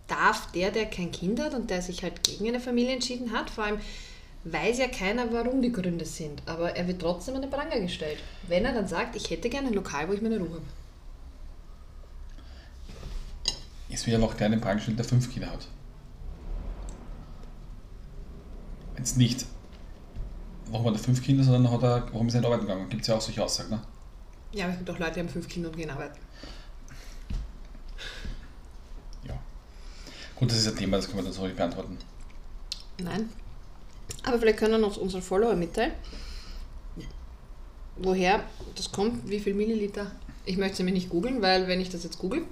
darf 0.07 0.51
der, 0.51 0.71
der 0.71 0.85
kein 0.85 1.11
Kind 1.11 1.39
hat 1.39 1.53
und 1.53 1.69
der 1.69 1.81
sich 1.81 2.03
halt 2.03 2.23
gegen 2.23 2.47
eine 2.47 2.59
Familie 2.59 2.93
entschieden 2.93 3.31
hat, 3.31 3.49
vor 3.49 3.63
allem 3.63 3.79
weiß 4.45 4.79
ja 4.79 4.87
keiner, 4.87 5.31
warum 5.31 5.61
die 5.61 5.71
Gründe 5.71 6.05
sind, 6.05 6.41
aber 6.45 6.75
er 6.75 6.87
wird 6.87 7.01
trotzdem 7.01 7.35
an 7.35 7.41
den 7.41 7.51
Pranger 7.51 7.79
gestellt. 7.79 8.19
Wenn 8.47 8.65
er 8.65 8.73
dann 8.73 8.87
sagt, 8.87 9.15
ich 9.15 9.29
hätte 9.29 9.49
gerne 9.49 9.67
ein 9.67 9.73
Lokal, 9.73 10.09
wo 10.09 10.13
ich 10.13 10.21
meine 10.21 10.37
Ruhe 10.37 10.49
habe. 10.49 10.61
Es 13.89 14.05
wird 14.05 14.17
aber 14.17 14.25
auch 14.25 14.35
keinen 14.35 14.59
Pranger 14.59 14.75
gestellt, 14.75 14.97
der 14.97 15.05
fünf 15.05 15.31
Kinder 15.31 15.51
hat. 15.51 15.67
Jetzt 18.97 19.17
nicht, 19.17 19.45
warum 20.67 20.87
hat 20.87 20.95
er 20.95 20.99
fünf 20.99 21.23
Kinder, 21.23 21.43
sondern 21.43 21.71
hat 21.71 21.83
er, 21.83 22.07
warum 22.11 22.27
ist 22.27 22.33
er 22.33 22.39
in 22.39 22.45
Arbeiten 22.45 22.65
gegangen? 22.65 22.89
Gibt 22.89 23.03
es 23.03 23.07
ja 23.07 23.15
auch 23.15 23.21
solche 23.21 23.43
Aussagen, 23.43 23.69
ne? 23.69 23.81
Ja, 24.51 24.65
aber 24.65 24.73
es 24.73 24.79
gibt 24.79 24.89
auch 24.89 24.99
Leute, 24.99 25.13
die 25.13 25.19
haben 25.21 25.29
fünf 25.29 25.47
Kinder 25.47 25.69
und 25.69 25.77
gehen 25.77 25.89
arbeiten. 25.89 26.19
Ja. 29.27 29.39
Gut, 30.35 30.51
das 30.51 30.57
ist 30.57 30.67
ein 30.67 30.75
Thema, 30.75 30.97
das 30.97 31.07
können 31.07 31.19
wir 31.19 31.23
dann 31.23 31.33
so 31.33 31.43
nicht 31.43 31.55
beantworten. 31.55 31.97
Nein. 32.99 33.29
Aber 34.23 34.39
vielleicht 34.39 34.59
können 34.59 34.83
uns 34.83 34.97
unsere 34.97 35.21
Follower 35.21 35.55
mitteilen, 35.55 35.91
woher 37.97 38.43
das 38.75 38.91
kommt, 38.91 39.29
wie 39.29 39.39
viel 39.39 39.53
Milliliter. 39.53 40.11
Ich 40.45 40.57
möchte 40.57 40.73
es 40.73 40.79
nämlich 40.79 40.95
nicht 40.95 41.09
googeln, 41.09 41.41
weil 41.41 41.67
wenn 41.67 41.79
ich 41.81 41.89
das 41.89 42.03
jetzt 42.03 42.19
google, 42.19 42.43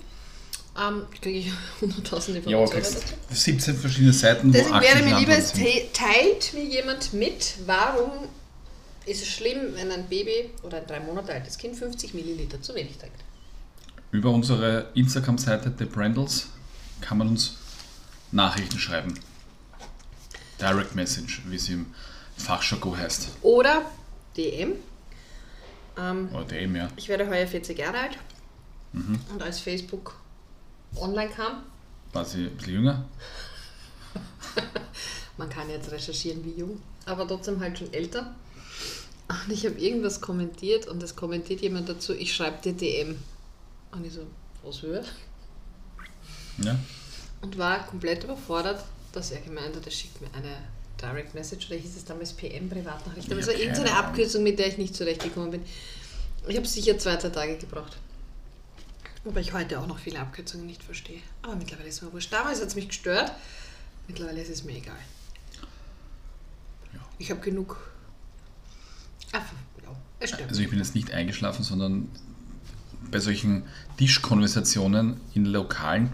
ähm, 0.80 1.04
kriege 1.22 1.40
ich 1.40 1.48
100.000 1.82 2.36
Informationen 2.36 2.84
ja, 2.84 2.90
dazu. 2.90 3.16
17 3.30 3.76
verschiedene 3.76 4.14
Seiten, 4.14 4.52
Deswegen 4.52 4.82
wäre 4.82 5.04
mir 5.04 5.20
lieber, 5.20 5.38
es 5.38 5.54
teilt 5.54 6.54
mir 6.54 6.64
jemand 6.64 7.14
mit, 7.14 7.56
warum 7.66 8.12
ist 9.06 9.22
es 9.22 9.28
schlimm, 9.30 9.74
wenn 9.74 9.92
ein 9.92 10.08
Baby 10.08 10.52
oder 10.64 10.78
ein 10.78 10.88
drei 10.88 11.00
Monate 11.00 11.34
altes 11.34 11.58
Kind 11.58 11.76
50 11.76 12.14
Milliliter 12.14 12.62
zu 12.62 12.76
wenig 12.76 12.98
trinkt. 12.98 13.18
Über 14.12 14.30
unsere 14.30 14.90
Instagram-Seite 14.94 15.74
The 15.78 15.86
Brandles 15.86 16.48
kann 17.00 17.18
man 17.18 17.30
uns 17.30 17.56
Nachrichten 18.32 18.78
schreiben. 18.78 19.14
Direct 20.62 20.95
Message, 20.95 21.41
wie 21.47 21.56
es 21.56 21.69
im 21.69 21.88
Fachjargon 22.38 22.97
heißt. 22.97 23.30
Oder 23.41 23.91
DM. 24.38 24.74
Ähm, 25.97 26.30
Oder 26.34 26.45
DM, 26.45 26.76
ja. 26.76 26.88
Ich 26.95 27.10
werde 27.10 27.28
heuer 27.28 27.47
40 27.47 27.78
Jahre 27.78 27.97
alt. 27.97 28.17
Mhm. 28.93 29.19
Und 29.34 29.41
als 29.41 29.60
Facebook 29.60 30.15
online 30.95 31.32
kam. 31.32 31.63
War 32.13 32.26
sie 32.26 32.45
ein 32.45 32.56
bisschen 32.56 32.74
jünger? 32.74 33.06
Man 35.38 35.50
kann 35.50 35.69
jetzt 35.69 35.91
recherchieren, 35.91 36.43
wie 36.45 36.60
jung, 36.60 36.82
aber 37.06 37.28
trotzdem 37.28 37.60
halt 37.60 37.78
schon 37.78 37.91
älter. 37.93 38.36
Und 39.28 39.52
ich 39.52 39.65
habe 39.65 39.80
irgendwas 39.80 40.19
kommentiert 40.19 40.88
und 40.88 41.02
es 41.02 41.15
kommentiert 41.15 41.62
jemand 41.62 41.88
dazu, 41.88 42.13
ich 42.13 42.36
schreibe 42.36 42.62
dir 42.62 42.74
DM. 42.74 43.17
Und 43.91 44.06
ich 44.06 44.13
so, 44.13 44.28
was 44.63 44.82
hört? 44.82 45.12
Ja. 46.58 46.78
Und 47.41 47.58
war 47.58 47.86
komplett 47.88 48.26
überfordert, 48.26 48.84
dass 49.12 49.32
er 49.32 49.41
gemeint 49.41 49.76
hat, 49.76 49.86
er 49.86 49.91
schickt 49.91 50.21
mir 50.21 50.30
eine 50.34 50.58
Direct 51.02 51.34
Message 51.34 51.67
oder 51.67 51.78
hieß 51.78 51.97
es 51.97 52.06
damals 52.06 52.34
PM, 52.34 52.69
Privatnachricht. 52.69 53.32
Aber 53.32 53.39
es 53.39 53.47
war 53.47 53.56
irgendeine 53.56 53.95
Abkürzung, 53.95 54.43
mit 54.43 54.60
der 54.60 54.67
ich 54.67 54.78
nicht 54.78 54.95
zurechtgekommen 54.95 55.52
bin. 55.52 55.63
Ich 56.47 56.56
habe 56.56 56.67
sicher 56.67 56.97
zwei, 56.97 57.15
drei 57.15 57.30
Tage 57.30 57.58
gebraucht. 57.58 57.97
Wobei 59.24 59.41
ich 59.41 59.54
heute 59.54 59.80
auch 59.80 59.88
noch 59.88 60.00
viele 60.00 60.19
Abkürzungen 60.19 60.65
nicht 60.65 60.84
verstehe. 60.84 61.21
Aber 61.43 61.56
mittlerweile 61.56 61.89
ist 61.89 61.95
es 61.95 62.02
mir 62.02 62.13
wurscht. 62.13 62.34
Damals 62.34 62.60
hat 62.60 62.67
es 62.67 62.76
mich 62.76 62.88
gestört. 62.88 63.32
Mittlerweile 64.08 64.41
ist 64.41 64.50
es 64.50 64.63
mir 64.63 64.76
egal. 64.76 64.97
Ja. 66.93 67.00
Ich 67.19 67.30
habe 67.30 67.39
genug. 67.41 67.78
Ach, 69.32 69.41
ja, 70.21 70.45
also 70.47 70.62
ich 70.62 70.69
bin 70.69 70.80
jetzt 70.80 70.95
nicht 70.95 71.12
eingeschlafen, 71.12 71.63
sondern 71.63 72.10
bei 73.10 73.19
solchen 73.19 73.63
Tischkonversationen 73.97 75.19
in 75.34 75.45
Lokalen 75.45 76.12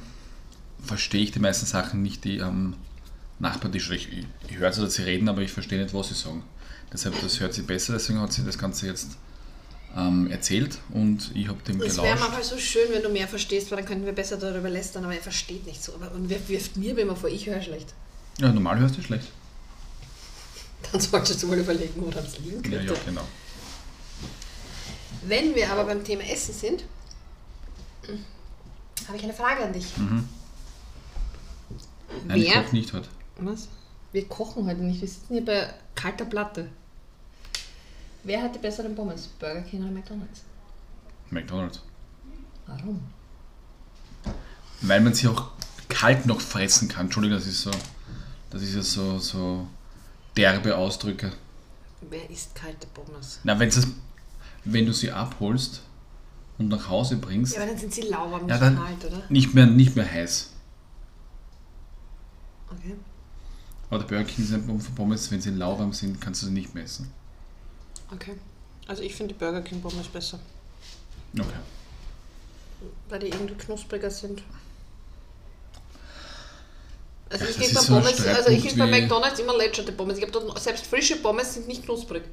verstehe 0.84 1.22
ich 1.24 1.32
die 1.32 1.40
meisten 1.40 1.66
Sachen 1.66 2.02
nicht, 2.02 2.24
die 2.24 2.42
am 2.42 2.76
Nachbartisch. 3.40 3.92
Ich, 3.92 4.10
ich 4.50 4.58
höre 4.58 4.72
zwar, 4.72 4.86
dass 4.86 4.96
sie 4.96 5.04
reden, 5.04 5.30
aber 5.30 5.42
ich 5.42 5.52
verstehe 5.52 5.82
nicht, 5.82 5.94
was 5.94 6.10
sie 6.10 6.16
sagen. 6.16 6.44
Deshalb, 6.92 7.20
das 7.22 7.40
hört 7.40 7.54
sie 7.54 7.64
besser, 7.64 7.94
deswegen 7.94 8.20
hat 8.22 8.32
sie 8.32 8.44
das 8.44 8.58
Ganze 8.58 8.88
jetzt 8.88 9.18
ähm, 9.96 10.28
erzählt 10.32 10.80
und 10.94 11.32
ich 11.36 11.48
habe 11.48 11.62
dem 11.64 11.80
gelauscht. 11.80 11.98
Es 11.98 12.04
wäre 12.04 12.20
manchmal 12.20 12.44
so 12.44 12.58
schön, 12.58 12.90
wenn 12.92 13.04
du 13.04 13.10
mehr 13.10 13.28
verstehst, 13.28 13.70
weil 13.72 13.80
dann 13.80 13.88
könnten 13.88 14.06
wir 14.06 14.14
besser 14.14 14.38
darüber 14.38 14.70
lästern, 14.70 15.04
aber 15.04 15.16
er 15.16 15.22
versteht 15.22 15.66
nicht 15.66 15.84
so. 15.84 15.94
Aber, 15.96 16.12
und 16.14 16.30
wer 16.30 16.48
wirft 16.48 16.78
mir 16.78 16.98
immer 16.98 17.16
vor, 17.16 17.30
ich 17.30 17.46
höre 17.48 17.62
schlecht. 17.62 17.94
Ja, 18.40 18.52
normal 18.52 18.80
hörst 18.80 18.98
du 18.98 19.02
schlecht. 19.02 19.28
Dann 20.92 21.02
solltest 21.02 21.44
du 21.44 21.48
mal 21.48 21.58
überlegen, 21.58 21.94
woran 21.98 22.24
es 22.24 22.40
liegen 22.40 22.62
könnte. 22.62 22.78
Ja, 22.78 22.94
ja, 22.94 23.00
genau. 23.06 23.28
Wenn 25.24 25.56
wir 25.56 25.70
aber 25.72 25.84
beim 25.86 26.04
Thema 26.04 26.24
Essen 26.24 26.54
sind, 26.54 26.86
habe 29.08 29.18
ich 29.18 29.24
eine 29.24 29.34
Frage 29.34 29.64
an 29.64 29.74
dich. 29.74 29.98
Mhm. 29.98 30.30
Nein, 32.28 32.42
Wer, 32.42 32.66
ich 32.66 32.72
nicht 32.72 32.94
heute. 32.94 33.10
Was? 33.40 33.68
Wir 34.12 34.28
kochen 34.28 34.66
heute 34.66 34.82
nicht. 34.82 35.02
Wir 35.02 35.08
sitzen 35.08 35.34
hier 35.34 35.46
bei 35.46 35.74
kalter 35.96 36.26
Platte. 36.26 36.70
Wer 38.24 38.42
hat 38.42 38.56
die 38.56 38.60
besseren 38.60 38.96
Pommes? 38.96 39.28
Burger 39.40 39.62
King 39.62 39.84
oder 39.84 39.92
McDonalds? 39.92 40.44
McDonalds. 41.30 41.82
Warum? 42.66 43.00
Weil 44.82 45.02
man 45.02 45.14
sie 45.14 45.28
auch 45.28 45.52
kalt 45.88 46.26
noch 46.26 46.42
fressen 46.42 46.88
kann. 46.88 47.06
Entschuldigung, 47.06 47.38
das 47.38 47.48
ist 47.48 47.62
so. 47.62 47.72
Das 48.50 48.62
ist 48.62 48.76
ja 48.76 48.82
so, 48.82 49.20
so 49.20 49.68
derbe 50.36 50.76
Ausdrücke. 50.76 51.32
Wer 52.10 52.30
isst 52.30 52.56
kalte 52.56 52.88
Pommes? 52.88 53.40
Na, 53.44 53.60
wenn's 53.60 53.76
das, 53.76 53.88
wenn 54.64 54.86
du 54.86 54.94
sie 54.94 55.12
abholst 55.12 55.82
und 56.58 56.70
nach 56.70 56.88
Hause 56.90 57.18
bringst. 57.18 57.56
Ja, 57.56 57.62
aber 57.62 57.72
dann 57.72 57.80
sind 57.80 57.94
sie 57.94 58.02
lauwarm, 58.02 58.46
nicht 58.46 58.50
ja, 58.50 58.58
dann 58.58 58.78
kalt, 58.78 59.06
oder? 59.06 59.24
Nicht 59.30 59.54
mehr, 59.54 59.66
nicht 59.66 59.96
mehr 59.96 60.10
heiß. 60.10 60.52
Okay. 62.70 62.96
Aber 63.90 64.00
der 64.00 64.08
Burger 64.08 64.26
King 64.26 64.46
sind 64.46 64.96
Pommes, 64.96 65.32
wenn 65.32 65.42
sie 65.42 65.52
lauwarm 65.52 65.94
sind, 65.94 66.20
kannst 66.20 66.42
du 66.42 66.48
sie 66.48 66.52
nicht 66.52 66.76
mehr 66.76 66.84
essen. 66.84 67.12
Okay. 68.14 68.36
Also 68.88 69.02
ich 69.04 69.16
finde 69.16 69.34
die 69.34 69.40
Burger 69.40 69.62
King 69.62 69.82
Pommes 69.82 70.08
besser. 70.08 70.40
Okay. 71.38 71.48
Weil 73.10 73.20
die 73.20 73.28
irgendwie 73.28 73.56
knuspriger 73.56 74.12
sind. 74.12 74.44
Also 77.30 77.46
ich 77.46 77.58
kriege 77.58 77.74
bei 77.74 77.82
so 77.82 77.94
Pommes, 77.94 78.26
also 78.26 78.50
ich 78.50 78.78
bei 78.78 78.86
McDonalds 78.86 79.40
immer 79.40 79.58
lätscherte 79.58 79.92
Pommes. 79.92 80.18
Ich 80.18 80.24
habe 80.24 80.32
dort 80.32 80.60
selbst 80.60 80.86
frische 80.88 81.18
Pommes 81.18 81.54
sind 81.54 81.68
nicht 81.68 81.84
knusprig. 81.84 82.24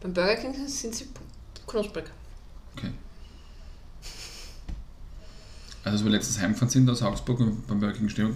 Beim 0.00 0.12
Burger 0.12 0.36
King 0.36 0.68
sind 0.68 0.94
sie 0.94 1.08
knusprig. 1.66 2.04
Okay. 2.76 2.90
Also 5.84 5.96
als 5.98 6.04
wir 6.04 6.12
letztes 6.12 6.40
heimgefahren 6.40 6.70
sind 6.70 6.88
aus 6.88 7.02
Augsburg 7.02 7.40
und 7.40 7.66
beim 7.66 7.78
Burger 7.78 7.94
King 7.94 8.08
stehen 8.08 8.32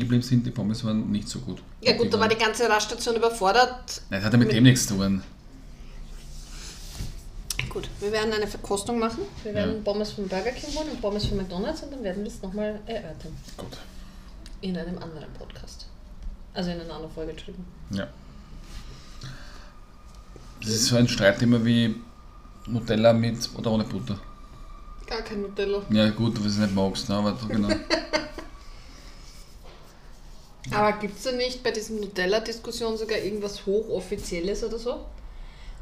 geblieben 0.00 0.22
sind, 0.22 0.46
die 0.46 0.50
Pommes 0.50 0.84
waren 0.84 1.10
nicht 1.10 1.28
so 1.28 1.40
gut. 1.40 1.60
Ja 1.80 1.96
gut, 1.96 2.14
da 2.14 2.20
war 2.20 2.28
die 2.28 2.36
ganze 2.36 2.68
Raststation 2.68 3.16
überfordert. 3.16 4.02
Nein, 4.10 4.20
das 4.20 4.24
hat 4.24 4.32
ja 4.32 4.38
mit, 4.38 4.48
mit 4.48 4.56
dem 4.56 4.62
nichts 4.62 4.86
zu 4.86 4.94
tun. 4.94 5.22
Gut, 7.68 7.88
wir 7.98 8.12
werden 8.12 8.32
eine 8.32 8.46
Verkostung 8.46 9.00
machen. 9.00 9.22
Wir 9.42 9.52
werden 9.54 9.74
ja. 9.74 9.80
Pommes 9.82 10.12
von 10.12 10.28
Burger 10.28 10.52
King 10.52 10.72
holen 10.76 10.90
und 10.92 11.00
Pommes 11.00 11.26
von 11.26 11.36
McDonalds 11.36 11.82
und 11.82 11.92
dann 11.92 12.04
werden 12.04 12.22
wir 12.22 12.30
es 12.30 12.40
nochmal 12.40 12.78
erörtern. 12.86 13.32
Gut. 13.56 13.76
In 14.60 14.78
einem 14.78 14.96
anderen 14.98 15.32
Podcast. 15.36 15.86
Also 16.54 16.70
in 16.70 16.80
einer 16.80 16.94
anderen 16.94 17.12
Folge 17.12 17.34
drüben. 17.34 17.64
Ja. 17.90 18.06
Das 20.60 20.70
ist 20.70 20.86
so 20.86 20.96
ein 20.96 21.08
Streitthema 21.08 21.64
wie 21.64 21.96
Nutella 22.68 23.12
mit 23.12 23.50
oder 23.56 23.72
ohne 23.72 23.82
Butter. 23.82 24.20
Gar 25.06 25.22
kein 25.22 25.42
Nutella. 25.42 25.82
Ja 25.90 26.10
gut, 26.10 26.38
du 26.38 26.44
es 26.46 26.56
nicht 26.56 26.74
magst, 26.74 27.08
ne? 27.08 27.16
aber 27.16 27.36
genau. 27.48 27.68
aber 30.70 30.92
gibt 30.98 31.16
es 31.16 31.24
da 31.24 31.32
nicht 31.32 31.62
bei 31.62 31.70
diesem 31.70 32.00
Nutella-Diskussion 32.00 32.96
sogar 32.96 33.18
irgendwas 33.18 33.66
Hochoffizielles 33.66 34.64
oder 34.64 34.78
so? 34.78 35.04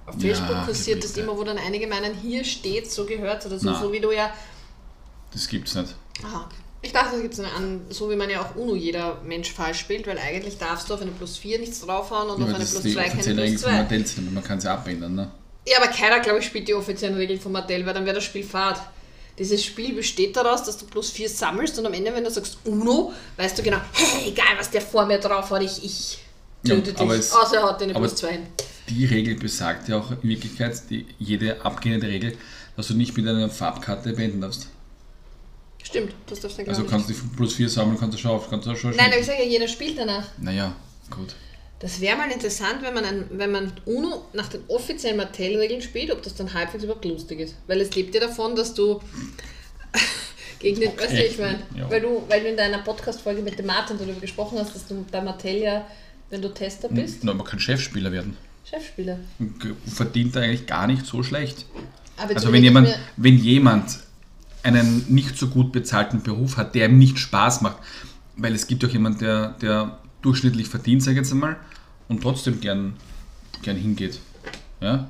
Auf 0.06 0.20
Facebook 0.20 0.50
ja, 0.50 0.64
kursiert 0.64 1.04
das 1.04 1.16
immer, 1.16 1.36
wo 1.36 1.44
dann 1.44 1.58
einige 1.58 1.86
meinen, 1.86 2.14
hier 2.14 2.42
steht, 2.42 2.90
so 2.90 3.06
gehört 3.06 3.46
oder 3.46 3.58
so, 3.58 3.70
Nein. 3.70 3.80
so 3.80 3.92
wie 3.92 4.00
du 4.00 4.10
ja. 4.10 4.32
Das 5.32 5.46
gibt's 5.46 5.74
nicht. 5.76 5.94
Aha, 6.24 6.46
okay. 6.46 6.56
Ich 6.84 6.92
dachte, 6.92 7.14
da 7.14 7.22
gibt 7.22 7.34
es 7.34 7.40
eine 7.40 7.80
so 7.90 8.10
wie 8.10 8.16
man 8.16 8.28
ja 8.28 8.42
auch 8.42 8.56
UNO 8.56 8.74
jeder 8.74 9.20
Mensch 9.22 9.52
falsch 9.52 9.78
spielt, 9.78 10.08
weil 10.08 10.18
eigentlich 10.18 10.58
darfst 10.58 10.90
du 10.90 10.94
auf 10.94 11.00
eine 11.00 11.12
Plus 11.12 11.38
4 11.38 11.60
nichts 11.60 11.80
draufhauen 11.80 12.28
und 12.28 12.40
ja, 12.40 12.46
auf 12.46 12.54
eine 12.54 12.64
Plus 12.64 12.82
2 12.82 13.08
keine 13.08 13.34
Plus 13.34 13.60
2. 13.62 13.70
Mattel 13.70 14.04
sind, 14.04 14.34
man 14.34 14.42
kann 14.42 14.60
sie 14.60 14.68
abändern, 14.68 15.14
ne? 15.14 15.30
Ja, 15.64 15.78
aber 15.78 15.86
keiner, 15.86 16.18
glaube 16.18 16.40
ich, 16.40 16.46
spielt 16.46 16.66
die 16.66 16.74
offiziellen 16.74 17.14
Regeln 17.14 17.40
von 17.40 17.52
Mattel, 17.52 17.86
weil 17.86 17.94
dann 17.94 18.04
wäre 18.04 18.16
das 18.16 18.24
Spiel 18.24 18.42
fad. 18.42 18.80
Dieses 19.38 19.64
Spiel 19.64 19.94
besteht 19.94 20.36
daraus, 20.36 20.62
dass 20.64 20.76
du 20.76 20.86
plus 20.86 21.10
4 21.10 21.28
sammelst 21.28 21.78
und 21.78 21.86
am 21.86 21.94
Ende, 21.94 22.14
wenn 22.14 22.24
du 22.24 22.30
sagst 22.30 22.58
UNO, 22.64 23.12
weißt 23.36 23.58
du 23.58 23.62
genau, 23.62 23.80
hey, 23.92 24.30
egal 24.30 24.58
was 24.58 24.70
der 24.70 24.82
vor 24.82 25.06
mir 25.06 25.18
drauf 25.18 25.50
hat, 25.50 25.62
ich, 25.62 25.84
ich 25.84 26.18
töte 26.64 26.90
ja, 26.90 27.04
dich. 27.04 27.18
Es, 27.18 27.32
Außer 27.32 27.56
er 27.56 27.62
hat 27.64 27.82
eine 27.82 27.94
plus 27.94 28.16
2 28.16 28.28
hin 28.32 28.46
die 28.88 29.04
Regel 29.04 29.34
besagt 29.36 29.88
ja 29.88 29.98
auch 29.98 30.10
in 30.10 30.22
Wirklichkeit, 30.22 30.80
die, 30.90 31.06
jede 31.18 31.64
abgehende 31.64 32.06
Regel, 32.08 32.36
dass 32.76 32.88
du 32.88 32.94
nicht 32.94 33.16
mit 33.16 33.26
einer 33.26 33.48
Farbkarte 33.48 34.12
beenden 34.12 34.40
darfst. 34.40 34.68
Stimmt, 35.82 36.12
das 36.26 36.40
darfst 36.40 36.58
du 36.58 36.66
Also 36.66 36.84
kannst 36.84 37.10
du 37.10 37.14
plus 37.36 37.54
4 37.54 37.68
sammeln, 37.68 37.98
kannst 37.98 38.16
du 38.16 38.20
schon 38.20 38.30
auf, 38.30 38.48
kannst 38.48 38.66
du 38.66 38.74
schon 38.76 38.94
Nein, 38.96 39.10
aber 39.10 39.18
ich 39.18 39.26
sage 39.26 39.42
ja, 39.42 39.48
jeder 39.48 39.68
spielt 39.68 39.98
danach. 39.98 40.26
Naja. 40.38 40.74
Gut. 41.10 41.34
Das 41.82 42.00
wäre 42.00 42.16
mal 42.16 42.30
interessant, 42.30 42.76
wenn 42.82 42.94
man, 42.94 43.04
ein, 43.04 43.24
wenn 43.32 43.50
man 43.50 43.72
UNO 43.86 44.26
nach 44.34 44.46
den 44.46 44.60
offiziellen 44.68 45.16
Mattel-Regeln 45.16 45.82
spielt, 45.82 46.12
ob 46.12 46.22
das 46.22 46.36
dann 46.36 46.54
halbwegs 46.54 46.84
überhaupt 46.84 47.04
lustig 47.04 47.40
ist. 47.40 47.56
Weil 47.66 47.80
es 47.80 47.92
lebt 47.96 48.14
ja 48.14 48.20
davon, 48.20 48.54
dass 48.54 48.72
du 48.72 49.00
gegen 50.60 50.78
den, 50.78 50.96
weißt 50.96 51.12
du, 51.12 51.26
ich 51.26 51.38
meine, 51.38 51.58
ja. 51.76 51.90
weil, 51.90 52.00
du, 52.00 52.22
weil 52.28 52.40
du 52.40 52.50
in 52.50 52.56
deiner 52.56 52.78
Podcast-Folge 52.78 53.42
mit 53.42 53.58
dem 53.58 53.66
Martin 53.66 53.98
darüber 53.98 54.20
gesprochen 54.20 54.58
hast, 54.60 54.76
dass 54.76 54.86
du 54.86 55.04
bei 55.10 55.20
Mattel 55.20 55.56
ja, 55.56 55.84
wenn 56.30 56.40
du 56.40 56.54
Tester 56.54 56.88
bist. 56.88 57.24
Na, 57.24 57.34
man 57.34 57.44
kann 57.44 57.58
Chefspieler 57.58 58.12
werden. 58.12 58.36
Chefspieler. 58.64 59.18
Verdient 59.92 60.36
eigentlich 60.36 60.66
gar 60.68 60.86
nicht 60.86 61.04
so 61.04 61.24
schlecht. 61.24 61.66
also 62.16 62.52
wenn 62.52 62.62
jemand, 62.62 62.96
wenn 63.16 63.38
jemand 63.38 63.98
einen 64.62 65.04
nicht 65.08 65.36
so 65.36 65.48
gut 65.48 65.72
bezahlten 65.72 66.22
Beruf 66.22 66.58
hat, 66.58 66.76
der 66.76 66.86
ihm 66.86 66.98
nicht 66.98 67.18
Spaß 67.18 67.62
macht, 67.62 67.78
weil 68.36 68.54
es 68.54 68.68
gibt 68.68 68.84
auch 68.84 68.88
jemanden, 68.88 69.18
der, 69.18 69.48
der 69.60 69.98
durchschnittlich 70.22 70.68
verdient, 70.68 71.02
sage 71.02 71.14
ich 71.14 71.18
jetzt 71.18 71.32
einmal, 71.32 71.56
und 72.08 72.22
trotzdem 72.22 72.60
gern, 72.60 72.94
gern 73.62 73.76
hingeht. 73.76 74.20
Ja? 74.80 75.06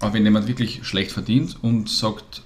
Aber 0.00 0.14
wenn 0.14 0.24
jemand 0.24 0.46
wirklich 0.48 0.86
schlecht 0.86 1.12
verdient 1.12 1.56
und 1.62 1.88
sagt, 1.88 2.42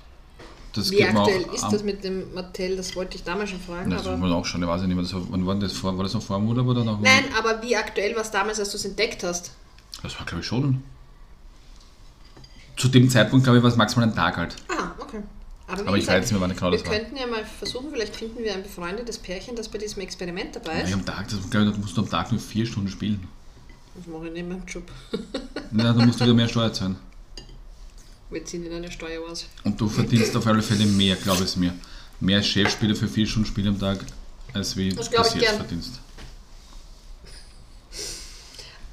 das 0.75 0.91
Wie 0.91 1.05
aktuell 1.05 1.47
ist 1.55 1.69
das 1.69 1.85
mit 1.85 2.03
dem 2.03 2.35
Mattel? 2.35 2.77
Das 2.77 2.97
wollte 2.97 3.17
ich 3.17 3.23
damals 3.23 3.51
schon 3.51 3.61
fragen. 3.61 3.91
das 3.91 4.07
aber 4.09 4.35
auch 4.35 4.45
schon, 4.45 4.61
ich 4.61 4.69
weiß 4.69 4.83
nicht 4.83 4.95
mehr. 4.95 5.05
Das, 5.05 5.15
wann 5.15 5.47
war 5.47 5.55
das 5.55 5.73
vor? 5.73 5.97
War 5.97 6.03
das 6.03 6.15
noch 6.15 6.23
vor 6.23 6.37
dem 6.39 6.49
Urlaub 6.49 6.67
oder 6.67 6.83
noch? 6.83 7.01
Nein, 7.01 7.25
aber 7.39 7.63
wie 7.63 7.77
aktuell 7.77 8.15
war 8.17 8.23
es 8.23 8.33
damals, 8.33 8.59
als 8.59 8.71
du 8.71 8.77
es 8.77 8.85
entdeckt 8.85 9.23
hast? 9.23 9.53
Das 10.03 10.19
war, 10.19 10.27
glaube 10.27 10.41
ich, 10.41 10.47
schon. 10.47 10.83
Zu 12.77 12.89
dem 12.89 13.09
Zeitpunkt, 13.09 13.45
glaube 13.45 13.59
ich, 13.59 13.63
war 13.63 13.71
es 13.71 13.77
maximal 13.77 14.09
ein 14.09 14.15
Tag 14.17 14.37
alt. 14.37 14.57
Ah. 14.69 14.91
Aber, 15.67 15.89
aber 15.89 15.97
ich 15.97 16.07
weiß 16.07 16.23
nicht 16.23 16.33
mehr, 16.33 16.41
wann 16.41 16.55
genau 16.55 16.71
das 16.71 16.85
war. 16.85 16.93
Wir 16.93 16.99
könnten 16.99 17.17
ja 17.17 17.27
mal 17.27 17.45
versuchen, 17.45 17.91
vielleicht 17.91 18.15
finden 18.15 18.43
wir 18.43 18.53
ein 18.53 18.63
befreundetes 18.63 19.19
Pärchen, 19.19 19.57
das 19.57 19.69
bei 19.69 19.79
diesem 19.79 20.03
Experiment 20.03 20.57
dabei 20.57 20.83
ist. 20.83 20.91
Ja, 20.91 20.97
am 20.97 21.07
Tag, 21.07 21.29
das, 21.29 21.49
glaube 21.49 21.71
ich, 21.71 21.79
musst 21.79 21.97
du 21.97 22.03
am 22.03 22.11
Tag 22.11 22.31
nur 22.31 22.41
vier 22.41 22.67
Stunden 22.67 22.91
spielen. 22.91 23.27
Das 23.95 24.07
mache 24.07 24.27
ich 24.27 24.33
nicht 24.33 24.47
mehr 24.47 24.59
im 24.59 24.67
Job. 24.67 24.83
ja, 25.13 25.93
da 25.93 26.05
musst 26.05 26.21
du 26.21 26.25
wieder 26.25 26.35
mehr 26.35 26.49
Steuer 26.49 26.73
zahlen. 26.73 26.97
Wir 28.29 28.45
ziehen 28.45 28.67
in 28.67 28.73
eine 28.73 28.91
Steuer 28.91 29.23
aus. 29.31 29.47
Und 29.63 29.81
du 29.81 29.89
verdienst 29.89 30.37
auf 30.37 30.47
alle 30.47 30.63
Fälle 30.63 30.85
mehr, 30.85 31.17
glaube 31.17 31.45
ich 31.45 31.57
mir. 31.57 31.73
Mehr 32.21 32.43
Chefspieler 32.43 32.95
für 32.95 33.09
vier 33.09 33.27
Stunden 33.27 33.47
Spiel 33.47 33.67
am 33.69 33.79
Tag, 33.79 34.05
als 34.53 34.77
wie 34.77 34.91
das 34.91 35.09
du 35.09 35.17
jetzt 35.17 35.39
gern. 35.39 35.57
verdienst. 35.57 36.01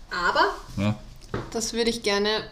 Aber 0.10 0.56
ja. 0.78 1.00
das 1.52 1.74
würde 1.74 1.90
ich 1.90 2.04
gerne 2.04 2.44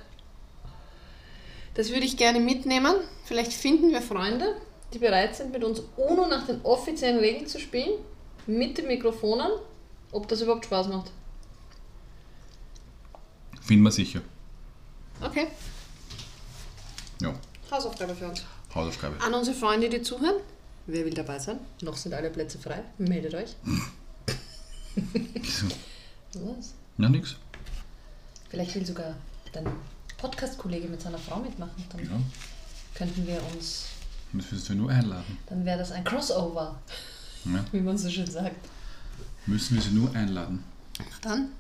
das 1.80 1.92
würde 1.92 2.06
ich 2.06 2.18
gerne 2.18 2.42
mitnehmen. 2.42 2.94
Vielleicht 3.30 3.54
finden 3.54 3.92
wir 3.92 4.02
Freunde, 4.02 4.56
die 4.92 4.98
bereit 4.98 5.36
sind, 5.36 5.52
mit 5.52 5.64
uns 5.64 5.84
UNO 5.98 6.26
nach 6.26 6.48
den 6.48 6.62
offiziellen 6.64 7.20
Regeln 7.20 7.46
zu 7.46 7.60
spielen, 7.60 8.00
mit 8.48 8.76
den 8.80 8.88
Mikrofonen, 8.88 9.52
ob 10.12 10.28
das 10.28 10.42
überhaupt 10.42 10.66
Spaß 10.66 10.88
macht. 10.88 11.12
Finden 13.62 13.84
wir 13.84 13.92
sicher. 13.92 14.22
Okay. 15.22 15.46
Ja. 17.22 17.36
Hausaufgabe 17.70 18.16
für 18.16 18.30
uns. 18.30 18.44
Hausaufgabe. 18.74 19.24
An 19.24 19.36
unsere 19.36 19.56
Freunde, 19.56 19.90
die 19.90 20.02
zuhören, 20.02 20.42
wer 20.88 21.06
will 21.06 21.14
dabei 21.14 21.38
sein? 21.38 21.60
Noch 21.84 21.98
sind 21.98 22.16
alle 22.16 22.32
Plätze 22.32 22.58
frei. 22.58 22.82
Meldet 22.98 23.36
euch. 23.36 23.56
Was? 26.34 26.74
Na, 26.98 27.08
nix. 27.10 27.36
Vielleicht 28.50 28.74
will 28.74 28.88
sogar 28.88 29.16
dein 29.52 29.68
Podcast-Kollege 30.18 30.88
mit 30.88 31.00
seiner 31.00 31.20
Frau 31.20 31.38
mitmachen. 31.38 31.86
Dann 31.92 32.06
ja. 32.06 32.20
Könnten 33.00 33.26
wir 33.26 33.42
uns. 33.54 33.86
Müssen 34.34 34.70
wir 34.70 34.76
nur 34.76 34.92
einladen. 34.92 35.38
Dann 35.48 35.66
wäre 35.66 35.80
das 35.80 35.92
ein 35.92 36.04
Crossover. 36.04 36.80
Ja. 37.46 37.66
Wie 37.72 37.80
man 37.80 37.98
so 37.98 38.10
schön 38.10 38.30
sagt. 38.30 38.68
Müssen 39.48 39.76
wir 39.76 39.82
sie 39.82 39.92
nur 39.92 40.14
einladen. 40.14 40.64
Dann, 41.22 41.54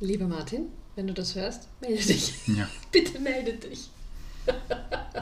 lieber 0.00 0.26
Martin, 0.26 0.66
wenn 0.96 1.06
du 1.06 1.14
das 1.14 1.34
hörst, 1.36 1.68
melde 1.80 2.04
dich. 2.04 2.34
Ja. 2.48 2.68
Bitte 2.92 3.18
melde 3.20 3.54
dich. 3.54 3.88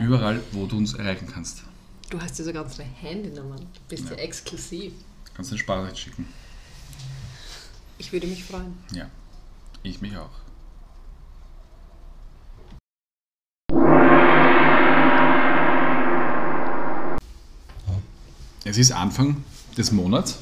Überall, 0.01 0.41
wo 0.53 0.64
du 0.66 0.78
uns 0.78 0.95
erreichen 0.95 1.28
kannst. 1.30 1.62
Du 2.09 2.18
hast 2.18 2.39
ja 2.39 2.45
sogar 2.47 2.64
unsere 2.64 2.84
Handynummern. 2.84 3.61
Du 3.61 3.80
bist 3.89 4.05
ja, 4.05 4.12
ja 4.12 4.16
exklusiv. 4.16 4.95
Kannst 5.34 5.51
du 5.51 5.55
eine 5.55 5.61
Sprachrecht 5.61 5.99
schicken. 5.99 6.26
Ich 7.99 8.11
würde 8.11 8.26
mich 8.26 8.43
freuen. 8.43 8.72
Ja, 8.93 9.11
ich 9.82 10.01
mich 10.01 10.16
auch. 10.16 10.30
Es 18.68 18.76
ist 18.76 18.92
Anfang 18.92 19.42
des 19.78 19.92
Monats 19.92 20.40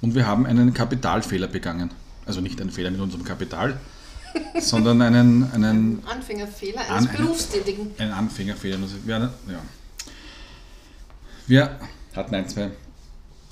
und 0.00 0.14
wir 0.14 0.26
haben 0.26 0.46
einen 0.46 0.72
Kapitalfehler 0.72 1.46
begangen. 1.46 1.90
Also 2.24 2.40
nicht 2.40 2.58
einen 2.58 2.70
Fehler 2.70 2.90
mit 2.90 3.00
unserem 3.00 3.22
Kapital, 3.22 3.78
sondern 4.58 5.02
einen, 5.02 5.52
einen 5.52 6.02
Anfängerfehler 6.06 6.80
eines 6.88 7.10
an, 7.10 7.16
Berufstätigen. 7.16 7.90
Einen 7.98 8.12
Anfängerfehler. 8.12 8.78
Also 8.80 8.96
wir, 9.04 9.30
ja. 9.46 9.60
wir 11.46 11.80
hatten 12.16 12.34
ein, 12.34 12.48
zwei 12.48 12.70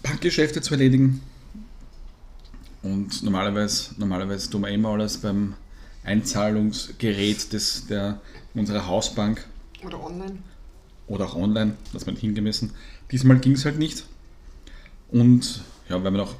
Bankgeschäfte 0.04 0.62
zu 0.62 0.72
erledigen 0.72 1.20
und 2.82 3.22
normalerweise, 3.22 3.90
normalerweise 3.98 4.48
tun 4.48 4.62
wir 4.62 4.70
immer 4.70 4.88
alles 4.88 5.18
beim 5.18 5.52
Einzahlungsgerät 6.02 7.52
des, 7.52 7.88
der, 7.88 8.22
unserer 8.54 8.86
Hausbank. 8.86 9.44
Oder 9.84 10.02
online. 10.02 10.38
Oder 11.08 11.26
auch 11.26 11.34
online, 11.34 11.76
das 11.92 12.06
man 12.06 12.16
hingemessen. 12.16 12.70
Diesmal 13.10 13.38
ging 13.38 13.52
es 13.52 13.64
halt 13.64 13.78
nicht. 13.78 14.04
Und 15.08 15.62
ja, 15.88 16.02
weil 16.02 16.12
wir 16.12 16.18
noch 16.18 16.36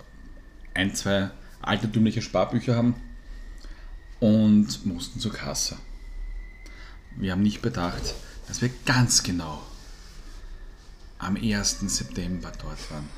ein, 0.74 0.94
zwei 0.94 1.30
altertümliche 1.60 2.22
Sparbücher 2.22 2.76
haben 2.76 2.94
und 4.20 4.86
mussten 4.86 5.18
zur 5.20 5.32
Kasse. 5.32 5.76
Wir 7.16 7.32
haben 7.32 7.42
nicht 7.42 7.60
bedacht, 7.60 8.14
dass 8.46 8.62
wir 8.62 8.70
ganz 8.86 9.22
genau 9.22 9.60
am 11.18 11.36
1. 11.36 11.80
September 11.80 12.52
dort 12.62 12.90
waren. 12.90 13.08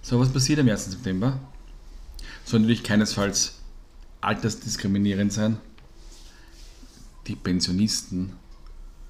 So, 0.00 0.20
was 0.20 0.32
passiert 0.32 0.60
am 0.60 0.68
1. 0.68 0.86
September? 0.86 1.40
Soll 2.44 2.60
natürlich 2.60 2.82
keinesfalls 2.82 3.58
altersdiskriminierend 4.20 5.32
sein. 5.32 5.58
Die 7.26 7.36
Pensionisten 7.36 8.34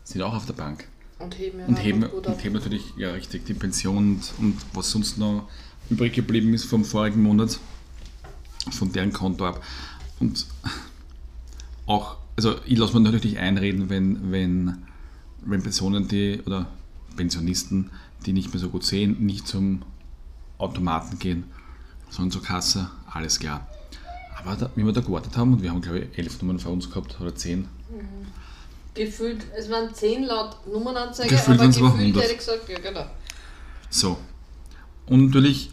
sind 0.05 0.22
auch 0.22 0.34
auf 0.34 0.47
der 0.47 0.55
Bank. 0.55 0.88
Und 1.19 1.39
heben, 1.39 1.61
ja 1.61 1.67
und 1.67 1.77
heben, 1.77 2.03
und 2.03 2.45
heben 2.45 2.55
natürlich, 2.55 2.93
ja 2.97 3.12
richtig, 3.12 3.47
die 3.47 3.55
Pension 3.55 3.97
und, 3.97 4.33
und 4.39 4.57
was 4.73 4.91
sonst 4.91 5.17
noch 5.17 5.49
übrig 5.89 6.12
geblieben 6.12 6.53
ist 6.55 6.65
vom 6.65 6.85
vorigen 6.85 7.23
Monat, 7.23 7.61
von 8.73 8.93
deren 8.93 9.12
Konto 9.12 9.47
ab. 9.47 9.62
Und 10.19 10.47
auch, 11.87 12.17
also 12.37 12.57
ich 12.67 12.79
lasse 12.79 12.95
mir 12.95 13.01
natürlich 13.01 13.39
einreden, 13.39 13.91
wenn, 13.91 14.33
wenn, 14.33 14.79
wenn 15.45 15.62
Personen, 15.62 16.09
die 16.09 16.41
oder 16.45 16.67
Pensionisten, 17.17 17.91
die 18.27 18.33
nicht 18.33 18.53
mehr 18.53 18.61
so 18.61 18.71
gut 18.71 18.85
sehen, 18.85 19.25
nicht 19.25 19.47
zum 19.47 19.83
Automaten 20.59 21.19
gehen, 21.19 21.45
sondern 22.11 22.33
zur 22.33 22.43
Kasse, 22.43 22.91
alles 23.07 23.39
klar. 23.39 23.69
Aber 24.37 24.57
da, 24.57 24.71
wie 24.75 24.85
wir 24.85 24.93
da 24.93 25.01
gewartet 25.01 25.37
haben, 25.37 25.53
und 25.53 25.62
wir 25.62 25.71
haben 25.71 25.81
glaube 25.81 26.01
ich 26.01 26.19
elf 26.19 26.43
Nummern 26.43 26.59
vor 26.59 26.73
uns 26.73 26.91
gehabt 26.91 27.21
oder 27.21 27.35
zehn, 27.35 27.61
mhm 27.61 28.24
Gefühlt, 28.95 29.45
es 29.57 29.68
waren 29.70 29.92
10 29.92 30.24
laut 30.24 30.57
Nummernanzeige, 30.66 31.30
gefühlt 31.30 31.61
aber 31.61 31.68
gefühlt 31.68 32.16
hätte 32.16 32.32
ich 32.32 32.38
gesagt, 32.38 32.68
ja 32.68 32.78
genau. 32.78 33.07
So. 33.90 34.16
Und 35.07 35.26
natürlich, 35.26 35.70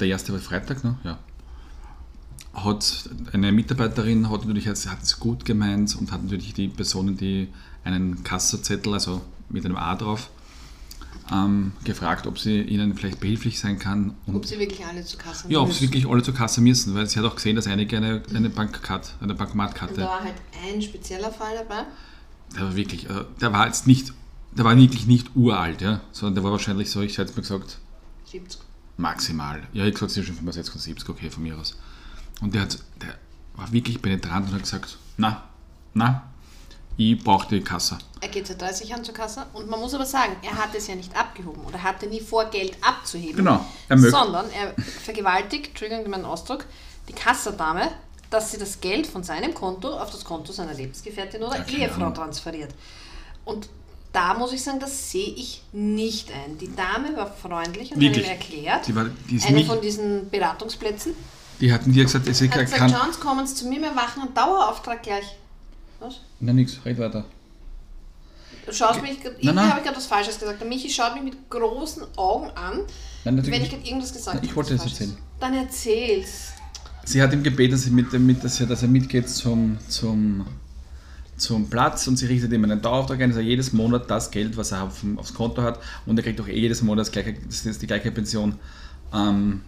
der 0.00 0.08
erste 0.08 0.32
war 0.32 0.40
Freitag, 0.40 0.82
ne? 0.84 0.98
Ja. 1.04 1.18
Hat 2.54 3.10
eine 3.32 3.52
Mitarbeiterin 3.52 4.30
hat 4.30 4.44
natürlich 4.46 4.66
hat 4.66 4.76
es 4.76 5.20
gut 5.20 5.44
gemeint 5.44 5.94
und 5.96 6.10
hat 6.10 6.24
natürlich 6.24 6.54
die 6.54 6.68
Personen, 6.68 7.16
die 7.16 7.48
einen 7.84 8.24
Kassazettel, 8.24 8.94
also 8.94 9.20
mit 9.48 9.64
einem 9.64 9.76
A 9.76 9.94
drauf, 9.94 10.30
ähm, 11.32 11.72
gefragt, 11.84 12.26
ob 12.26 12.38
sie 12.38 12.60
ihnen 12.60 12.94
vielleicht 12.94 13.20
behilflich 13.20 13.58
sein 13.58 13.78
kann. 13.78 14.14
Und 14.26 14.36
ob 14.36 14.46
sie 14.46 14.58
wirklich 14.58 14.84
alle 14.84 15.04
zur 15.04 15.18
Kasse 15.18 15.46
müssen. 15.46 15.52
Ja, 15.52 15.60
ob 15.60 15.72
sie 15.72 15.82
wirklich 15.82 16.08
alle 16.08 16.22
zur 16.22 16.34
Kasse 16.34 16.60
müssen, 16.60 16.94
weil 16.94 17.06
sie 17.08 17.18
hat 17.18 17.26
auch 17.26 17.36
gesehen, 17.36 17.56
dass 17.56 17.66
einige 17.66 17.96
eine, 17.96 18.22
eine 18.34 18.50
Bankkarte, 18.50 19.10
eine 19.20 19.34
Bankomatkarte. 19.34 19.94
Und 19.94 20.00
da 20.00 20.06
war 20.06 20.24
halt 20.24 20.34
ein 20.66 20.80
spezieller 20.80 21.30
Fall 21.30 21.54
dabei. 21.56 21.84
Der 22.54 22.62
war 22.62 22.76
wirklich, 22.76 23.08
äh, 23.08 23.24
der 23.40 23.52
war 23.52 23.66
jetzt 23.66 23.86
nicht, 23.86 24.12
der 24.52 24.64
war 24.64 24.76
wirklich 24.76 25.06
nicht 25.06 25.36
uralt, 25.36 25.82
ja, 25.82 26.00
sondern 26.12 26.36
der 26.36 26.44
war 26.44 26.52
wahrscheinlich 26.52 26.90
so, 26.90 27.02
ich 27.02 27.18
hätte 27.18 27.30
es 27.30 27.36
mir 27.36 27.42
gesagt, 27.42 27.78
70. 28.24 28.60
Maximal. 28.96 29.62
Ja, 29.72 29.84
ich 29.84 29.94
gesagt, 29.94 30.12
sie 30.12 30.24
schon 30.24 30.34
65, 30.34 30.80
70, 30.80 31.08
okay, 31.08 31.30
von 31.30 31.42
mir 31.42 31.56
aus. 31.56 31.76
Und 32.40 32.54
der, 32.54 32.62
hat, 32.62 32.78
der 33.00 33.14
war 33.54 33.70
wirklich 33.72 34.00
penetrant 34.00 34.48
und 34.48 34.54
hat 34.54 34.62
gesagt, 34.62 34.98
na, 35.16 35.44
na, 35.94 36.27
ich 36.98 37.22
brauche 37.22 37.48
die 37.48 37.60
Kasse. 37.60 37.96
Er 38.20 38.28
geht 38.28 38.48
seit 38.48 38.60
30 38.60 38.88
Jahren 38.88 39.04
zur 39.04 39.14
Kasse 39.14 39.46
und 39.52 39.70
man 39.70 39.78
muss 39.78 39.94
aber 39.94 40.04
sagen, 40.04 40.36
er 40.42 40.56
hat 40.56 40.74
es 40.74 40.88
ja 40.88 40.96
nicht 40.96 41.16
abgehoben 41.16 41.62
oder 41.64 41.80
hatte 41.82 42.06
nie 42.06 42.20
vor, 42.20 42.46
Geld 42.46 42.76
abzuheben. 42.82 43.36
Genau. 43.36 43.64
Er 43.88 43.98
sondern 43.98 44.46
er 44.50 44.74
vergewaltigt, 44.82 45.68
Entschuldigung 45.68 46.10
meinen 46.10 46.24
Ausdruck, 46.24 46.66
die 47.08 47.12
Kasserdame, 47.12 47.92
dass 48.30 48.50
sie 48.50 48.58
das 48.58 48.80
Geld 48.80 49.06
von 49.06 49.22
seinem 49.22 49.54
Konto 49.54 49.88
auf 49.88 50.10
das 50.10 50.24
Konto 50.24 50.52
seiner 50.52 50.74
Lebensgefährtin 50.74 51.42
oder 51.42 51.64
ja, 51.68 51.78
Ehefrau 51.78 52.10
transferiert. 52.10 52.74
Und 53.44 53.68
da 54.12 54.34
muss 54.34 54.52
ich 54.52 54.62
sagen, 54.62 54.80
das 54.80 55.12
sehe 55.12 55.28
ich 55.28 55.62
nicht 55.72 56.32
ein. 56.32 56.58
Die 56.58 56.74
Dame 56.74 57.16
war 57.16 57.32
freundlich 57.32 57.92
und 57.92 58.00
Wirklich? 58.00 58.28
hat 58.28 58.40
mir 58.40 58.56
erklärt, 58.56 58.88
die 58.88 58.96
war, 58.96 59.06
die 59.30 59.40
eine 59.46 59.64
von 59.64 59.80
diesen 59.80 60.28
Beratungsplätzen. 60.30 61.14
Die 61.60 61.72
hatten 61.72 61.92
dir 61.92 62.04
gesagt, 62.04 62.26
es 62.26 62.40
ist 62.40 62.52
hat 62.52 62.60
gesagt, 62.60 62.90
Chance, 62.92 63.20
kommen 63.20 63.46
Sie 63.46 63.54
zu 63.54 63.66
mir, 63.66 63.80
wir 63.80 63.92
machen 63.92 64.22
einen 64.22 64.34
Dauerauftrag 64.34 65.02
gleich. 65.02 65.36
Was? 66.00 66.20
Na 66.40 66.52
nix, 66.52 66.78
red 66.84 66.98
weiter. 66.98 67.24
Du 68.66 68.72
schaust 68.72 69.00
mich, 69.00 69.18
ich 69.18 69.48
habe 69.48 69.82
gerade 69.82 69.96
was 69.96 70.06
Falsches 70.06 70.38
gesagt. 70.38 70.60
Der 70.60 70.68
Michi 70.68 70.90
schaut 70.90 71.14
mich 71.14 71.24
mit 71.24 71.50
großen 71.50 72.02
Augen 72.16 72.50
an, 72.50 72.80
nein, 73.24 73.46
wenn 73.46 73.62
ich 73.62 73.70
gerade 73.70 73.82
irgendwas 73.82 74.12
gesagt 74.12 74.36
habe. 74.36 74.46
Ich 74.46 74.54
wollte 74.54 74.74
es 74.74 74.84
erzählen. 74.84 75.16
Dann 75.40 75.54
erzähl's. 75.54 76.52
Sie 77.04 77.22
hat 77.22 77.32
ihm 77.32 77.42
gebeten, 77.42 77.72
dass, 77.72 77.86
mit, 77.86 78.12
mit, 78.12 78.44
dass, 78.44 78.60
er, 78.60 78.66
dass 78.66 78.82
er 78.82 78.88
mitgeht 78.88 79.30
zum, 79.30 79.78
zum, 79.88 80.44
zum 81.38 81.70
Platz 81.70 82.06
und 82.06 82.18
sie 82.18 82.26
richtet 82.26 82.52
ihm 82.52 82.62
einen 82.64 82.82
Dauerauftrag 82.82 83.22
ein, 83.22 83.30
dass 83.30 83.38
er 83.38 83.44
jedes 83.44 83.72
Monat 83.72 84.10
das 84.10 84.30
Geld, 84.30 84.58
was 84.58 84.72
er 84.72 84.82
auf, 84.82 85.02
aufs 85.16 85.32
Konto 85.32 85.62
hat, 85.62 85.80
und 86.04 86.18
er 86.18 86.22
kriegt 86.22 86.38
auch 86.38 86.48
eh 86.48 86.58
jedes 86.58 86.82
Monat 86.82 87.06
das 87.06 87.12
gleiche, 87.12 87.34
das 87.46 87.64
ist 87.64 87.80
die 87.80 87.86
gleiche 87.86 88.10
Pension 88.12 88.58
ähm, 89.14 89.62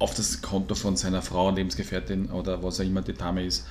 auf 0.00 0.14
das 0.14 0.42
Konto 0.42 0.74
von 0.74 0.96
seiner 0.96 1.22
Frau, 1.22 1.50
Lebensgefährtin 1.50 2.30
oder 2.30 2.60
was 2.64 2.80
auch 2.80 2.84
immer 2.84 3.02
die 3.02 3.14
Dame 3.14 3.44
ist, 3.44 3.64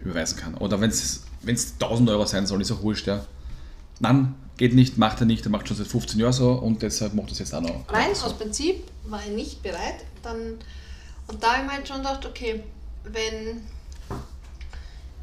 überweisen 0.00 0.38
kann. 0.38 0.54
Oder 0.54 0.80
wenn 0.80 0.90
es 0.90 1.24
1000 1.46 2.08
Euro 2.10 2.26
sein 2.26 2.46
soll, 2.46 2.60
ist 2.60 2.72
auch 2.72 2.82
wurscht, 2.82 3.06
ja. 3.06 3.24
Nein, 4.00 4.34
geht 4.56 4.74
nicht, 4.74 4.98
macht 4.98 5.20
er 5.20 5.26
nicht, 5.26 5.44
er 5.44 5.50
macht 5.50 5.68
schon 5.68 5.76
seit 5.76 5.86
15 5.86 6.18
Jahren 6.18 6.32
so 6.32 6.52
und 6.52 6.82
deshalb 6.82 7.14
macht 7.14 7.28
er 7.28 7.32
es 7.32 7.38
jetzt 7.38 7.54
auch 7.54 7.60
noch. 7.60 7.84
Nein, 7.92 8.10
aus 8.10 8.32
Prinzip 8.32 8.84
war 9.04 9.22
er 9.22 9.32
nicht 9.32 9.62
bereit. 9.62 10.04
Dann, 10.22 10.58
und 11.26 11.42
da 11.42 11.52
habe 11.52 11.62
ich 11.62 11.66
mir 11.66 11.76
halt 11.76 11.88
schon 11.88 11.98
gedacht, 11.98 12.24
okay, 12.26 12.62
wenn 13.04 13.62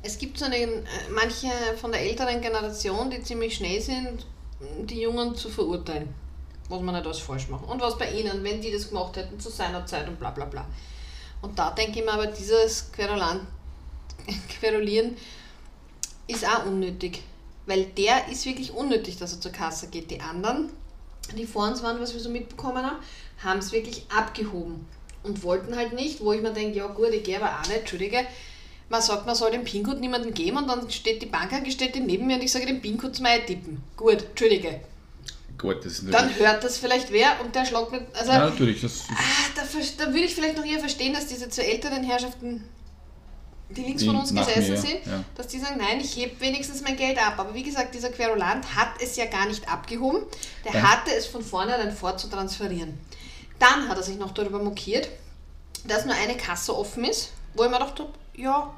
es 0.04 0.18
gibt 0.18 0.38
so 0.38 0.46
eine, 0.46 0.84
manche 1.14 1.48
von 1.80 1.92
der 1.92 2.02
älteren 2.02 2.40
Generation, 2.40 3.10
die 3.10 3.22
ziemlich 3.22 3.56
schnell 3.56 3.82
sind, 3.82 4.26
die 4.86 5.02
Jungen 5.02 5.36
zu 5.36 5.50
verurteilen, 5.50 6.08
was 6.70 6.82
man 6.82 6.96
nicht 6.96 7.06
alles 7.06 7.20
falsch 7.20 7.50
machen. 7.50 7.66
Und 7.68 7.82
was 7.82 7.98
bei 7.98 8.12
ihnen, 8.12 8.44
wenn 8.44 8.62
die 8.62 8.72
das 8.72 8.90
gemacht 8.90 9.18
hätten 9.18 9.40
zu 9.40 9.50
seiner 9.50 9.86
Zeit 9.86 10.08
und 10.08 10.20
bla 10.20 10.32
bla 10.32 10.46
bla. 10.46 10.66
Und 11.42 11.58
da 11.60 11.72
denke 11.72 12.00
ich 12.00 12.06
mir 12.06 12.14
aber, 12.14 12.28
dieses 12.28 12.92
Querulant, 12.92 13.42
Querulieren 14.60 15.18
ist 16.28 16.46
auch 16.46 16.66
unnötig. 16.66 17.24
Weil 17.66 17.86
der 17.86 18.30
ist 18.30 18.46
wirklich 18.46 18.72
unnötig, 18.72 19.18
dass 19.18 19.34
er 19.34 19.42
zur 19.42 19.52
Kasse 19.52 19.88
geht. 19.88 20.10
Die 20.10 20.22
anderen, 20.22 20.70
die 21.38 21.46
vor 21.46 21.68
uns 21.68 21.84
waren, 21.84 22.00
was 22.00 22.14
wir 22.14 22.22
so 22.22 22.30
mitbekommen 22.30 22.86
haben, 22.86 22.98
haben 23.44 23.60
es 23.60 23.72
wirklich 23.72 24.06
abgehoben 24.10 24.86
und 25.24 25.44
wollten 25.44 25.76
halt 25.76 25.94
nicht, 25.94 26.22
wo 26.22 26.32
ich 26.34 26.42
mir 26.42 26.54
denke, 26.54 26.78
ja 26.78 26.88
gut, 26.88 27.10
ich 27.12 27.24
gehe 27.24 27.42
aber 27.42 27.60
auch 27.60 27.68
nicht, 27.68 27.80
entschuldige, 27.80 28.26
man 28.90 29.02
sagt, 29.02 29.26
man 29.26 29.36
soll 29.36 29.52
den 29.52 29.66
PIN-Code 29.66 30.00
niemandem 30.00 30.34
geben 30.34 30.58
und 30.58 30.68
dann 30.68 30.90
steht 30.90 31.22
die 31.22 31.26
Bankangestellte 31.26 32.00
neben 32.00 32.26
mir 32.26 32.38
und 32.38 32.44
ich 32.44 32.52
sage, 32.52 32.66
den 32.66 32.82
PIN-Code 32.82 33.12
zu 33.12 33.22
mir 33.22 33.46
tippen. 33.46 33.84
Gut, 33.98 34.24
entschuldige. 34.30 34.80
Gut, 35.58 35.84
das 35.84 36.00
ist 36.00 36.14
Dann 36.14 36.34
hört 36.38 36.64
das 36.64 36.78
vielleicht 36.78 37.12
wer 37.12 37.42
und 37.44 37.54
der 37.54 37.66
schlagt 37.66 37.92
mit. 37.92 38.04
Also, 38.14 38.32
ja, 38.32 38.50
natürlich. 38.50 38.82
Das 38.82 39.06
ah, 39.10 39.16
da, 39.56 39.64
da 39.98 40.14
würde 40.14 40.26
ich 40.26 40.36
vielleicht 40.36 40.56
noch 40.56 40.66
eher 40.66 40.80
verstehen, 40.80 41.14
dass 41.14 41.28
diese 41.28 41.50
zu 41.50 41.64
älteren 41.66 42.04
Herrschaften 42.04 42.64
die 43.70 43.82
links 43.82 44.02
die 44.02 44.08
von 44.08 44.16
uns 44.16 44.34
gesessen 44.34 44.72
mir, 44.72 44.78
sind, 44.78 45.06
ja. 45.06 45.24
dass 45.36 45.48
die 45.48 45.60
sagen, 45.60 45.78
nein, 45.78 46.00
ich 46.00 46.16
hebe 46.16 46.40
wenigstens 46.40 46.82
mein 46.82 46.96
Geld 46.96 47.18
ab. 47.18 47.36
Aber 47.38 47.54
wie 47.54 47.64
gesagt, 47.64 47.94
dieser 47.94 48.10
Querulant 48.10 48.76
hat 48.76 49.02
es 49.02 49.16
ja 49.18 49.26
gar 49.26 49.46
nicht 49.46 49.70
abgehoben. 49.70 50.24
Der 50.64 50.74
ja. 50.74 50.82
hatte 50.84 51.14
es 51.14 51.26
von 51.26 51.44
vornherein 51.44 51.92
vorzutransferieren. 51.92 52.98
Dann 53.60 53.90
hat 53.90 53.98
er 53.98 54.04
sich 54.04 54.18
noch 54.18 54.32
darüber 54.32 54.60
mokiert, 54.60 55.10
dass 55.86 56.06
nur 56.06 56.16
eine 56.16 56.38
Kasse 56.38 56.78
offen 56.78 57.04
ist, 57.04 57.32
wo 57.56 57.64
ich 57.66 57.70
mir 57.70 57.80
dachte, 57.80 58.08
ja, 58.36 58.74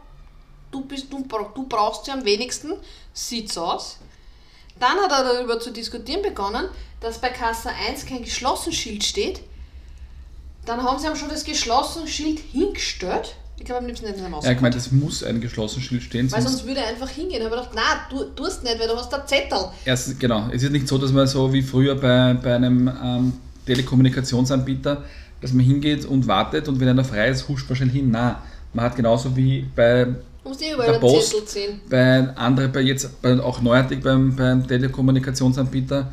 du, 0.71 0.81
bist, 0.81 1.11
du, 1.11 1.23
du 1.53 1.67
brauchst 1.67 2.05
sie 2.05 2.11
am 2.11 2.25
wenigsten, 2.25 2.73
sieht's 3.13 3.57
aus. 3.57 3.97
Dann 4.79 4.97
hat 4.97 5.11
er 5.11 5.33
darüber 5.33 5.59
zu 5.59 5.71
diskutieren 5.71 6.21
begonnen, 6.21 6.69
dass 7.01 7.19
bei 7.19 7.29
Kasse 7.29 7.69
1 7.69 8.05
kein 8.05 8.23
geschlossen 8.23 8.71
Schild 8.71 9.03
steht. 9.03 9.41
Dann 10.65 10.83
haben 10.83 10.99
sie 10.99 11.07
ihm 11.07 11.15
schon 11.15 11.29
das 11.29 11.43
geschlossene 11.43 12.07
Schild 12.07 12.39
hingestellt 12.39 13.35
ich 13.59 13.65
glaube, 13.65 13.81
am 13.81 13.87
liebsten 13.87 14.07
hätten 14.07 14.19
sie 14.19 14.25
am 14.25 14.33
Ja, 14.41 14.51
ich 14.51 14.61
meine, 14.61 14.75
es 14.77 14.91
muss 14.91 15.21
ein 15.21 15.41
geschlossenes 15.41 15.85
Schild 15.85 16.01
stehen. 16.01 16.31
Weil 16.31 16.41
sonst, 16.41 16.65
würde 16.65 16.79
er 16.79 16.87
einfach 16.87 17.09
hingehen. 17.09 17.45
Aber 17.45 17.57
ich 17.57 17.69
gedacht, 17.69 17.75
nein, 17.75 17.99
du 18.09 18.23
tust 18.33 18.63
nicht, 18.63 18.79
weil 18.79 18.87
du 18.87 18.95
hast 18.95 19.11
da 19.11 19.25
Zettel. 19.25 19.65
Erst, 19.83 20.17
genau. 20.17 20.47
Es 20.51 20.63
ist 20.63 20.71
nicht 20.71 20.87
so, 20.87 20.97
dass 20.97 21.11
man 21.11 21.27
so 21.27 21.51
wie 21.51 21.61
früher 21.61 21.95
bei, 21.95 22.35
bei 22.35 22.55
einem 22.55 22.87
ähm, 22.87 23.33
Telekommunikationsanbieter, 23.65 25.03
dass 25.41 25.51
man 25.51 25.65
hingeht 25.65 26.05
und 26.05 26.25
wartet 26.25 26.69
und 26.69 26.79
wenn 26.79 26.87
einer 26.87 27.03
frei 27.03 27.27
ist, 27.27 27.49
huscht 27.49 27.67
man 27.67 27.75
schnell 27.75 27.89
hin. 27.89 28.11
Nein, 28.11 28.35
man 28.73 28.85
hat 28.85 28.95
genauso 28.95 29.35
wie 29.35 29.65
bei 29.75 30.07
der 30.43 30.99
Post, 30.99 31.31
Zettel 31.31 31.45
ziehen. 31.45 31.81
bei 31.89 32.29
anderen, 32.37 32.71
bei 32.71 32.79
jetzt 32.79 33.21
bei, 33.21 33.39
auch 33.41 33.61
neuartig 33.61 34.01
beim, 34.01 34.35
beim 34.37 34.65
Telekommunikationsanbieter, 34.65 36.11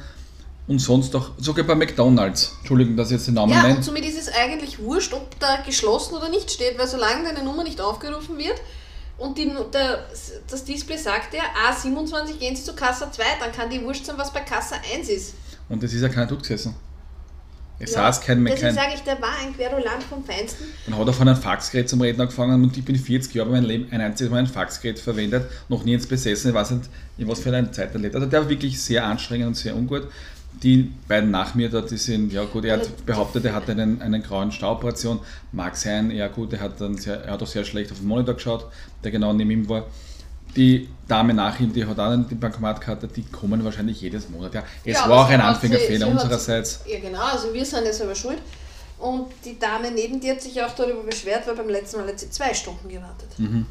und 0.68 0.78
sonst 0.80 1.14
auch, 1.14 1.30
sogar 1.38 1.64
bei 1.64 1.74
McDonalds. 1.74 2.56
Entschuldigung, 2.58 2.96
dass 2.96 3.08
ich 3.08 3.18
jetzt 3.18 3.28
den 3.28 3.34
Namen 3.34 3.52
ja, 3.52 3.62
nenne. 3.62 3.76
und 3.76 3.82
somit 3.82 4.04
ist 4.04 4.18
es 4.18 4.28
eigentlich 4.34 4.78
wurscht, 4.78 5.12
ob 5.12 5.38
da 5.38 5.62
geschlossen 5.64 6.14
oder 6.14 6.28
nicht 6.28 6.50
steht, 6.50 6.78
weil 6.78 6.88
solange 6.88 7.24
deine 7.24 7.44
Nummer 7.44 7.62
nicht 7.62 7.80
aufgerufen 7.80 8.36
wird 8.38 8.60
und 9.18 9.38
die, 9.38 9.50
der, 9.72 10.06
das 10.50 10.64
Display 10.64 10.98
sagt 10.98 11.34
ja, 11.34 11.42
A27 11.70 12.38
gehen 12.38 12.56
Sie 12.56 12.64
zu 12.64 12.74
Kasse 12.74 13.08
2, 13.10 13.22
dann 13.40 13.52
kann 13.52 13.70
die 13.70 13.82
wurscht 13.82 14.04
sein, 14.04 14.16
was 14.18 14.32
bei 14.32 14.40
Kasse 14.40 14.74
1 14.94 15.08
ist. 15.08 15.34
Und 15.68 15.82
es 15.82 15.92
ist 15.92 16.02
ja 16.02 16.08
keiner 16.08 16.26
dort 16.26 16.42
gesessen. 16.42 16.74
Es 17.78 17.92
ja, 17.92 17.96
saß 17.96 18.22
kein 18.22 18.42
Deswegen 18.44 18.74
sage 18.74 18.94
ich, 18.94 19.02
der 19.02 19.20
war 19.20 19.36
ein 19.42 19.54
Querulant 19.54 20.02
vom 20.02 20.24
Feinsten. 20.24 20.64
Dann 20.86 20.96
hat 20.96 21.06
er 21.06 21.12
von 21.12 21.28
einem 21.28 21.36
Faxgerät 21.36 21.88
zum 21.88 22.00
Reden 22.00 22.20
angefangen 22.22 22.62
und 22.62 22.76
ich 22.76 22.84
bin 22.84 22.96
40 22.96 23.34
Jahre 23.34 23.50
mein 23.50 23.64
Leben 23.64 23.92
ein 23.92 24.00
einziges 24.00 24.30
Mal 24.30 24.38
ein 24.38 24.46
Faxgerät 24.46 24.98
verwendet, 24.98 25.50
noch 25.68 25.84
nie 25.84 25.92
ins 25.92 26.06
besessen, 26.06 26.48
ich 26.48 26.54
weiß 26.54 26.70
nicht, 26.70 26.88
in 27.18 27.28
was 27.28 27.40
für 27.40 27.54
einer 27.54 27.70
Zeit 27.72 27.92
er 27.92 28.00
lebt. 28.00 28.14
Also 28.14 28.26
der 28.26 28.40
war 28.40 28.48
wirklich 28.48 28.80
sehr 28.80 29.04
anstrengend 29.04 29.48
und 29.48 29.54
sehr 29.54 29.76
ungut 29.76 30.08
die 30.62 30.92
beiden 31.06 31.30
nach 31.30 31.54
mir 31.54 31.68
da, 31.68 31.82
die 31.82 31.98
sind, 31.98 32.32
ja 32.32 32.44
gut, 32.44 32.64
er 32.64 32.78
hat 32.78 33.06
behauptet, 33.06 33.44
er 33.44 33.54
hatte 33.54 33.72
einen, 33.72 34.00
einen 34.00 34.22
grauen 34.22 34.50
Stauoperation, 34.50 35.20
mag 35.52 35.76
sein, 35.76 36.10
ja 36.10 36.28
gut, 36.28 36.52
er 36.52 36.60
hat, 36.60 36.80
dann 36.80 36.96
sehr, 36.96 37.22
er 37.22 37.32
hat 37.32 37.42
auch 37.42 37.46
sehr 37.46 37.64
schlecht 37.64 37.92
auf 37.92 37.98
den 37.98 38.08
Monitor 38.08 38.34
geschaut, 38.34 38.66
der 39.04 39.10
genau 39.10 39.32
neben 39.32 39.50
ihm 39.50 39.68
war. 39.68 39.84
Die 40.56 40.88
Dame 41.06 41.34
nach 41.34 41.60
ihm, 41.60 41.72
die 41.72 41.84
hat 41.84 41.98
auch 41.98 42.16
die 42.28 42.34
Bankomatkarte, 42.34 43.06
die 43.08 43.24
kommen 43.24 43.62
wahrscheinlich 43.62 44.00
jedes 44.00 44.30
Monat. 44.30 44.54
Ja, 44.54 44.64
es 44.84 44.94
ja, 44.94 45.08
war 45.08 45.26
auch 45.26 45.28
ein 45.28 45.40
Anfängerfehler 45.40 46.08
unsererseits. 46.08 46.80
Ja 46.86 46.98
genau, 46.98 47.20
also 47.20 47.52
wir 47.52 47.64
sind 47.64 47.84
jetzt 47.84 48.00
aber 48.00 48.14
schuld. 48.14 48.38
Und 48.98 49.26
die 49.44 49.58
Dame 49.58 49.90
neben 49.90 50.18
dir 50.20 50.32
hat 50.32 50.40
sich 50.40 50.60
auch 50.62 50.74
darüber 50.74 51.02
beschwert, 51.02 51.46
weil 51.46 51.54
beim 51.54 51.68
letzten 51.68 51.98
Mal 51.98 52.08
hat 52.08 52.18
sie 52.18 52.30
zwei 52.30 52.54
Stunden 52.54 52.88
gewartet. 52.88 53.28
Mhm. 53.36 53.66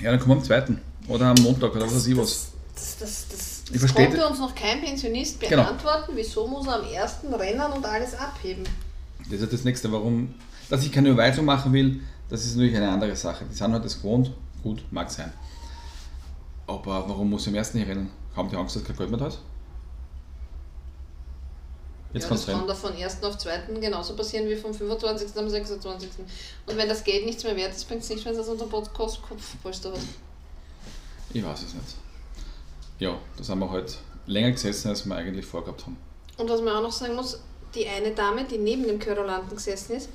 Ja, 0.00 0.10
dann 0.10 0.18
kommen 0.18 0.32
wir 0.32 0.38
am 0.38 0.44
zweiten. 0.44 0.80
Oder 1.06 1.26
am 1.26 1.36
Montag 1.42 1.70
oder 1.76 1.86
was 1.86 1.94
weiß 1.94 2.06
ich 2.08 2.16
was. 2.16 2.48
Das, 2.74 2.96
das, 2.98 3.26
das, 3.30 3.53
ich 3.72 3.80
das 3.80 3.94
konnte 3.94 4.26
uns 4.26 4.38
noch 4.38 4.54
kein 4.54 4.80
Pensionist 4.80 5.40
genau. 5.40 5.62
beantworten, 5.62 6.06
genau. 6.08 6.18
wieso 6.18 6.46
muss 6.46 6.66
er 6.66 6.80
am 6.80 6.86
ersten 6.86 7.32
rennen 7.32 7.72
und 7.72 7.84
alles 7.84 8.14
abheben. 8.14 8.64
Das 9.30 9.40
ist 9.40 9.52
das 9.52 9.64
nächste, 9.64 9.90
warum, 9.90 10.34
dass 10.68 10.84
ich 10.84 10.92
keine 10.92 11.08
Überweisung 11.08 11.46
machen 11.46 11.72
will, 11.72 12.00
das 12.28 12.44
ist 12.44 12.56
natürlich 12.56 12.76
eine 12.76 12.90
andere 12.90 13.16
Sache. 13.16 13.44
Die 13.50 13.54
sind 13.54 13.72
halt 13.72 13.84
das 13.84 13.96
gewohnt, 13.96 14.32
gut, 14.62 14.82
mag 14.90 15.10
sein. 15.10 15.32
Aber 16.66 17.08
warum 17.08 17.30
muss 17.30 17.42
ich 17.42 17.48
am 17.48 17.54
ersten 17.54 17.78
nicht 17.78 17.88
rennen? 17.88 18.10
Haben 18.36 18.50
die 18.50 18.56
Angst, 18.56 18.76
dass 18.76 18.84
kein 18.84 18.96
Geld 18.96 19.10
mehr 19.10 19.18
da 19.18 19.28
ist? 19.28 19.40
Jetzt 22.12 22.24
ja, 22.24 22.30
das 22.30 22.46
rennen. 22.46 22.58
kann 22.60 22.68
da 22.68 22.74
von 22.74 22.94
1. 22.94 23.22
auf 23.22 23.38
2. 23.38 23.80
genauso 23.80 24.14
passieren 24.14 24.48
wie 24.48 24.56
vom 24.56 24.74
25. 24.74 25.36
am 25.36 25.48
26. 25.48 26.10
Und 26.66 26.76
wenn 26.76 26.88
das 26.88 27.02
Geld 27.02 27.24
nichts 27.24 27.42
mehr 27.44 27.56
wert 27.56 27.74
ist, 27.74 27.88
bringt 27.88 28.02
es 28.02 28.10
nicht, 28.10 28.24
wenn 28.24 28.36
es 28.36 28.46
unter 28.46 28.66
Kopfpolster 28.66 29.92
hat. 29.92 29.98
Ich 31.32 31.44
weiß 31.44 31.62
es 31.62 31.74
nicht 31.74 32.03
ja, 32.98 33.18
da 33.36 33.44
sind 33.44 33.58
wir 33.58 33.70
halt 33.70 33.98
länger 34.26 34.52
gesessen, 34.52 34.88
als 34.88 35.06
wir 35.06 35.14
eigentlich 35.14 35.46
vorgehabt 35.46 35.82
haben. 35.82 35.96
Und 36.36 36.48
was 36.48 36.60
man 36.60 36.76
auch 36.76 36.82
noch 36.82 36.92
sagen 36.92 37.14
muss, 37.14 37.40
die 37.74 37.86
eine 37.86 38.12
Dame, 38.12 38.44
die 38.44 38.58
neben 38.58 38.86
dem 38.86 38.98
Querulanten 38.98 39.56
gesessen 39.56 39.96
ist, 39.96 40.08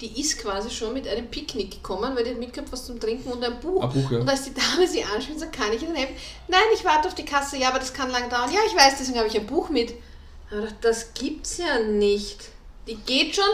die 0.00 0.18
ist 0.18 0.38
quasi 0.38 0.70
schon 0.70 0.94
mit 0.94 1.06
einem 1.06 1.26
Picknick 1.26 1.72
gekommen, 1.72 2.16
weil 2.16 2.24
die 2.24 2.30
hat 2.30 2.38
mitgehabt 2.38 2.72
was 2.72 2.86
zum 2.86 2.98
Trinken 2.98 3.30
und 3.30 3.44
ein 3.44 3.60
Buch. 3.60 3.82
Ein 3.82 3.90
Buch 3.90 4.10
ja. 4.10 4.18
Und 4.20 4.28
als 4.28 4.44
die 4.44 4.54
Dame 4.54 4.86
sie 4.88 5.04
anschaut, 5.04 5.38
sagt, 5.38 5.52
kann 5.52 5.72
ich 5.72 5.82
Ihnen 5.82 5.94
helfen? 5.94 6.16
Nein, 6.48 6.62
ich 6.74 6.84
warte 6.84 7.08
auf 7.08 7.14
die 7.14 7.24
Kasse, 7.24 7.58
ja, 7.58 7.68
aber 7.68 7.78
das 7.78 7.92
kann 7.92 8.10
lang 8.10 8.30
dauern. 8.30 8.50
Ja, 8.50 8.60
ich 8.66 8.74
weiß, 8.74 8.96
deswegen 8.98 9.18
habe 9.18 9.28
ich 9.28 9.38
ein 9.38 9.46
Buch 9.46 9.68
mit. 9.68 9.94
Aber 10.50 10.68
das 10.80 11.12
gibt's 11.12 11.58
ja 11.58 11.80
nicht. 11.80 12.48
Die 12.86 12.96
geht 12.96 13.36
schon 13.36 13.44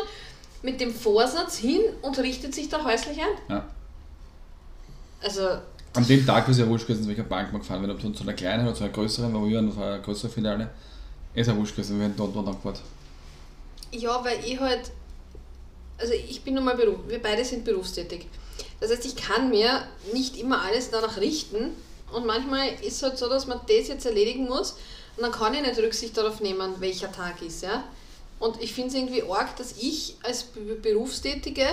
mit 0.62 0.81
dem 0.81 0.95
Vorsatz 0.95 1.57
hin 1.57 1.81
und 2.03 2.18
richtet 2.18 2.55
sich 2.55 2.68
da 2.68 2.85
häuslich 2.85 3.18
ein. 3.20 3.27
Ja. 3.49 3.68
Also, 5.20 5.59
an 5.97 6.07
dem 6.07 6.27
Tag, 6.27 6.47
wo 6.47 6.53
es 6.53 6.59
ja 6.59 6.67
wurscht 6.67 6.87
gewesen, 6.87 7.09
welcher 7.09 7.25
Bank 7.25 7.53
wir 7.53 7.59
gefahren 7.59 7.81
sind, 7.81 7.91
ob 7.91 8.17
zu 8.17 8.23
einer 8.23 8.33
kleinen 8.35 8.67
oder 8.67 8.75
zu 8.75 8.85
einer 8.85 8.93
größeren, 8.93 9.33
weil 9.33 9.49
wir 9.49 9.57
waren 9.57 9.83
eine 9.83 10.03
größere 10.03 10.31
Filiale, 10.31 10.71
ist 11.35 11.47
ja 11.47 11.57
wurscht 11.57 11.77
gewesen, 11.77 11.99
wir 11.99 12.07
hätten 12.07 12.17
dort 12.17 12.35
und 12.37 12.47
angefahren. 12.47 12.79
Ja, 13.93 14.25
weil 14.25 14.39
ich 14.45 14.59
halt, 14.59 14.91
also 15.99 16.13
ich 16.13 16.43
bin 16.43 16.55
nun 16.55 16.65
mal 16.65 16.77
Beruf, 16.77 16.99
wir 17.09 17.21
beide 17.21 17.45
sind 17.45 17.65
berufstätig. 17.65 18.27
Das 18.81 18.91
heißt, 18.91 19.07
ich 19.07 19.17
kann 19.17 19.51
mir 19.51 19.83
nicht 20.13 20.37
immer 20.37 20.63
alles 20.63 20.91
danach 20.91 21.19
richten 21.19 21.71
und 22.13 22.27
manchmal 22.27 22.69
ist 22.83 22.97
es 22.97 23.03
halt 23.03 23.19
so, 23.19 23.29
dass 23.29 23.47
man 23.47 23.61
das 23.67 23.89
jetzt 23.89 24.07
erledigen 24.07 24.45
muss 24.45 24.73
und 25.17 25.23
dann 25.23 25.33
kann 25.33 25.55
ich 25.55 25.63
nicht 25.63 25.79
Rücksicht 25.79 26.17
darauf 26.17 26.41
nehmen, 26.41 26.75
welcher 26.79 27.11
Tag 27.11 27.41
ist. 27.43 27.63
Ja? 27.63 27.85
Und 28.39 28.63
ich 28.63 28.73
finde 28.73 28.91
es 28.91 28.95
irgendwie 28.95 29.23
arg, 29.23 29.57
dass 29.57 29.73
ich 29.79 30.17
als 30.23 30.47
Berufstätige 30.83 31.67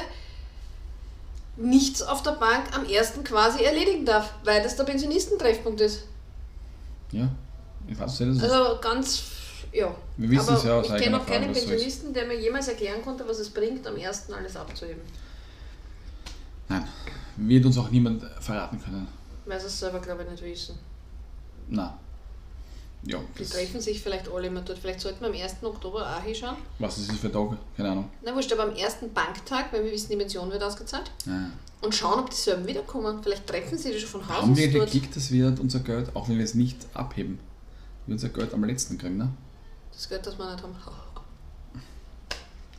nichts 1.55 2.01
auf 2.01 2.23
der 2.23 2.31
Bank 2.31 2.75
am 2.75 2.85
ersten 2.85 3.23
quasi 3.23 3.63
erledigen 3.63 4.05
darf, 4.05 4.33
weil 4.43 4.61
das 4.63 4.75
der 4.75 4.83
Pensionistentreffpunkt 4.83 5.81
ist. 5.81 6.05
Ja. 7.11 7.29
Ich 7.87 7.99
weiß 7.99 8.21
nicht, 8.21 8.41
also 8.41 8.79
ganz, 8.81 9.23
ja. 9.71 9.93
Wir 10.17 10.29
wissen 10.29 10.55
es 10.55 10.63
ja 10.63 10.79
aus 10.79 10.89
Ich 10.89 10.95
kenne 10.95 11.17
noch 11.17 11.25
keinen 11.25 11.51
Pensionisten, 11.51 12.13
der 12.13 12.25
mir 12.25 12.39
jemals 12.39 12.67
erklären 12.69 13.01
konnte, 13.01 13.27
was 13.27 13.39
es 13.39 13.49
bringt, 13.49 13.85
am 13.85 13.97
ersten 13.97 14.33
alles 14.33 14.55
abzuheben. 14.55 15.01
Nein, 16.69 16.87
wird 17.35 17.65
uns 17.65 17.77
auch 17.77 17.89
niemand 17.89 18.23
verraten 18.39 18.81
können. 18.81 19.07
Weil 19.45 19.59
sie 19.59 19.67
es 19.67 19.79
selber, 19.79 19.99
glaube 19.99 20.23
ich, 20.23 20.29
nicht 20.29 20.43
wissen. 20.43 20.79
Nein. 21.67 21.91
Ja, 23.05 23.19
die 23.37 23.43
treffen 23.43 23.81
sich 23.81 24.01
vielleicht 24.01 24.29
alle 24.29 24.47
immer 24.47 24.61
dort. 24.61 24.79
Vielleicht 24.79 25.01
sollten 25.01 25.21
wir 25.21 25.27
am 25.27 25.33
1. 25.33 25.55
Oktober 25.61 26.15
auch 26.15 26.23
hinschauen. 26.23 26.55
Was 26.79 26.97
ist 26.97 27.11
das 27.11 27.17
für 27.17 27.31
Tage? 27.31 27.57
Keine 27.75 27.91
Ahnung. 27.91 28.09
Na 28.23 28.33
wurscht, 28.33 28.51
aber 28.53 28.63
am 28.63 28.75
ersten 28.75 29.11
Banktag, 29.13 29.73
weil 29.73 29.83
wir 29.83 29.91
wissen, 29.91 30.09
die 30.09 30.15
Pension 30.15 30.49
wird 30.49 30.63
ausgezahlt. 30.63 31.11
Ja. 31.25 31.49
Und 31.81 31.93
schauen, 31.93 32.19
ob 32.19 32.29
dieselben 32.29 32.65
wiederkommen. 32.65 33.21
Vielleicht 33.21 33.45
treffen 33.45 33.77
sie 33.77 33.91
die 33.91 33.99
schon 33.99 34.21
von 34.21 34.27
Haus 34.29 34.37
aus 34.37 34.43
Haben 34.43 34.55
wir 34.55 34.69
gekickt, 34.71 35.15
dass 35.17 35.31
wir 35.31 35.53
unser 35.59 35.81
Geld, 35.81 36.15
auch 36.15 36.29
wenn 36.29 36.37
wir 36.37 36.45
es 36.45 36.53
nicht 36.53 36.77
abheben, 36.93 37.39
wir 38.05 38.13
unser 38.13 38.29
Geld 38.29 38.53
am 38.53 38.63
letzten 38.63 38.97
kriegen, 38.97 39.17
ne? 39.17 39.29
Das 39.91 40.07
Geld, 40.07 40.25
das 40.25 40.37
wir 40.37 40.49
nicht 40.49 40.63
haben. 40.63 40.75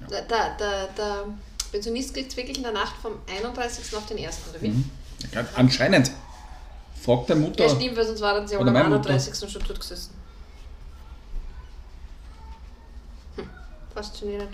Ja. 0.01 0.07
Der, 0.07 0.23
der, 0.23 0.57
der, 0.57 0.87
der 0.89 1.25
Pensionist 1.71 2.15
kriegt 2.15 2.31
es 2.31 2.37
wirklich 2.37 2.57
in 2.57 2.63
der 2.63 2.73
Nacht 2.73 2.95
vom 3.03 3.13
31. 3.29 3.95
auf 3.95 4.07
den 4.07 4.19
1. 4.25 4.39
oder 4.51 4.63
wie? 4.63 4.69
Mhm. 4.69 4.91
Ja, 5.33 5.45
anscheinend. 5.55 6.11
Fragt 7.05 7.29
der 7.29 7.37
Mutter. 7.37 7.65
Ja, 7.65 7.69
stimmt, 7.69 7.97
weil 7.97 8.07
sonst 8.07 8.21
waren 8.23 8.49
sie 8.49 8.57
alle 8.57 8.71
am 8.71 8.77
31. 8.77 9.51
schon 9.51 9.63
dort 9.67 9.79
gesessen. 9.79 10.15
Hm, 13.37 13.51
faszinierend. 13.93 14.49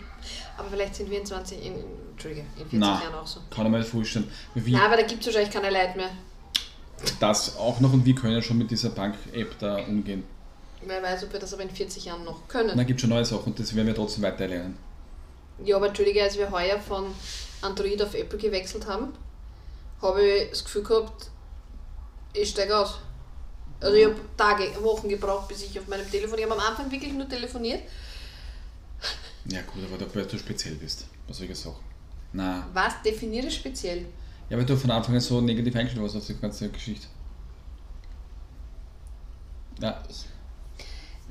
Aber 0.58 0.68
vielleicht 0.68 0.96
sind 0.96 1.08
wir 1.10 1.20
in 1.20 1.26
20, 1.26 1.64
in, 1.64 1.74
Entschuldige, 2.10 2.40
in 2.56 2.68
40 2.68 2.78
Nein, 2.80 3.02
Jahren 3.04 3.14
auch 3.14 3.26
so. 3.26 3.40
Kann 3.50 3.66
ich 3.66 3.70
mir 3.70 3.78
nicht 3.78 3.90
vorstellen. 3.90 4.28
Wie, 4.54 4.72
Nein, 4.72 4.82
aber 4.82 4.96
da 4.96 5.02
gibt 5.02 5.20
es 5.20 5.26
wahrscheinlich 5.26 5.52
keine 5.52 5.70
Leute 5.70 5.96
mehr. 5.96 6.10
Das 7.20 7.56
auch 7.56 7.78
noch 7.78 7.92
und 7.92 8.04
wir 8.04 8.14
können 8.16 8.42
schon 8.42 8.58
mit 8.58 8.70
dieser 8.70 8.90
Bank-App 8.90 9.58
da 9.60 9.76
umgehen. 9.76 10.24
Wer 10.82 11.02
weiß, 11.02 11.24
ob 11.24 11.32
wir 11.32 11.40
das 11.40 11.54
aber 11.54 11.62
in 11.62 11.70
40 11.70 12.06
Jahren 12.06 12.24
noch 12.24 12.48
können. 12.48 12.76
Da 12.76 12.82
gibt 12.82 12.98
es 12.98 13.02
schon 13.02 13.10
neue 13.10 13.24
Sachen 13.24 13.44
und 13.44 13.60
das 13.60 13.74
werden 13.76 13.86
wir 13.86 13.94
trotzdem 13.94 14.24
weiterlernen. 14.24 14.76
Ja, 15.64 15.76
aber 15.76 15.86
Entschuldige, 15.88 16.22
als 16.22 16.36
wir 16.36 16.50
heuer 16.50 16.80
von 16.80 17.06
Android 17.62 18.02
auf 18.02 18.14
Apple 18.14 18.38
gewechselt 18.38 18.86
haben, 18.86 19.12
habe 20.02 20.22
ich 20.22 20.50
das 20.50 20.64
Gefühl 20.64 20.82
gehabt, 20.82 21.30
ich 22.32 22.50
steige 22.50 22.76
aus. 22.76 22.98
Also 23.80 23.96
ich 23.96 24.04
habe 24.04 24.16
Tage, 24.36 24.64
Wochen 24.82 25.08
gebraucht, 25.08 25.48
bis 25.48 25.62
ich 25.62 25.78
auf 25.78 25.88
meinem 25.88 26.08
Telefon. 26.10 26.38
Ich 26.38 26.44
habe 26.44 26.54
am 26.54 26.60
Anfang 26.60 26.90
wirklich 26.90 27.12
nur 27.12 27.28
telefoniert. 27.28 27.82
Ja 29.46 29.62
gut, 29.62 29.82
aber 29.84 29.96
da, 29.96 30.14
weil 30.14 30.26
du 30.26 30.38
speziell 30.38 30.74
bist, 30.74 31.06
was 31.26 31.38
soll 31.38 31.50
ich 31.50 31.58
sagen? 31.58 31.76
Na. 32.32 32.68
Was 32.74 33.02
definiere 33.02 33.50
speziell? 33.50 34.06
Ja, 34.50 34.58
weil 34.58 34.66
du 34.66 34.76
von 34.76 34.90
Anfang 34.90 35.14
an 35.14 35.20
so 35.20 35.40
negativ 35.40 35.74
eingestellt 35.74 36.02
warst 36.02 36.16
auf 36.16 36.26
die 36.26 36.38
ganze 36.38 36.68
Geschichte. 36.68 37.06
Ja. 39.80 40.02
Ich, 40.08 40.26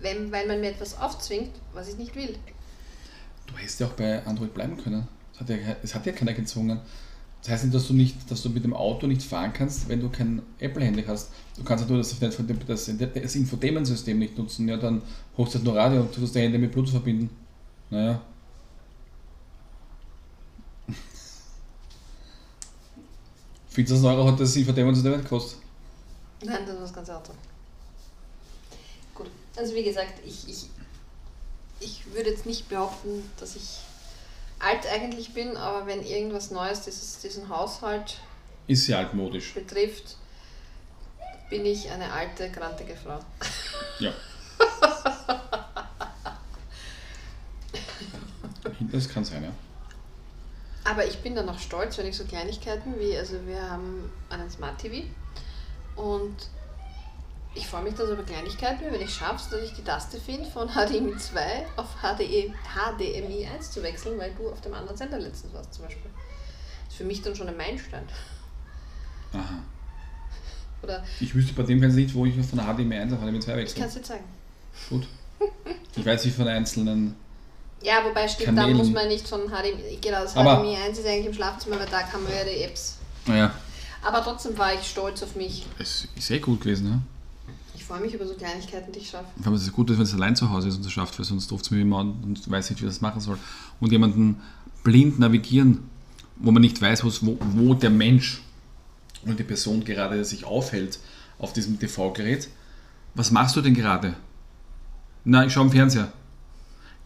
wenn, 0.01 0.31
weil 0.31 0.47
man 0.47 0.59
mir 0.59 0.71
etwas 0.71 0.97
aufzwingt, 0.97 1.51
was 1.73 1.89
ich 1.89 1.97
nicht 1.97 2.15
will. 2.15 2.37
Du 3.45 3.57
hättest 3.57 3.79
ja 3.79 3.87
auch 3.87 3.93
bei 3.93 4.25
Android 4.25 4.53
bleiben 4.53 4.77
können. 4.77 5.07
Es 5.33 5.39
hat 5.39 5.49
ja, 5.49 5.57
es 5.83 5.93
hat 5.93 6.05
ja 6.05 6.13
keiner 6.13 6.33
gezwungen. 6.33 6.79
Das 7.41 7.51
heißt 7.51 7.63
nicht, 7.65 7.75
dass 7.75 7.87
du 7.87 7.93
nicht, 7.93 8.29
dass 8.29 8.43
du 8.43 8.49
mit 8.49 8.65
dem 8.65 8.73
Auto 8.73 9.07
nicht 9.07 9.23
fahren 9.23 9.53
kannst, 9.53 9.87
wenn 9.87 10.01
du 10.01 10.09
kein 10.09 10.41
Apple-Handy 10.59 11.03
hast. 11.03 11.31
Du 11.55 11.63
kannst 11.63 11.85
ja 11.85 11.89
nur 11.89 11.99
das, 11.99 12.19
das, 12.19 12.37
das 13.13 13.35
Infotainment-System 13.35 14.19
nicht 14.19 14.37
nutzen. 14.37 14.67
Ja, 14.67 14.75
dann 14.75 15.01
hochst 15.37 15.53
du 15.53 15.59
halt 15.59 15.65
nur 15.65 15.75
Radio 15.77 16.01
und 16.01 16.13
tust 16.13 16.35
dein 16.35 16.43
Handy 16.43 16.57
mit 16.57 16.73
Bluetooth 16.73 16.91
verbinden. 16.91 17.29
Naja. 17.89 18.21
Findest 23.69 24.03
du, 24.03 24.07
Euro 24.07 24.27
hat 24.29 24.39
das 24.39 24.55
Infotainment-System 24.57 25.21
gekostet? 25.23 25.59
Nein, 26.43 26.65
das 26.65 26.75
war 26.75 26.81
das 26.81 26.93
ganze 26.93 27.15
Auto. 27.15 27.31
Gut, 29.15 29.27
also 29.55 29.73
wie 29.75 29.83
gesagt, 29.83 30.19
ich, 30.25 30.47
ich, 30.49 30.65
ich 31.79 32.05
würde 32.13 32.31
jetzt 32.31 32.45
nicht 32.45 32.67
behaupten, 32.67 33.23
dass 33.39 33.55
ich 33.55 33.79
alt 34.60 34.86
eigentlich 34.88 35.34
bin, 35.34 35.57
aber 35.57 35.88
wenn 35.88 36.03
irgendwas 36.03 36.51
Neues 36.51 36.82
dieses, 36.82 37.20
diesen 37.20 37.49
Haushalt 37.49 38.20
ist 38.68 38.86
sie 38.86 38.93
altmodisch 38.93 39.53
betrifft, 39.53 40.18
bin 41.49 41.66
ich 41.66 41.89
eine 41.89 42.12
alte, 42.12 42.51
grantige 42.51 42.95
Frau. 42.95 43.20
Ja. 43.99 44.14
das 48.91 49.10
kann 49.10 49.26
sein, 49.26 49.43
ja. 49.43 49.51
Aber 50.84 51.05
ich 51.05 51.18
bin 51.20 51.36
dann 51.36 51.45
noch 51.45 51.60
stolz, 51.60 51.97
wenn 51.97 52.07
ich 52.07 52.18
so 52.18 52.26
Kleinigkeiten 52.26 52.99
wie, 52.99 53.18
also 53.18 53.45
wir 53.45 53.62
haben 53.70 54.12
einen 54.30 54.49
Smart 54.49 54.78
TV 54.80 55.07
und 55.95 56.36
ich 57.60 57.68
freue 57.68 57.84
mich 57.84 57.93
da 57.93 58.05
so 58.05 58.14
über 58.14 58.24
Kleinigkeiten, 58.24 58.86
wenn 58.89 59.01
ich 59.01 59.14
schaffe, 59.14 59.51
dass 59.51 59.62
ich 59.62 59.74
die 59.74 59.84
Taste 59.84 60.18
finde, 60.18 60.49
von 60.49 60.70
HDMI 60.70 61.18
2 61.18 61.66
auf 61.76 61.88
HDMI, 62.01 62.53
HDMI 62.74 63.47
1 63.53 63.72
zu 63.72 63.84
wechseln, 63.84 64.18
weil 64.18 64.32
du 64.34 64.49
auf 64.49 64.62
dem 64.62 64.74
anderen 64.74 64.95
Sender 64.95 65.20
letztens 65.20 65.53
warst 65.53 65.74
zum 65.74 65.84
Beispiel. 65.84 66.10
Das 66.86 66.93
ist 66.93 66.97
für 66.97 67.03
mich 67.03 67.22
dann 67.22 67.36
schon 67.36 67.49
ein 67.49 67.57
Meilenstein. 67.57 68.07
Aha. 69.34 69.62
Oder 70.82 71.03
ich 71.20 71.36
wüsste 71.36 71.53
bei 71.53 71.64
dem 71.64 71.80
Fernseher 71.80 72.03
nicht, 72.03 72.16
wo 72.16 72.26
ich 72.26 72.34
von 72.36 72.60
HDMI 72.60 72.95
1 72.95 73.14
auf 73.14 73.20
HDMI 73.20 73.39
2 73.41 73.57
wechsle. 73.57 73.76
Ich 73.76 73.76
kann 73.76 73.89
es 73.89 73.93
dir 73.95 74.03
zeigen. 74.03 74.26
Gut. 74.89 75.07
Ich 75.95 76.05
weiß 76.05 76.24
nicht 76.24 76.38
von 76.38 76.47
einzelnen. 76.47 77.16
Ja, 77.82 78.03
wobei 78.05 78.28
stimmt, 78.28 78.57
da 78.57 78.68
muss 78.68 78.89
man 78.89 79.07
nicht 79.10 79.28
von 79.28 79.41
HDMI. 79.49 79.99
Genau, 80.01 80.22
das 80.22 80.36
Aber 80.38 80.62
HDMI 80.62 80.78
1 80.78 80.97
ist 80.97 81.05
eigentlich 81.05 81.26
im 81.26 81.34
Schlafzimmer, 81.34 81.78
weil 81.78 81.88
da 81.88 82.03
kann 82.03 82.24
man 82.24 82.32
ja 82.32 82.45
die 82.45 82.64
Apps. 82.64 82.99
Ja. 83.28 83.53
Aber 84.01 84.24
trotzdem 84.24 84.57
war 84.57 84.74
ich 84.74 84.88
stolz 84.88 85.22
auf 85.24 85.36
mich. 85.36 85.66
Es 85.78 86.07
ist 86.16 86.28
sehr 86.28 86.39
gut 86.39 86.62
gewesen, 86.62 86.88
ja 86.88 87.01
freue 87.89 88.01
mich 88.01 88.13
über 88.13 88.27
so 88.27 88.35
Kleinigkeiten, 88.35 88.91
die 88.91 88.99
ich 88.99 89.09
schaffe. 89.09 89.25
Vor 89.37 89.47
allem 89.47 89.55
ist 89.55 89.63
es 89.63 89.73
gut, 89.73 89.89
wenn 89.89 89.99
es 89.99 90.13
allein 90.13 90.35
zu 90.35 90.51
Hause 90.51 90.67
ist 90.67 90.77
und 90.77 90.85
es 90.85 90.91
schafft, 90.91 91.17
weil 91.17 91.25
sonst 91.25 91.51
ruft 91.51 91.65
es 91.65 91.71
mir 91.71 91.81
immer 91.81 91.97
an 91.97 92.19
und 92.21 92.49
weiß 92.49 92.69
nicht, 92.69 92.83
wie 92.83 92.85
das 92.85 93.01
machen 93.01 93.19
soll. 93.19 93.39
Und 93.79 93.91
jemanden 93.91 94.41
blind 94.83 95.17
navigieren, 95.17 95.79
wo 96.35 96.51
man 96.51 96.61
nicht 96.61 96.79
weiß, 96.79 97.03
wo, 97.03 97.37
wo 97.39 97.73
der 97.73 97.89
Mensch 97.89 98.43
oder 99.23 99.33
die 99.33 99.43
Person 99.43 99.83
gerade 99.83 100.23
sich 100.23 100.45
aufhält 100.45 100.99
auf 101.39 101.51
diesem 101.51 101.79
TV-Gerät. 101.79 102.49
Was 103.15 103.31
machst 103.31 103.55
du 103.55 103.61
denn 103.61 103.73
gerade? 103.73 104.13
Na, 105.25 105.47
ich 105.47 105.51
schaue 105.51 105.65
im 105.65 105.71
Fernseher. 105.71 106.11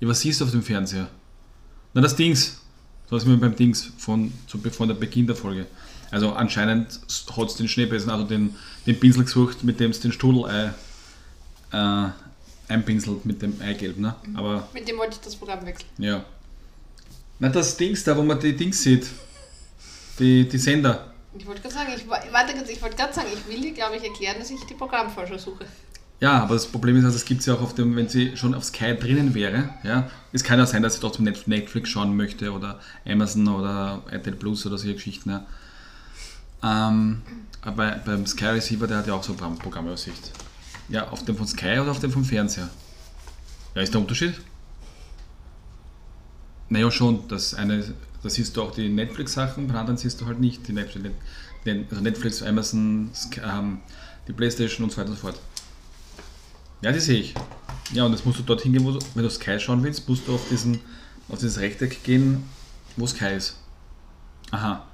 Ja, 0.01 0.07
was 0.09 0.19
siehst 0.19 0.41
du 0.41 0.45
auf 0.45 0.51
dem 0.51 0.63
Fernseher? 0.63 1.07
Na, 1.93 2.01
das 2.01 2.17
Dings. 2.17 2.59
So 3.09 3.15
ist 3.15 3.25
mir 3.25 3.38
beim 3.38 3.55
Dings 3.55 3.89
von, 3.97 4.34
von 4.47 4.88
der 4.89 4.95
Beginn 4.95 5.27
der 5.27 5.38
Folge. 5.38 5.65
Also 6.14 6.32
anscheinend 6.34 6.99
hat 7.36 7.47
es 7.47 7.55
den 7.55 7.68
Schneebesen, 7.68 8.11
also 8.11 8.24
den, 8.24 8.55
den 8.86 8.99
Pinsel 8.99 9.24
gesucht, 9.24 9.64
mit 9.64 9.80
dem 9.80 9.89
es 9.89 9.99
den 9.99 10.11
Strudel 10.11 10.74
äh, 11.72 12.07
einpinselt 12.68 13.26
mit 13.26 13.41
dem 13.41 13.59
Eigelb. 13.59 13.97
Ne? 13.97 14.16
Aber, 14.36 14.68
mit 14.74 14.88
dem 14.88 14.97
wollte 14.97 15.16
ich 15.16 15.22
das 15.22 15.36
Programm 15.36 15.66
wechseln. 15.66 15.89
Ja. 15.97 16.24
Na, 17.39 17.49
das 17.49 17.76
Dings 17.78 18.03
da, 18.03 18.16
wo 18.16 18.22
man 18.22 18.39
die 18.39 18.55
Dings 18.55 18.84
sieht. 18.84 19.07
Die, 20.20 20.47
die 20.47 20.57
Sender. 20.59 21.11
Ich 21.36 21.47
wollte 21.47 21.61
gerade 21.61 21.74
sagen, 21.74 21.89
ich, 21.95 22.07
warte, 22.07 22.72
ich 22.72 22.82
wollte 22.84 22.95
gerade 22.95 23.11
sagen, 23.11 23.28
ich 23.34 23.51
will 23.51 23.59
dir, 23.59 23.74
glaube 23.74 23.95
ich, 23.97 24.03
erklären, 24.03 24.36
dass 24.38 24.51
ich 24.51 24.64
die 24.66 24.76
Programmforscher 24.76 25.39
suche. 25.39 25.66
Ja, 26.20 26.43
aber 26.43 26.53
das 26.53 26.68
Problem 26.68 26.95
ist, 26.95 27.05
also, 27.05 27.18
es 27.18 27.26
gibt 27.26 27.39
es 27.39 27.47
ja 27.47 27.55
auch 27.55 27.61
auf 27.61 27.74
dem, 27.74 27.95
wenn 27.95 28.07
sie 28.07 28.38
schon 28.38 28.53
auf 28.53 28.64
Sky 28.64 28.95
drinnen 28.95 29.34
wäre, 29.34 29.70
ja, 29.84 30.11
es 30.32 30.43
kann 30.43 30.59
ja 30.59 30.68
sein, 30.68 30.84
dass 30.84 30.93
sie 30.93 30.99
trotzdem 31.01 31.26
Netflix 31.26 31.89
schauen 31.89 32.16
möchte 32.16 32.51
oder 32.51 32.80
Amazon 33.03 33.47
oder 33.47 34.03
RTL 34.11 34.36
Plus 34.36 34.64
oder 34.68 34.78
solche 34.78 34.93
Geschichten. 34.93 35.32
Ja. 35.32 35.47
Ähm, 36.64 37.22
bei, 37.61 37.91
beim 38.05 38.26
Sky 38.26 38.45
Receiver, 38.45 38.88
der 38.88 38.97
hat 38.97 39.07
ja 39.07 39.14
auch 39.14 39.24
so 39.24 39.36
eine 39.39 39.55
Programmübersicht. 39.55 40.32
Ja, 40.89 41.09
auf 41.09 41.24
dem 41.26 41.36
von 41.36 41.47
Sky 41.47 41.80
oder 41.80 41.91
auf 41.91 41.99
dem 41.99 42.11
vom 42.11 42.24
Fernseher? 42.24 42.70
Ja, 43.76 43.82
ist 43.82 43.93
der 43.93 44.01
Unterschied? 44.01 44.34
Naja, 46.70 46.89
schon. 46.91 47.28
Das 47.28 47.53
eine, 47.53 47.93
da 48.22 48.30
siehst 48.30 48.55
du 48.55 48.64
auch 48.64 48.72
die 48.72 48.89
Netflix-Sachen, 48.89 49.68
bei 49.68 49.76
anderen 49.76 49.97
siehst 49.97 50.20
du 50.22 50.26
halt 50.26 50.39
nicht 50.39 50.68
die 50.68 50.74
Netflix, 50.74 51.16
also 51.66 52.01
Netflix, 52.01 52.41
Amazon, 52.41 53.11
ähm, 53.41 53.80
die 54.28 54.34
Playstation 54.34 54.86
und 54.86 54.91
so 54.91 54.97
weiter 54.97 55.09
und 55.09 55.16
so 55.16 55.22
fort. 55.22 55.39
Ja, 56.82 56.91
die 56.91 56.99
sehe 56.99 57.20
ich. 57.20 57.34
Ja, 57.93 58.05
und 58.05 58.11
jetzt 58.11 58.26
musst 58.26 58.39
du 58.39 58.43
dorthin 58.43 58.74
gehen, 58.74 58.84
wo 58.84 58.91
du, 58.91 58.99
wenn 59.14 59.24
du 59.24 59.30
Sky 59.30 59.59
schauen 59.59 59.84
willst, 59.84 60.07
musst 60.07 60.28
du 60.28 60.36
auf, 60.36 60.47
diesen, 60.49 60.80
auf 61.30 61.39
dieses 61.39 61.59
Rechteck 61.59 62.03
gehen, 62.03 62.43
wo 62.97 63.07
Sky 63.07 63.36
ist. 63.36 63.57
Aha 64.51 64.86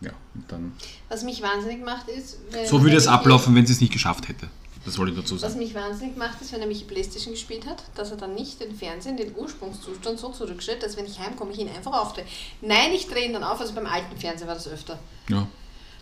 ja, 0.00 0.12
und 0.34 0.50
dann. 0.52 0.72
Was 1.08 1.22
mich 1.22 1.42
wahnsinnig 1.42 1.84
macht, 1.84 2.08
ist. 2.08 2.38
so 2.66 2.82
würde 2.82 2.96
es 2.96 3.06
ablaufen, 3.06 3.54
wenn 3.54 3.66
sie 3.66 3.72
es 3.72 3.80
nicht 3.80 3.92
geschafft 3.92 4.28
hätte. 4.28 4.48
Das 4.84 4.98
wollte 4.98 5.12
ich 5.12 5.18
dazu 5.18 5.36
sagen. 5.36 5.52
Was 5.52 5.58
mich 5.58 5.74
wahnsinnig 5.74 6.16
macht, 6.16 6.40
ist, 6.40 6.52
wenn 6.52 6.60
er 6.60 6.68
mich 6.68 6.86
Playstation 6.86 7.34
gespielt 7.34 7.66
hat, 7.66 7.82
dass 7.96 8.12
er 8.12 8.16
dann 8.16 8.34
nicht 8.34 8.60
den 8.60 8.74
Fernsehen, 8.74 9.16
den 9.16 9.34
Ursprungszustand 9.34 10.18
so 10.18 10.28
zurückstellt, 10.28 10.82
dass 10.82 10.96
wenn 10.96 11.06
ich 11.06 11.18
heimkomme, 11.18 11.50
ich 11.52 11.58
ihn 11.58 11.68
einfach 11.68 11.92
aufdrehe. 11.92 12.24
Nein, 12.60 12.92
ich 12.92 13.08
drehe 13.08 13.26
ihn 13.26 13.32
dann 13.32 13.42
auf, 13.42 13.60
also 13.60 13.74
beim 13.74 13.86
alten 13.86 14.16
Fernseher 14.16 14.46
war 14.46 14.54
das 14.54 14.68
öfter. 14.68 14.96
Ja. 15.28 15.48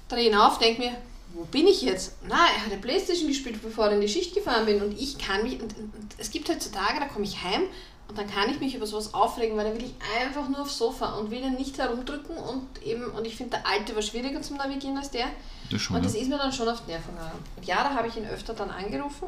Drehe 0.08 0.28
ihn 0.28 0.34
auf, 0.34 0.58
denke 0.58 0.82
mir, 0.82 0.92
wo 1.32 1.44
bin 1.44 1.66
ich 1.66 1.80
jetzt? 1.80 2.16
Na, 2.28 2.46
er 2.54 2.64
hat 2.64 2.72
eine 2.72 2.80
Playstation 2.80 3.28
gespielt, 3.28 3.62
bevor 3.62 3.86
er 3.86 3.92
in 3.92 4.02
die 4.02 4.08
Schicht 4.08 4.34
gefahren 4.34 4.66
bin 4.66 4.82
und 4.82 5.00
ich 5.00 5.16
kann 5.16 5.42
mich, 5.44 5.54
und, 5.54 5.74
und 5.78 6.14
es 6.18 6.30
gibt 6.30 6.50
heutzutage, 6.50 7.00
da 7.00 7.06
komme 7.06 7.24
ich 7.24 7.42
heim 7.42 7.62
und 8.08 8.18
dann 8.18 8.26
kann 8.26 8.50
ich 8.50 8.60
mich 8.60 8.74
über 8.74 8.86
sowas 8.86 9.14
aufregen, 9.14 9.56
weil 9.56 9.64
dann 9.64 9.76
will 9.76 9.84
ich 9.84 9.94
einfach 10.20 10.48
nur 10.48 10.60
aufs 10.60 10.78
Sofa 10.78 11.14
und 11.14 11.30
will 11.30 11.40
dann 11.40 11.54
nicht 11.54 11.78
herumdrücken 11.78 12.36
und 12.36 12.82
eben, 12.84 13.04
und 13.06 13.26
ich 13.26 13.36
finde, 13.36 13.58
der 13.58 13.66
alte 13.66 13.94
war 13.94 14.02
schwieriger 14.02 14.42
zum 14.42 14.56
Navigieren 14.56 14.98
als 14.98 15.10
der. 15.10 15.26
Das 15.70 15.80
schon, 15.80 15.96
und 15.96 16.04
das 16.04 16.14
ja. 16.14 16.20
ist 16.20 16.28
mir 16.28 16.38
dann 16.38 16.52
schon 16.52 16.68
auf 16.68 16.82
die 16.84 16.92
Nerven 16.92 17.14
gegangen. 17.14 17.38
Und 17.56 17.64
ja, 17.64 17.76
da 17.76 17.94
habe 17.94 18.08
ich 18.08 18.16
ihn 18.16 18.26
öfter 18.26 18.52
dann 18.54 18.70
angerufen 18.70 19.26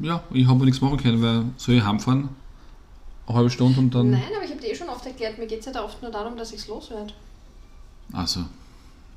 ja, 0.00 0.22
ich 0.32 0.46
habe 0.46 0.64
nichts 0.64 0.80
machen 0.80 0.96
können, 0.96 1.22
weil 1.22 1.44
soll 1.56 1.76
ich 1.76 1.84
heimfahren? 1.84 2.30
Eine 3.26 3.36
halbe 3.36 3.50
Stunde 3.50 3.78
und 3.78 3.94
dann. 3.94 4.10
Nein, 4.10 4.22
aber 4.34 4.44
ich 4.44 4.50
habe 4.50 4.60
dir 4.60 4.70
eh 4.70 4.74
schon 4.74 4.88
oft 4.88 5.04
erklärt, 5.06 5.38
mir 5.38 5.46
geht 5.46 5.60
es 5.60 5.66
ja 5.66 5.72
da 5.72 5.84
oft 5.84 6.02
nur 6.02 6.10
darum, 6.10 6.36
dass 6.36 6.52
ich 6.52 6.60
es 6.60 6.68
loswerde. 6.68 7.12
Achso. 8.12 8.40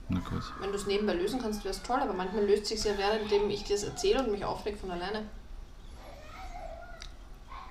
Na 0.09 0.19
gut. 0.19 0.43
Wenn 0.59 0.69
du 0.69 0.75
es 0.75 0.85
nebenbei 0.85 1.13
lösen 1.13 1.39
kannst, 1.41 1.63
wäre 1.63 1.73
es 1.73 1.81
toll, 1.81 1.99
aber 1.99 2.13
manchmal 2.13 2.45
löst 2.45 2.65
sich 2.65 2.83
ja 2.83 2.91
während 2.97 3.31
ich 3.51 3.63
dir 3.63 3.75
es 3.75 3.83
erzähle 3.83 4.23
und 4.23 4.31
mich 4.31 4.43
aufregt 4.43 4.79
von 4.81 4.91
alleine. 4.91 5.23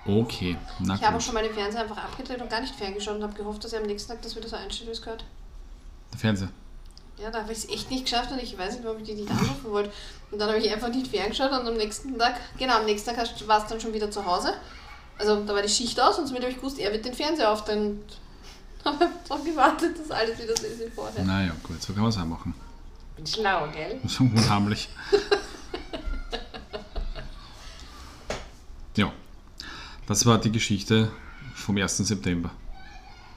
Okay, 0.05 0.57
na 0.79 0.95
Ich 0.95 0.99
gut. 0.99 1.07
habe 1.07 1.17
auch 1.17 1.21
schon 1.21 1.33
meinen 1.33 1.53
Fernseher 1.53 1.81
einfach 1.81 1.97
abgedreht 1.97 2.41
und 2.41 2.49
gar 2.49 2.59
nicht 2.59 2.75
ferngeschaut 2.75 3.15
und 3.15 3.23
habe 3.23 3.33
gehofft, 3.33 3.63
dass 3.63 3.71
er 3.73 3.79
am 3.79 3.85
nächsten 3.85 4.11
Tag 4.11 4.21
das 4.21 4.35
wieder 4.35 4.49
so 4.49 4.55
einstellt, 4.57 4.89
wie 4.89 4.93
es 4.93 5.01
gehört. 5.01 5.23
Der 6.11 6.19
Fernseher? 6.19 6.49
Ja, 7.17 7.31
da 7.31 7.39
habe 7.41 7.53
ich 7.53 7.59
es 7.59 7.69
echt 7.69 7.89
nicht 7.89 8.03
geschafft 8.05 8.31
und 8.31 8.39
ich 8.41 8.57
weiß 8.57 8.73
nicht, 8.73 8.83
warum 8.83 8.97
ich 8.99 9.05
die 9.05 9.13
nicht 9.13 9.29
anrufen 9.31 9.71
wollte. 9.71 9.91
Und 10.31 10.39
dann 10.39 10.49
habe 10.49 10.59
ich 10.59 10.69
einfach 10.73 10.89
nicht 10.89 11.07
ferngeschaut 11.07 11.51
und 11.51 11.65
am 11.67 11.77
nächsten 11.77 12.17
Tag, 12.17 12.35
genau, 12.57 12.79
am 12.79 12.85
nächsten 12.85 13.15
Tag 13.15 13.27
war 13.47 13.61
es 13.63 13.67
dann 13.67 13.79
schon 13.79 13.93
wieder 13.93 14.11
zu 14.11 14.25
Hause. 14.25 14.53
Also 15.17 15.43
da 15.45 15.53
war 15.53 15.61
die 15.61 15.69
Schicht 15.69 15.99
aus 16.01 16.17
und 16.19 16.27
somit 16.27 16.41
habe 16.41 16.51
ich 16.51 16.57
gewusst, 16.57 16.79
er 16.79 16.91
wird 16.91 17.05
den 17.05 17.13
Fernseher 17.13 17.51
aufdrehen. 17.51 18.01
habe 18.85 19.07
darauf 19.27 19.45
gewartet, 19.45 19.97
dass 19.97 20.11
alles 20.11 20.37
wieder 20.41 20.57
so 20.57 20.65
ist 20.65 20.79
wie 20.79 20.89
vorher. 20.89 21.23
Naja, 21.23 21.55
gut, 21.63 21.81
so 21.81 21.93
kann 21.93 22.01
man 22.01 22.09
es 22.09 22.17
auch 22.17 22.25
machen. 22.25 22.53
Bin 23.15 23.25
schlau, 23.25 23.67
gell? 23.71 24.01
So 24.07 24.23
unheimlich. 24.25 24.89
ja, 28.97 29.11
das 30.07 30.25
war 30.25 30.37
die 30.37 30.51
Geschichte 30.51 31.11
vom 31.55 31.77
1. 31.77 31.97
September. 31.97 32.51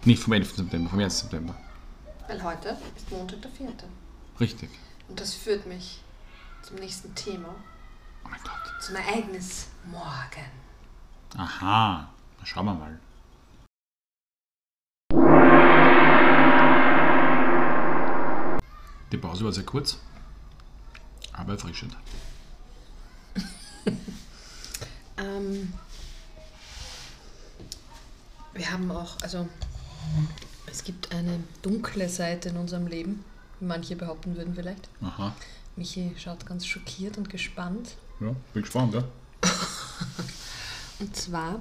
Nicht 0.04 0.22
vom 0.22 0.32
11. 0.32 0.56
September, 0.56 0.90
vom 0.90 0.98
1. 0.98 1.20
September. 1.20 1.54
Weil 2.28 2.42
heute 2.42 2.76
ist 2.96 3.10
Montag 3.10 3.42
der 3.42 3.50
4. 3.52 3.68
Richtig. 4.40 4.70
Und 5.08 5.20
das 5.20 5.34
führt 5.34 5.66
mich 5.66 6.00
zum 6.62 6.76
nächsten 6.76 7.14
Thema. 7.14 7.54
Oh 8.24 8.28
mein 8.28 8.40
Gott. 8.42 8.82
Zum 8.82 8.96
Ereignis 8.96 9.68
morgen. 9.84 10.50
Aha, 11.36 12.08
dann 12.38 12.46
schauen 12.46 12.66
wir 12.66 12.74
mal. 12.74 12.98
Die 19.12 19.16
Pause 19.18 19.44
war 19.44 19.52
sehr 19.52 19.64
kurz, 19.64 19.98
aber 21.32 21.52
erfrischend. 21.52 21.96
ähm, 25.16 25.72
wir 28.56 28.70
haben 28.70 28.90
auch, 28.90 29.16
also 29.22 29.48
es 30.66 30.84
gibt 30.84 31.14
eine 31.14 31.40
dunkle 31.62 32.08
Seite 32.08 32.50
in 32.50 32.56
unserem 32.56 32.86
Leben, 32.86 33.24
wie 33.60 33.66
manche 33.66 33.96
behaupten 33.96 34.36
würden 34.36 34.54
vielleicht. 34.54 34.88
Aha. 35.02 35.34
Michi 35.76 36.12
schaut 36.18 36.46
ganz 36.46 36.66
schockiert 36.66 37.18
und 37.18 37.28
gespannt. 37.28 37.96
Ja, 38.20 38.34
bin 38.54 38.62
gespannt, 38.62 38.94
ja. 38.94 39.04
und 40.98 41.14
zwar, 41.14 41.60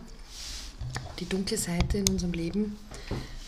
die 1.20 1.28
dunkle 1.28 1.58
Seite 1.58 1.98
in 2.00 2.10
unserem 2.10 2.34
Leben 2.34 2.78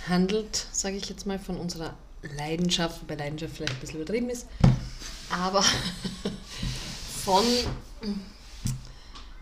handelt, 0.08 0.68
sage 0.72 0.98
ich 0.98 1.08
jetzt 1.10 1.26
mal, 1.26 1.40
von 1.40 1.58
unserer 1.58 1.94
Leidenschaft, 2.22 3.02
wobei 3.02 3.16
Leidenschaft 3.16 3.56
vielleicht 3.56 3.74
ein 3.74 3.80
bisschen 3.80 4.02
übertrieben 4.02 4.30
ist, 4.30 4.48
aber 5.30 5.64
von 7.24 7.44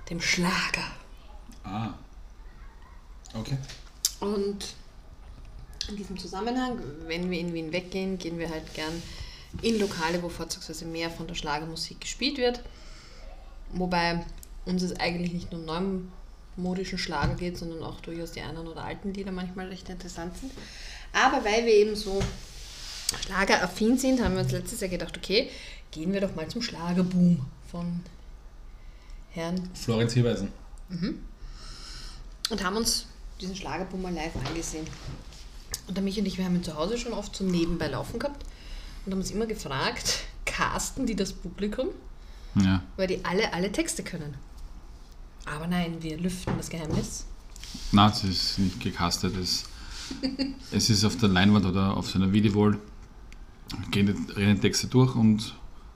dem 0.09 0.21
Schlager. 0.21 0.91
Ah. 1.63 1.93
Okay. 3.33 3.57
Und 4.19 4.73
in 5.89 5.95
diesem 5.95 6.17
Zusammenhang, 6.17 6.79
wenn 7.07 7.29
wir 7.29 7.39
in 7.39 7.53
Wien 7.53 7.71
weggehen, 7.71 8.17
gehen 8.17 8.39
wir 8.39 8.49
halt 8.49 8.73
gern 8.73 9.01
in 9.61 9.79
Lokale, 9.79 10.21
wo 10.21 10.29
vorzugsweise 10.29 10.85
mehr 10.85 11.09
von 11.09 11.27
der 11.27 11.35
Schlagermusik 11.35 12.01
gespielt 12.01 12.37
wird. 12.37 12.61
Wobei 13.71 14.25
uns 14.65 14.81
es 14.81 14.99
eigentlich 14.99 15.33
nicht 15.33 15.51
nur 15.51 15.61
um 15.61 16.11
neumodischen 16.57 16.97
Schlager 16.97 17.35
geht, 17.35 17.57
sondern 17.57 17.83
auch 17.83 17.99
durchaus 18.01 18.31
die 18.31 18.41
anderen 18.41 18.67
oder 18.67 18.83
alten 18.83 19.13
Lieder 19.13 19.31
manchmal 19.31 19.67
recht 19.67 19.89
interessant 19.89 20.37
sind. 20.37 20.51
Aber 21.13 21.45
weil 21.45 21.65
wir 21.65 21.73
eben 21.73 21.95
so 21.95 22.21
schlageraffin 23.25 23.97
sind, 23.97 24.21
haben 24.21 24.35
wir 24.35 24.41
uns 24.41 24.51
letztes 24.51 24.81
Jahr 24.81 24.89
gedacht, 24.89 25.15
okay, 25.17 25.49
gehen 25.91 26.11
wir 26.11 26.21
doch 26.21 26.35
mal 26.35 26.47
zum 26.47 26.61
Schlagerboom 26.61 27.45
von 27.69 28.01
Herrn 29.31 29.69
Florenz 29.73 30.13
Hierweisen. 30.13 30.51
Mhm. 30.89 31.19
Und 32.49 32.63
haben 32.63 32.77
uns 32.77 33.07
diesen 33.41 33.55
Schlagerboom 33.55 34.01
mal 34.01 34.13
live 34.13 34.35
angesehen. 34.47 34.87
Und 35.87 35.95
der 35.95 36.03
Mich 36.03 36.17
und 36.17 36.25
ich, 36.25 36.37
wir 36.37 36.45
haben 36.45 36.55
ihn 36.55 36.63
zu 36.63 36.75
Hause 36.75 36.97
schon 36.97 37.13
oft 37.13 37.35
so 37.35 37.43
nebenbei 37.43 37.87
laufen 37.87 38.19
gehabt 38.19 38.43
und 39.05 39.11
haben 39.11 39.19
uns 39.19 39.31
immer 39.31 39.45
gefragt, 39.45 40.23
casten 40.45 41.05
die 41.05 41.15
das 41.15 41.33
Publikum? 41.33 41.89
Ja. 42.55 42.81
Weil 42.95 43.07
die 43.07 43.25
alle, 43.25 43.53
alle 43.53 43.71
Texte 43.71 44.03
können. 44.03 44.35
Aber 45.45 45.67
nein, 45.67 45.97
wir 46.01 46.17
lüften 46.17 46.53
das 46.57 46.69
Geheimnis. 46.69 47.25
Nein, 47.91 48.11
es 48.11 48.23
ist 48.23 48.59
nicht 48.59 48.79
gecastet. 48.79 49.35
Es, 49.37 49.65
es 50.71 50.89
ist 50.89 51.03
auf 51.03 51.17
der 51.17 51.29
Leinwand 51.29 51.65
oder 51.65 51.95
auf 51.97 52.09
seiner 52.09 52.31
Videowall 52.31 52.79
gehen 53.91 54.27
die 54.37 54.59
Texte 54.59 54.87
durch 54.87 55.15
und 55.15 55.55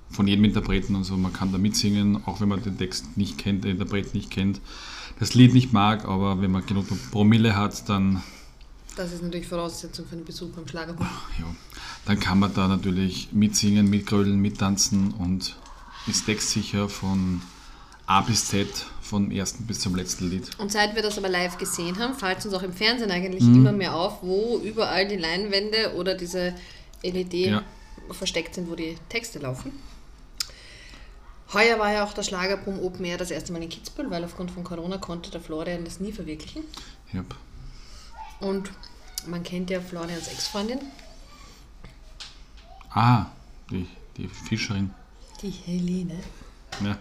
von 0.10 0.28
jedem 0.28 0.46
Interpreten 0.46 0.96
und 0.96 1.04
so. 1.04 1.18
Man 1.18 1.34
kann 1.34 1.52
da 1.52 1.58
mitsingen, 1.58 2.24
auch 2.26 2.42
wenn 2.42 2.50
man 2.50 2.64
den 2.64 2.78
Text 2.78 3.18
nicht 3.18 3.38
kennt, 3.38 3.64
den 3.64 3.72
Interpret 3.72 4.14
nicht 4.14 4.30
kennt, 4.30 4.60
das 5.20 5.34
Lied 5.34 5.54
nicht 5.54 5.74
mag, 5.74 6.06
aber 6.06 6.42
wenn 6.42 6.52
man 6.52 6.66
genug 6.66 6.88
Promille 7.12 7.56
hat, 7.56 7.88
dann. 7.90 8.24
Das 8.96 9.14
ist 9.14 9.22
natürlich 9.22 9.48
Voraussetzung 9.48 10.06
für 10.08 10.16
einen 10.16 10.26
Besuch 10.26 10.50
beim 10.50 10.68
Schlagerbuch. 10.68 11.06
Ja, 11.40 11.46
dann 12.06 12.20
kann 12.20 12.40
man 12.40 12.54
da 12.54 12.68
natürlich 12.68 13.30
mitsingen, 13.32 13.90
mitgrödeln, 13.90 14.40
mittanzen 14.40 15.12
und 15.12 15.56
ist 16.08 16.26
textsicher 16.26 16.90
von 16.90 17.42
A 18.08 18.22
bis 18.22 18.48
Z, 18.48 18.68
vom 19.02 19.30
ersten 19.30 19.66
bis 19.66 19.80
zum 19.80 19.96
letzten 19.96 20.30
Lied. 20.30 20.50
Und 20.58 20.72
seit 20.72 20.96
wir 20.96 21.04
das 21.04 21.18
aber 21.18 21.30
live 21.30 21.58
gesehen 21.58 22.00
haben, 22.00 22.16
fällt 22.16 22.40
es 22.40 22.46
uns 22.46 22.56
auch 22.56 22.64
im 22.64 22.74
Fernsehen 22.74 23.12
eigentlich 23.12 23.44
mhm. 23.44 23.56
immer 23.58 23.72
mehr 23.72 23.96
auf, 23.96 24.24
wo 24.24 24.60
überall 24.64 25.08
die 25.08 25.18
Leinwände 25.18 25.94
oder 25.96 26.16
diese 26.16 26.56
LED 27.04 27.34
ja. 27.34 27.64
versteckt 28.12 28.56
sind, 28.56 28.70
wo 28.70 28.76
die 28.76 28.96
Texte 29.10 29.40
laufen. 29.40 29.72
Heuer 31.54 31.80
war 31.80 31.92
ja 31.92 32.04
auch 32.04 32.14
der 32.14 32.24
Schlagerboom 32.24 32.80
Open 32.80 33.06
Air 33.06 33.18
das 33.18 33.32
erste 33.32 33.52
Mal 33.52 33.64
in 33.64 33.70
Kitzbühel, 33.70 34.10
weil 34.12 34.24
aufgrund 34.24 34.52
von 34.52 34.64
Corona 34.64 34.98
konnte 34.98 35.32
der 35.32 35.42
Florian 35.42 35.84
das 35.84 36.00
nie 36.00 36.12
verwirklichen. 36.12 36.64
Yep. 37.14 37.36
Und 38.40 38.72
man 39.26 39.44
kennt 39.44 39.70
ja 39.70 39.82
Florians 39.82 40.28
Ex-Freundin. 40.28 40.80
Ah, 42.92 43.26
die, 43.72 43.88
die 44.18 44.28
Fischerin. 44.28 44.94
Die 45.42 45.50
Helene. 45.50 46.20
Ja. 46.84 46.98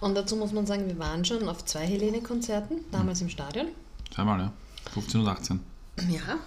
Und 0.00 0.14
dazu 0.14 0.36
muss 0.36 0.52
man 0.52 0.66
sagen, 0.66 0.86
wir 0.86 0.98
waren 0.98 1.24
schon 1.24 1.48
auf 1.48 1.64
zwei 1.64 1.86
Helene-Konzerten, 1.86 2.84
damals 2.92 3.20
mhm. 3.20 3.26
im 3.26 3.30
Stadion. 3.30 3.66
Zweimal, 4.14 4.40
ja. 4.40 4.52
15 4.92 5.20
und 5.20 5.28
18. 5.28 5.60
Ja, 6.08 6.38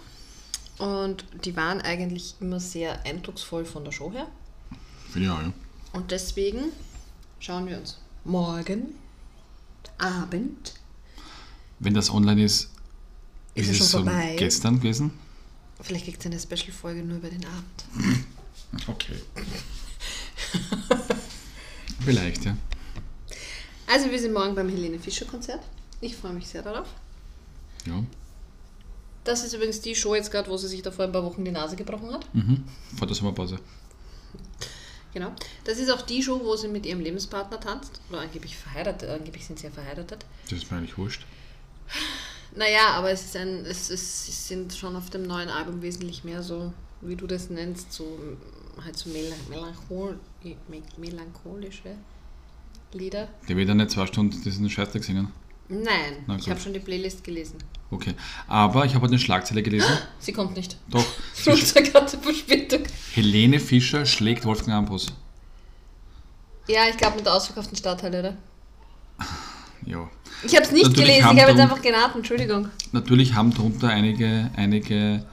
und 0.79 1.25
die 1.43 1.55
waren 1.55 1.81
eigentlich 1.81 2.35
immer 2.39 2.59
sehr 2.59 3.05
eindrucksvoll 3.05 3.65
von 3.65 3.83
der 3.83 3.91
Show 3.91 4.11
her. 4.11 4.27
Auch, 5.11 5.15
ja. 5.17 5.53
Und 5.91 6.11
deswegen 6.11 6.71
schauen 7.39 7.67
wir 7.67 7.77
uns 7.77 7.97
morgen 8.23 8.95
Abend. 9.97 10.73
Wenn 11.79 11.93
das 11.93 12.09
online 12.09 12.43
ist, 12.43 12.69
ist, 13.55 13.69
ist 13.69 13.81
es 13.81 13.91
schon 13.91 14.05
vorbei. 14.05 14.35
gestern 14.37 14.79
gewesen? 14.79 15.11
Vielleicht 15.81 16.05
gibt 16.05 16.19
es 16.19 16.25
eine 16.25 16.39
Special-Folge 16.39 17.03
nur 17.03 17.17
über 17.17 17.29
den 17.29 17.45
Abend. 17.45 18.25
Okay. 18.85 19.15
Vielleicht, 22.05 22.45
ja. 22.45 22.55
Also 23.87 24.11
wir 24.11 24.19
sind 24.19 24.31
morgen 24.31 24.53
beim 24.53 24.69
Helene 24.69 24.99
Fischer 24.99 25.25
Konzert. 25.25 25.61
Ich 26.01 26.15
freue 26.15 26.33
mich 26.33 26.47
sehr 26.47 26.61
darauf. 26.61 26.85
Ja. 27.87 28.03
Das 29.23 29.43
ist 29.43 29.53
übrigens 29.53 29.81
die 29.81 29.95
Show 29.95 30.13
jetzt 30.13 30.29
gerade, 30.31 30.51
wo 30.51 30.57
sie 30.57 30.67
sich 30.67 30.83
da 30.83 30.91
vor 30.91 31.05
ein 31.05 31.11
paar 31.11 31.23
Wochen 31.23 31.43
die 31.43 31.49
Nase 31.49 31.75
gebrochen 31.75 32.13
hat. 32.13 32.31
Mhm. 32.35 32.63
Vor 32.95 33.07
der 33.07 33.15
Sommerpause. 33.15 33.57
Genau. 35.13 35.31
Das 35.63 35.79
ist 35.79 35.89
auch 35.89 36.01
die 36.01 36.21
Show, 36.21 36.41
wo 36.43 36.55
sie 36.55 36.67
mit 36.67 36.85
ihrem 36.85 36.99
Lebenspartner 36.99 37.59
tanzt. 37.59 37.99
Oder 38.09 38.21
angeblich 38.21 38.57
verheiratet. 38.57 39.09
Angeblich 39.09 39.45
sind 39.45 39.59
sie 39.59 39.67
ja 39.67 39.71
verheiratet. 39.71 40.25
Das 40.43 40.59
ist 40.59 40.71
mir 40.71 40.77
eigentlich 40.77 40.97
wurscht. 40.97 41.25
Naja, 42.55 42.91
aber 42.93 43.11
es 43.11 43.25
ist 43.25 43.35
ein, 43.35 43.65
es, 43.65 43.89
ist, 43.89 44.29
es 44.29 44.47
sind 44.47 44.73
schon 44.73 44.95
auf 44.95 45.09
dem 45.09 45.23
neuen 45.23 45.49
Album 45.49 45.81
wesentlich 45.81 46.23
mehr 46.23 46.41
so, 46.41 46.73
wie 47.01 47.15
du 47.15 47.27
das 47.27 47.49
nennst, 47.49 47.93
so 47.93 48.17
halt 48.83 48.97
so 48.97 49.09
melanchol, 49.09 50.19
melancholische 50.97 51.95
Lieder. 52.93 53.27
Der 53.47 53.55
will 53.55 53.65
dann 53.65 53.77
nicht 53.77 53.91
zwei 53.91 54.07
Stunden 54.07 54.41
diesen 54.41 54.69
Scheißtag 54.69 55.03
singen. 55.03 55.31
Nein, 55.67 56.23
Na, 56.25 56.37
ich 56.37 56.49
habe 56.49 56.59
schon 56.59 56.73
die 56.73 56.79
Playlist 56.79 57.23
gelesen. 57.23 57.57
Okay, 57.91 58.13
aber 58.47 58.85
ich 58.85 58.93
habe 58.93 59.03
heute 59.03 59.13
eine 59.13 59.19
Schlagzeile 59.19 59.63
gelesen. 59.63 59.89
Sie 60.19 60.31
kommt 60.31 60.55
nicht. 60.55 60.77
Doch. 60.89 61.05
Flugzeug 61.33 61.93
hatte 61.93 62.17
Verspätung. 62.19 62.83
Helene 63.13 63.59
Fischer 63.59 64.05
schlägt 64.05 64.45
Wolfgang 64.45 64.77
Ambros. 64.77 65.07
Ja, 66.67 66.81
ich 66.87 66.97
glaube 66.97 67.15
mit 67.15 67.25
der 67.25 67.33
ausverkauften 67.33 67.75
Stadthalle, 67.75 68.19
oder? 68.19 68.37
Ja. 69.85 70.09
Ich 70.43 70.53
habe 70.55 70.65
es 70.65 70.71
nicht 70.71 70.83
natürlich 70.83 71.07
gelesen, 71.07 71.35
ich 71.35 71.41
habe 71.41 71.51
jetzt 71.51 71.59
einfach 71.61 71.81
geraten, 71.81 72.17
Entschuldigung. 72.17 72.67
Natürlich 72.91 73.33
haben 73.33 73.53
darunter 73.53 73.87
einige, 73.87 74.51
einige 74.55 75.23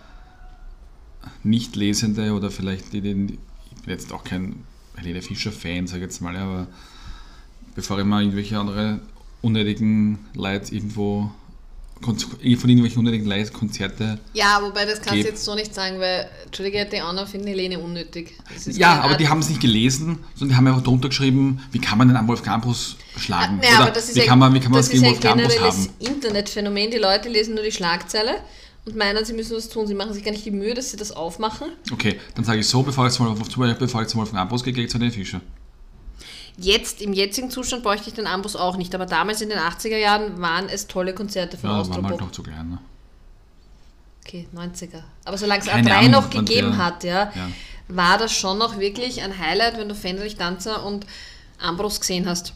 Nicht-Lesende 1.43 2.33
oder 2.33 2.51
vielleicht 2.51 2.93
die, 2.93 3.01
die, 3.01 3.11
ich 3.11 3.83
bin 3.83 3.89
jetzt 3.89 4.13
auch 4.13 4.23
kein 4.23 4.65
Helene 4.97 5.21
Fischer-Fan, 5.21 5.89
sage 5.89 5.99
ich 5.99 6.05
jetzt 6.05 6.23
mal, 6.23 6.37
aber 6.37 6.69
bevor 7.75 7.99
ich 7.99 8.05
mal 8.05 8.23
irgendwelche 8.23 8.59
andere 8.59 9.01
unnötigen 9.43 10.21
Leid 10.35 10.73
irgendwo 10.73 11.31
von 12.03 12.17
irgendwelchen 12.43 12.99
unnötigen 12.99 13.27
Leid 13.27 13.53
Konzerte. 13.53 14.19
Ja, 14.35 14.61
wobei 14.63 14.85
das 14.85 15.01
kannst 15.01 15.25
du 15.25 15.29
jetzt 15.29 15.45
so 15.45 15.55
nicht 15.55 15.75
sagen, 15.75 15.99
weil, 15.99 16.29
Entschuldige, 16.45 16.85
die 16.85 17.01
anderen 17.01 17.29
finden 17.29 17.49
Helene 17.49 17.79
unnötig. 17.79 18.35
Ja, 18.67 19.01
aber 19.01 19.13
Art. 19.13 19.21
die 19.21 19.29
haben 19.29 19.41
es 19.41 19.49
nicht 19.49 19.61
gelesen, 19.61 20.19
sondern 20.35 20.51
die 20.51 20.57
haben 20.57 20.67
ja 20.67 20.75
auch 20.75 20.83
drunter 20.83 21.09
geschrieben, 21.09 21.61
wie 21.73 21.81
kann 21.81 21.99
man 21.99 22.09
den 22.09 22.17
am 22.17 22.29
Wolfgang 22.29 22.57
Ambros 22.57 22.97
schlagen? 23.17 23.61
Ja, 23.63 23.91
Oder 23.91 23.95
wie, 23.95 24.19
ja, 24.19 24.27
kann 24.27 24.39
man, 24.39 24.55
wie 24.55 24.61
kann 24.61 24.73
man 24.73 24.79
das, 24.79 24.91
das 24.91 25.01
gegen 25.01 25.07
Wolfgang 25.07 25.41
Ambros 25.41 25.59
haben? 25.59 25.67
Das 25.67 25.79
ist 25.79 25.91
ein 26.01 26.15
Internetphänomen, 26.15 26.91
die 26.91 26.99
Leute 26.99 27.29
lesen 27.29 27.55
nur 27.55 27.65
die 27.65 27.73
Schlagzeile 27.73 28.37
und 28.85 28.95
meinen, 28.95 29.25
sie 29.25 29.33
müssen 29.33 29.57
was 29.57 29.69
tun. 29.69 29.87
Sie 29.87 29.95
machen 29.95 30.13
sich 30.13 30.23
gar 30.23 30.33
nicht 30.33 30.45
die 30.45 30.51
Mühe, 30.51 30.75
dass 30.75 30.91
sie 30.91 30.97
das 30.97 31.13
aufmachen. 31.13 31.69
Okay, 31.93 32.21
dann 32.35 32.45
sage 32.45 32.61
ich 32.61 32.69
so, 32.69 32.83
bevor 32.83 33.07
ich 33.07 33.13
zum 33.15 33.35
Beispiel, 33.35 33.75
bevor 33.75 34.03
ich 34.03 34.09
zum 34.09 34.21
Wolfgang 34.21 34.43
Ambros 34.43 34.63
gehe, 34.63 34.73
gehe 34.73 34.85
ich 34.85 34.91
zu 34.91 34.99
den 34.99 35.11
Fischer. 35.11 35.41
Jetzt, 36.59 37.03
im 37.03 37.13
jetzigen 37.13 37.51
Zustand, 37.51 37.83
bräuchte 37.83 38.09
ich 38.09 38.15
den 38.15 38.27
Ambus 38.27 38.57
auch 38.57 38.77
nicht, 38.77 38.95
aber 38.95 39.05
damals 39.05 39.43
in 39.43 39.51
den 39.51 39.59
80er 39.59 39.99
Jahren 39.99 40.41
waren 40.41 40.69
es 40.69 40.87
tolle 40.87 41.15
Konzerte 41.15 41.59
von 41.59 41.71
ja, 41.71 41.81
Austropop. 41.81 42.03
Ja, 42.03 42.03
war 42.05 42.11
halt 42.13 42.21
noch 42.21 42.33
zu 42.33 42.43
klein, 42.43 42.71
ne? 42.71 42.79
Okay, 44.25 44.49
90er. 44.55 45.03
Aber 45.25 45.37
solange 45.37 45.63
es 45.63 45.69
A3 45.69 45.91
Ahnung, 45.91 46.11
noch 46.11 46.31
gegeben 46.31 46.73
der, 46.73 46.79
hat, 46.79 47.05
ja, 47.05 47.33
ja, 47.35 47.51
war 47.89 48.19
das 48.19 48.33
schon 48.33 48.59
noch 48.59 48.79
wirklich 48.79 49.23
ein 49.23 49.39
Highlight, 49.39 49.79
wenn 49.79 49.89
du 49.89 49.95
Fendrich 49.95 50.37
Danzer 50.37 50.85
und 50.85 51.07
Ambros 51.61 52.01
gesehen 52.01 52.27
hast. 52.27 52.55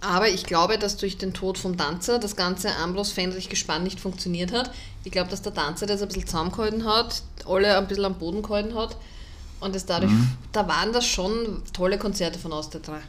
Aber 0.00 0.28
ich 0.28 0.44
glaube, 0.44 0.78
dass 0.78 0.96
durch 0.96 1.18
den 1.18 1.34
Tod 1.34 1.58
vom 1.58 1.76
Danzer 1.76 2.18
das 2.18 2.36
ganze 2.36 2.74
Ambros-Fendrich-Gespann 2.76 3.82
nicht 3.82 4.00
funktioniert 4.00 4.52
hat. 4.52 4.70
Ich 5.04 5.10
glaube, 5.10 5.30
dass 5.30 5.42
der 5.42 5.52
Danzer 5.52 5.86
das 5.86 6.00
ein 6.00 6.08
bisschen 6.08 6.26
zusammengehalten 6.26 6.84
hat, 6.86 7.22
alle 7.46 7.76
ein 7.76 7.88
bisschen 7.88 8.04
am 8.04 8.14
Boden 8.14 8.42
gehalten 8.42 8.74
hat 8.74 8.96
und 9.60 9.76
es 9.76 9.86
dadurch, 9.86 10.10
mhm. 10.10 10.32
da 10.52 10.66
waren 10.66 10.92
das 10.92 11.06
schon 11.06 11.62
tolle 11.72 11.98
Konzerte 11.98 12.38
von 12.38 12.52
aus 12.52 12.70
der 12.70 12.80
3. 12.80 13.00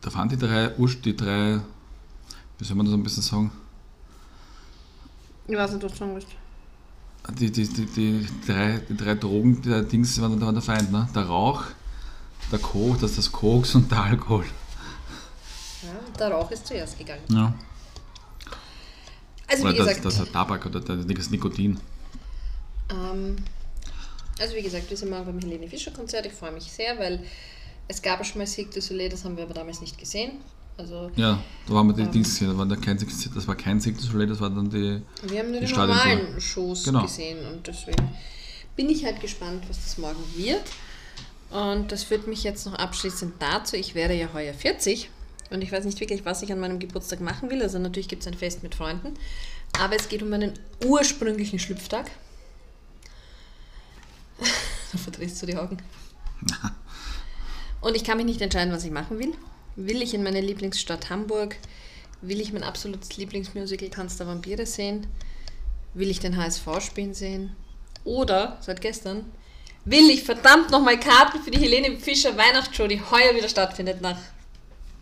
Da 0.00 0.12
waren 0.14 0.28
die 0.28 0.36
drei, 0.36 0.68
die 0.68 1.16
drei, 1.16 1.60
wie 2.58 2.64
soll 2.64 2.76
man 2.76 2.84
das 2.84 2.94
ein 2.94 3.02
bisschen 3.02 3.22
sagen? 3.22 3.50
Ich 5.46 5.56
weiß 5.56 5.72
nicht, 5.72 5.82
was 5.82 5.92
du 5.92 5.98
sagen 5.98 6.14
willst. 6.14 6.28
Die, 7.38 7.50
die, 7.50 7.66
die, 7.66 7.86
die, 7.86 8.26
drei, 8.46 8.82
die 8.86 8.96
drei 8.96 9.14
Drogen, 9.14 9.62
die 9.62 9.82
Dings 9.88 10.20
waren, 10.20 10.38
da 10.38 10.46
war 10.46 10.52
der 10.52 10.60
Feind, 10.60 10.92
ne? 10.92 11.08
Der 11.14 11.24
Rauch, 11.24 11.64
der 12.52 12.58
Koks, 12.58 13.00
das, 13.00 13.16
das 13.16 13.32
Koks 13.32 13.74
und 13.74 13.90
der 13.90 14.02
Alkohol. 14.02 14.44
Ja, 15.82 16.18
der 16.18 16.32
Rauch 16.32 16.50
ist 16.50 16.66
zuerst 16.66 16.98
gegangen. 16.98 17.22
Ja. 17.28 17.54
Also 19.46 19.62
oder 19.62 19.72
wie 19.72 19.76
gesagt. 19.78 20.04
Das, 20.04 20.18
das 20.18 20.32
Tabak 20.32 20.66
oder 20.66 20.80
das 20.80 21.30
Nikotin. 21.30 21.78
Ähm, 22.90 23.36
also 24.40 24.54
wie 24.54 24.62
gesagt, 24.62 24.90
wir 24.90 24.96
sind 24.96 25.10
mal 25.10 25.22
beim 25.22 25.38
Helene 25.38 25.68
Fischer 25.68 25.90
Konzert. 25.90 26.26
Ich 26.26 26.32
freue 26.32 26.52
mich 26.52 26.64
sehr, 26.64 26.98
weil 26.98 27.24
es 27.88 28.02
gab 28.02 28.24
schon 28.24 28.38
mal 28.38 28.46
Cirque 28.46 28.72
du 28.72 28.80
Soleil, 28.80 29.08
das 29.08 29.24
haben 29.24 29.36
wir 29.36 29.44
aber 29.44 29.54
damals 29.54 29.80
nicht 29.80 29.98
gesehen. 29.98 30.32
Also, 30.76 31.10
ja, 31.14 31.40
da 31.68 31.74
waren 31.74 31.86
wir 31.86 31.94
die 31.94 32.02
ähm, 32.02 32.10
Dings 32.10 32.30
gesehen, 32.30 32.48
das 32.48 32.58
war, 32.58 32.76
kein, 32.76 32.98
das 32.98 33.46
war 33.46 33.54
kein 33.54 33.80
Cirque 33.80 34.00
du 34.00 34.06
Soleil, 34.06 34.26
das 34.26 34.40
war 34.40 34.50
dann 34.50 34.68
die 34.68 35.00
Wir 35.22 35.38
haben 35.38 35.52
nur 35.52 35.60
die, 35.60 35.66
die 35.66 35.72
normalen 35.72 36.40
Shows 36.40 36.84
genau. 36.84 37.02
gesehen 37.02 37.38
und 37.52 37.64
deswegen 37.66 38.10
bin 38.74 38.88
ich 38.88 39.04
halt 39.04 39.20
gespannt, 39.20 39.64
was 39.68 39.84
das 39.84 39.98
morgen 39.98 40.24
wird. 40.34 40.62
Und 41.50 41.92
das 41.92 42.02
führt 42.02 42.26
mich 42.26 42.42
jetzt 42.42 42.66
noch 42.66 42.74
abschließend 42.74 43.34
dazu, 43.38 43.76
ich 43.76 43.94
werde 43.94 44.14
ja 44.14 44.32
heuer 44.32 44.52
40 44.52 45.10
und 45.50 45.62
ich 45.62 45.70
weiß 45.70 45.84
nicht 45.84 46.00
wirklich, 46.00 46.24
was 46.24 46.42
ich 46.42 46.52
an 46.52 46.58
meinem 46.58 46.80
Geburtstag 46.80 47.20
machen 47.20 47.50
will. 47.50 47.62
Also 47.62 47.78
natürlich 47.78 48.08
gibt 48.08 48.22
es 48.22 48.28
ein 48.28 48.34
Fest 48.34 48.64
mit 48.64 48.74
Freunden, 48.74 49.14
aber 49.78 49.94
es 49.94 50.08
geht 50.08 50.22
um 50.22 50.30
meinen 50.30 50.54
ursprünglichen 50.84 51.60
Schlüpftag. 51.60 52.10
Verdrehst 54.98 55.40
du 55.42 55.46
die 55.46 55.56
Augen. 55.56 55.78
Und 57.80 57.96
ich 57.96 58.04
kann 58.04 58.16
mich 58.16 58.26
nicht 58.26 58.40
entscheiden, 58.40 58.72
was 58.72 58.84
ich 58.84 58.90
machen 58.90 59.18
will. 59.18 59.34
Will 59.76 60.02
ich 60.02 60.14
in 60.14 60.22
meine 60.22 60.40
Lieblingsstadt 60.40 61.10
Hamburg? 61.10 61.56
Will 62.22 62.40
ich 62.40 62.52
mein 62.52 62.62
absolutes 62.62 63.16
Lieblingsmusical 63.16 63.90
Tanz 63.90 64.16
der 64.16 64.26
Vampire 64.26 64.64
sehen? 64.66 65.06
Will 65.92 66.10
ich 66.10 66.20
den 66.20 66.36
HSV 66.36 66.66
spielen 66.80 67.12
sehen? 67.14 67.54
Oder, 68.04 68.58
seit 68.60 68.80
gestern, 68.80 69.24
will 69.84 70.08
ich 70.10 70.22
verdammt 70.22 70.70
nochmal 70.70 70.98
Karten 70.98 71.42
für 71.42 71.50
die 71.50 71.58
Helene 71.58 71.98
Fischer 71.98 72.36
Weihnachtsshow, 72.36 72.86
die 72.86 73.00
heuer 73.00 73.34
wieder 73.34 73.48
stattfindet, 73.48 74.00
nach 74.00 74.18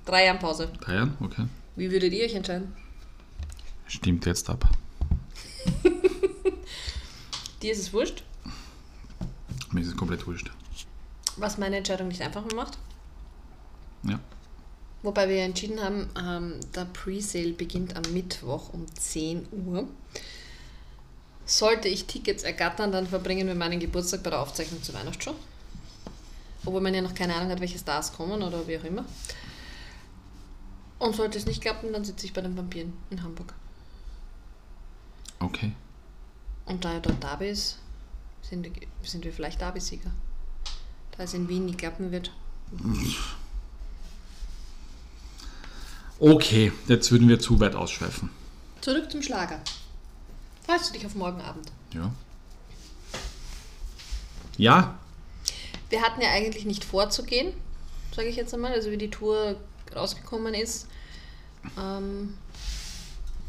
drei 0.05 0.27
Jahren 0.27 0.39
Pause. 0.39 0.71
Drei 0.81 0.95
Jahren? 0.95 1.17
Okay. 1.21 1.47
Wie 1.77 1.91
würdet 1.91 2.13
ihr 2.13 2.25
euch 2.25 2.35
entscheiden? 2.35 2.75
Stimmt 3.87 4.27
jetzt 4.27 4.49
ab. 4.51 4.69
Dir 7.63 7.73
ist 7.73 7.79
es 7.79 7.93
wurscht? 7.93 8.25
Mir 9.73 9.81
ist 9.81 9.89
es 9.89 9.97
komplett 9.97 10.27
wurscht. 10.27 10.51
Was 11.37 11.59
meine 11.59 11.79
Entscheidung 11.79 12.09
nicht 12.09 12.21
einfach 12.21 12.45
macht? 12.55 12.79
Ja. 14.03 14.21
Wobei 15.03 15.29
wir 15.29 15.43
entschieden 15.43 15.81
haben, 15.81 16.09
ähm, 16.17 16.61
der 16.75 16.85
Presale 16.85 17.53
beginnt 17.53 17.97
am 17.97 18.03
Mittwoch 18.13 18.73
um 18.73 18.87
10 18.95 19.49
Uhr. 19.51 19.89
Sollte 21.45 21.89
ich 21.89 22.07
Tickets 22.07 22.45
ergattern, 22.45 22.93
dann 22.93 23.07
verbringen 23.07 23.49
wir 23.49 23.55
meinen 23.55 23.81
Geburtstag 23.81 24.23
bei 24.23 24.31
der 24.31 24.41
Aufzeichnung 24.41 24.83
zur 24.83 24.95
Weihnachtsshow. 24.95 25.35
Obwohl 26.65 26.81
man 26.81 26.95
ja 26.95 27.03
noch 27.03 27.15
keine 27.15 27.35
Ahnung 27.35 27.51
hat, 27.51 27.61
welche 27.61 27.79
Stars 27.79 28.13
kommen 28.13 28.43
oder 28.43 28.69
wie 28.69 28.79
auch 28.79 28.85
immer. 28.85 29.05
Und 31.01 31.17
sollte 31.17 31.39
es 31.39 31.47
nicht 31.47 31.61
klappen, 31.61 31.93
dann 31.93 32.05
sitze 32.05 32.27
ich 32.27 32.33
bei 32.33 32.43
den 32.43 32.57
Vampiren 32.57 32.93
in 33.11 33.23
Hamburg. 33.25 33.55
Okay. 35.41 35.73
Und 36.67 36.85
da 36.85 36.93
er 36.93 37.01
dort 37.01 37.25
da 37.25 37.35
ist, 37.35 37.79
sind, 38.53 38.71
sind 39.03 39.25
wir 39.25 39.33
vielleicht 39.33 39.61
Derby-Sieger. 39.63 40.11
Da 41.17 41.23
es 41.23 41.33
in 41.33 41.49
Wien 41.49 41.65
nicht 41.65 41.79
klappen 41.79 42.13
wird. 42.13 42.31
Okay, 46.19 46.71
jetzt 46.87 47.11
würden 47.11 47.29
wir 47.29 47.39
zu 47.39 47.59
weit 47.61 47.75
ausschweifen. 47.75 48.29
Zurück 48.83 49.11
zum 49.11 49.23
Schlager. 49.23 49.61
Freust 50.67 50.91
du 50.91 50.93
dich 50.95 51.07
auf 51.07 51.15
morgen 51.15 51.41
Abend? 51.41 51.73
Ja. 51.95 52.13
Ja. 54.59 54.99
Wir 55.89 56.03
hatten 56.03 56.21
ja 56.21 56.31
eigentlich 56.31 56.67
nicht 56.67 56.85
vorzugehen, 56.85 57.55
sage 58.15 58.29
ich 58.29 58.37
jetzt 58.37 58.53
einmal, 58.53 58.73
also 58.73 58.91
wie 58.91 58.99
die 58.99 59.11
Tour 59.11 59.57
rausgekommen 59.95 60.55
ist. 60.55 60.89
Ähm, 61.79 62.35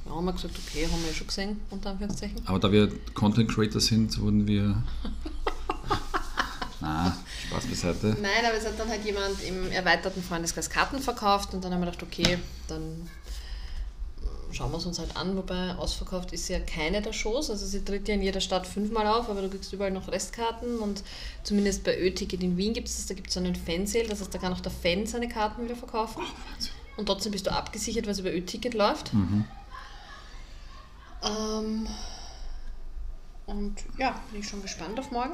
ja, 0.06 0.12
haben 0.12 0.26
wir 0.26 0.34
gesagt, 0.34 0.56
okay, 0.68 0.86
haben 0.86 1.01
wir 1.01 1.10
ja 1.10 1.16
schon 1.16 1.28
gesehen, 1.28 1.62
unter 1.70 1.91
Anführungszeichen. 1.91 2.41
Aber 2.45 2.60
da 2.60 2.72
wir 2.72 2.91
Content 3.14 3.49
Creator 3.49 3.82
sind, 3.82 4.20
wurden 4.20 4.45
wir. 4.47 4.84
Na, 6.82 7.16
Spaß 7.47 7.66
beiseite. 7.68 8.18
Nein, 8.22 8.45
aber 8.45 8.58
es 8.58 8.66
hat 8.66 8.78
dann 8.78 8.89
halt 8.89 9.06
jemand 9.06 9.41
im 9.47 9.72
erweiterten 9.72 10.22
Freundeskreis 10.22 10.70
Karten 10.70 10.99
verkauft 10.99 11.54
und 11.54 11.64
dann 11.64 11.74
haben 11.74 11.82
wir 11.82 11.91
gedacht, 11.91 12.04
okay, 12.04 12.38
dann 12.68 13.08
schauen 14.54 14.72
wir 14.72 14.78
es 14.78 14.86
uns 14.86 14.99
halt 14.99 15.16
an, 15.18 15.36
wobei 15.36 15.76
ausverkauft 15.76 16.32
ist 16.32 16.47
ja 16.47 16.60
keine 16.60 17.01
der 17.01 17.14
Shows. 17.14 17.49
Also 17.49 17.66
sie 17.66 17.84
tritt 17.84 18.08
ja 18.08 18.16
in 18.16 18.22
jeder 18.22 18.41
Stadt 18.41 18.68
fünfmal 18.68 19.08
auf, 19.08 19.30
aber 19.30 19.41
du 19.41 19.49
kriegst 19.49 19.74
überall 19.74 19.91
noch 19.91 20.10
Restkarten 20.10 20.80
und 20.80 21.04
zumindest 21.43 21.84
bei 21.84 21.97
Ö-Ticket 21.97 22.43
in 22.43 22.58
Wien 22.58 22.74
gibt 22.74 22.88
es 22.88 22.97
das, 22.97 23.06
da 23.08 23.14
gibt 23.14 23.30
es 23.30 23.34
so 23.34 23.39
einen 23.39 23.56
Fansale, 23.56 24.08
das 24.08 24.20
heißt, 24.22 24.34
da 24.34 24.38
kann 24.38 24.54
auch 24.54 24.60
der 24.60 24.72
Fan 24.72 25.06
seine 25.06 25.28
Karten 25.28 25.64
wieder 25.64 25.76
verkaufen. 25.76 26.22
Oh, 26.24 26.99
und 26.99 27.08
trotzdem 27.08 27.32
bist 27.32 27.47
du 27.47 27.51
abgesichert, 27.51 28.06
weil 28.06 28.12
es 28.12 28.20
über 28.20 28.32
Ö-Ticket 28.32 28.74
läuft. 28.76 29.14
Mhm. 29.14 29.45
Ähm, 31.24 31.88
und 33.46 33.76
ja, 33.98 34.20
bin 34.32 34.42
ich 34.42 34.48
schon 34.48 34.62
gespannt 34.62 35.00
auf 35.00 35.12
morgen. 35.12 35.34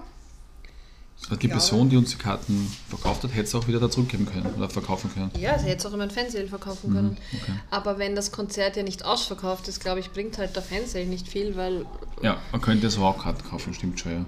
Also 1.24 1.36
die 1.36 1.48
glaube, 1.48 1.60
Person, 1.60 1.90
die 1.90 1.98
uns 1.98 2.12
die 2.12 2.18
Karten 2.18 2.74
verkauft 2.88 3.24
hat, 3.24 3.32
hätte 3.32 3.44
es 3.44 3.56
auch 3.56 3.68
wieder 3.68 3.80
da 3.80 3.92
zurückgeben 3.92 4.26
können 4.26 4.54
oder 4.56 4.70
verkaufen 4.70 5.12
können. 5.14 5.32
Ja, 5.38 5.60
sie 5.60 5.66
hätte 5.66 5.80
es 5.80 5.86
auch 5.86 5.94
immer 5.94 6.04
ein 6.04 6.12
Fansale 6.12 6.48
verkaufen 6.48 6.94
können. 6.94 7.10
Mhm, 7.10 7.40
okay. 7.42 7.52
Aber 7.72 8.00
wenn 8.00 8.16
das 8.16 8.32
Konzert 8.32 8.78
ja 8.78 8.84
nicht 8.84 9.04
ausverkauft 9.04 9.68
ist, 9.68 9.82
glaube 9.82 10.00
ich, 10.00 10.12
bringt 10.12 10.38
halt 10.38 10.56
der 10.56 10.64
Fansale 10.64 11.06
nicht 11.06 11.28
viel, 11.28 11.58
weil. 11.58 11.86
Ja, 12.22 12.38
man 12.52 12.62
könnte 12.62 12.90
so 12.90 13.04
auch 13.04 13.22
Karten 13.22 13.44
kaufen, 13.48 13.74
stimmt 13.74 14.00
schon, 14.00 14.12
ja. 14.14 14.26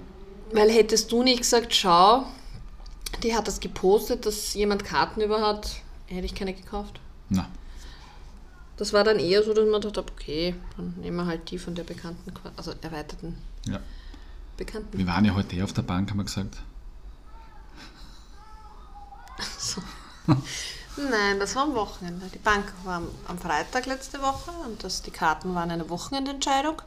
Weil 0.52 0.70
hättest 0.70 1.10
du 1.12 1.22
nicht 1.22 1.40
gesagt, 1.40 1.74
schau, 1.74 2.26
die 3.22 3.34
hat 3.34 3.48
das 3.48 3.60
gepostet, 3.60 4.26
dass 4.26 4.52
jemand 4.52 4.84
Karten 4.84 5.22
über 5.22 5.40
hat, 5.40 5.76
hätte 6.06 6.26
ich 6.26 6.34
keine 6.34 6.52
gekauft. 6.52 7.00
Na. 7.30 7.48
Das 8.76 8.92
war 8.92 9.04
dann 9.04 9.18
eher 9.18 9.42
so, 9.42 9.52
dass 9.52 9.68
man 9.68 9.80
dachte, 9.80 10.00
okay, 10.00 10.54
dann 10.76 10.94
nehmen 11.00 11.16
wir 11.18 11.26
halt 11.26 11.50
die 11.50 11.58
von 11.58 11.74
der 11.74 11.84
bekannten, 11.84 12.32
also 12.56 12.72
erweiterten 12.80 13.36
ja. 13.66 13.80
Bekannten. 14.56 14.96
Wir 14.96 15.06
waren 15.06 15.24
ja 15.24 15.34
heute 15.34 15.56
eh 15.56 15.62
auf 15.62 15.72
der 15.72 15.82
Bank, 15.82 16.10
haben 16.10 16.18
wir 16.18 16.24
gesagt. 16.24 16.58
So. 19.58 19.82
Nein, 20.96 21.40
das 21.40 21.56
war 21.56 21.62
am 21.62 21.74
Wochenende. 21.74 22.26
Die 22.34 22.38
Bank 22.38 22.72
war 22.84 23.02
am 23.26 23.38
Freitag 23.38 23.86
letzte 23.86 24.20
Woche 24.20 24.50
und 24.66 24.84
das, 24.84 25.02
die 25.02 25.10
Karten 25.10 25.54
waren 25.54 25.70
eine 25.70 25.88
Wochenendentscheidung. 25.88 26.82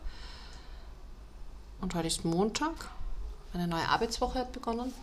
Und 1.81 1.95
heute 1.95 2.07
ist 2.07 2.23
Montag. 2.23 2.89
Eine 3.53 3.67
neue 3.67 3.87
Arbeitswoche 3.87 4.39
hat 4.39 4.51
begonnen. 4.51 4.93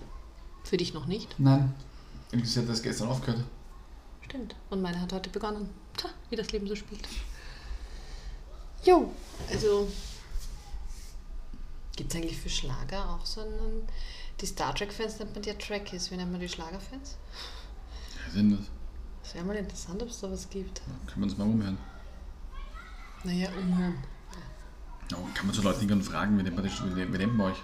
Für 0.64 0.76
dich 0.76 0.94
noch 0.94 1.06
nicht? 1.06 1.34
Nein. 1.38 1.74
Ich 2.30 2.56
hat 2.56 2.68
das 2.68 2.82
gestern 2.82 3.08
aufgehört. 3.08 3.44
Stimmt. 4.22 4.54
Und 4.70 4.82
meine 4.82 5.00
hat 5.00 5.12
heute 5.12 5.30
begonnen. 5.30 5.68
Tja, 5.96 6.10
wie 6.30 6.36
das 6.36 6.52
Leben 6.52 6.66
so 6.66 6.76
spielt. 6.76 7.06
Jo, 8.84 9.12
also 9.50 9.88
gibt 11.96 12.10
es 12.10 12.16
eigentlich 12.16 12.38
für 12.38 12.48
Schlager 12.48 13.10
auch 13.10 13.24
so 13.24 13.42
einen. 13.42 13.86
Die 14.40 14.46
Star 14.46 14.74
Trek-Fans 14.74 15.18
nennt 15.18 15.34
man 15.34 15.44
ja 15.44 15.54
Trekkies. 15.54 16.10
Wie 16.10 16.16
nennt 16.16 16.32
man 16.32 16.40
die 16.40 16.48
Schlagerfans? 16.48 17.16
Ja, 18.16 18.32
sind 18.32 18.52
das? 18.52 18.66
Das 19.22 19.34
wäre 19.34 19.44
mal 19.44 19.56
interessant, 19.56 20.02
ob 20.02 20.08
es 20.08 20.20
da 20.20 20.30
was 20.30 20.48
gibt. 20.50 20.78
Ja, 20.78 20.84
können 21.06 21.24
wir 21.24 21.30
uns 21.30 21.38
mal 21.38 21.44
umhören. 21.44 21.78
Naja, 23.22 23.50
umhören. 23.56 24.02
Ja, 25.10 25.18
kann 25.34 25.46
man 25.46 25.54
so 25.54 25.62
Leute 25.62 25.84
nicht 25.84 26.06
fragen, 26.06 26.36
wie 26.38 26.42
nennt 26.42 26.56
man, 26.56 26.64
das, 26.64 26.82
wie, 26.82 27.04
nennt 27.04 27.36
man 27.36 27.52
euch? 27.52 27.58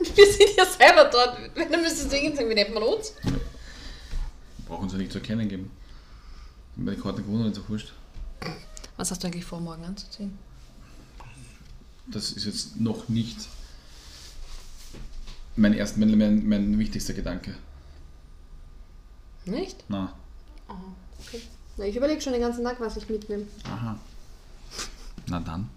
Wir 0.14 0.32
sind 0.32 0.56
ja 0.56 0.64
selber 0.66 1.04
dort. 1.04 1.38
Wenn 1.54 1.70
du 1.70 1.78
müsstest 1.78 2.06
du 2.06 2.10
sagen, 2.10 2.48
wie 2.48 2.54
nennt 2.54 2.74
man 2.74 2.82
uns? 2.82 3.14
Ja. 3.22 3.32
Brauchen 4.66 4.84
uns 4.84 4.92
ja 4.92 4.98
nicht 4.98 5.12
zu 5.12 5.18
erkennen 5.18 5.48
geben. 5.48 5.70
Wenn 6.76 6.86
wir 6.86 6.94
die 6.94 7.00
Karte 7.00 7.22
gewonnen 7.22 7.50
ist 7.52 7.58
auch 7.58 7.68
wurscht. 7.68 7.92
Was 8.96 9.10
hast 9.10 9.22
du 9.22 9.26
eigentlich 9.26 9.44
vor, 9.44 9.60
morgen 9.60 9.84
anzuziehen? 9.84 10.38
Das 12.06 12.32
ist 12.32 12.44
jetzt 12.44 12.80
noch 12.80 13.08
nicht 13.08 13.38
mein, 15.56 15.72
erst, 15.72 15.96
mein, 15.98 16.16
mein, 16.18 16.46
mein 16.48 16.78
wichtigster 16.78 17.14
Gedanke. 17.14 17.54
Nicht? 19.44 19.84
Na. 19.88 20.14
Oh, 20.68 20.74
okay. 21.20 21.42
Na, 21.76 21.84
ich 21.84 21.96
überlege 21.96 22.20
schon 22.20 22.32
den 22.32 22.42
ganzen 22.42 22.64
Tag, 22.64 22.80
was 22.80 22.96
ich 22.96 23.08
mitnehme. 23.08 23.46
Aha. 23.64 23.98
Na 25.26 25.40
dann. 25.40 25.68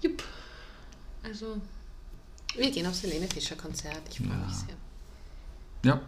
Jupp. 0.00 0.22
Also, 1.22 1.60
wir 2.56 2.70
gehen 2.70 2.86
aufs 2.86 3.02
Helene 3.02 3.28
Fischer 3.28 3.56
Konzert. 3.56 4.00
Ich 4.10 4.18
freue 4.18 4.28
Ja. 4.28 4.36
mich 4.46 4.54
sehr. 4.56 4.74
Ja. 5.84 6.00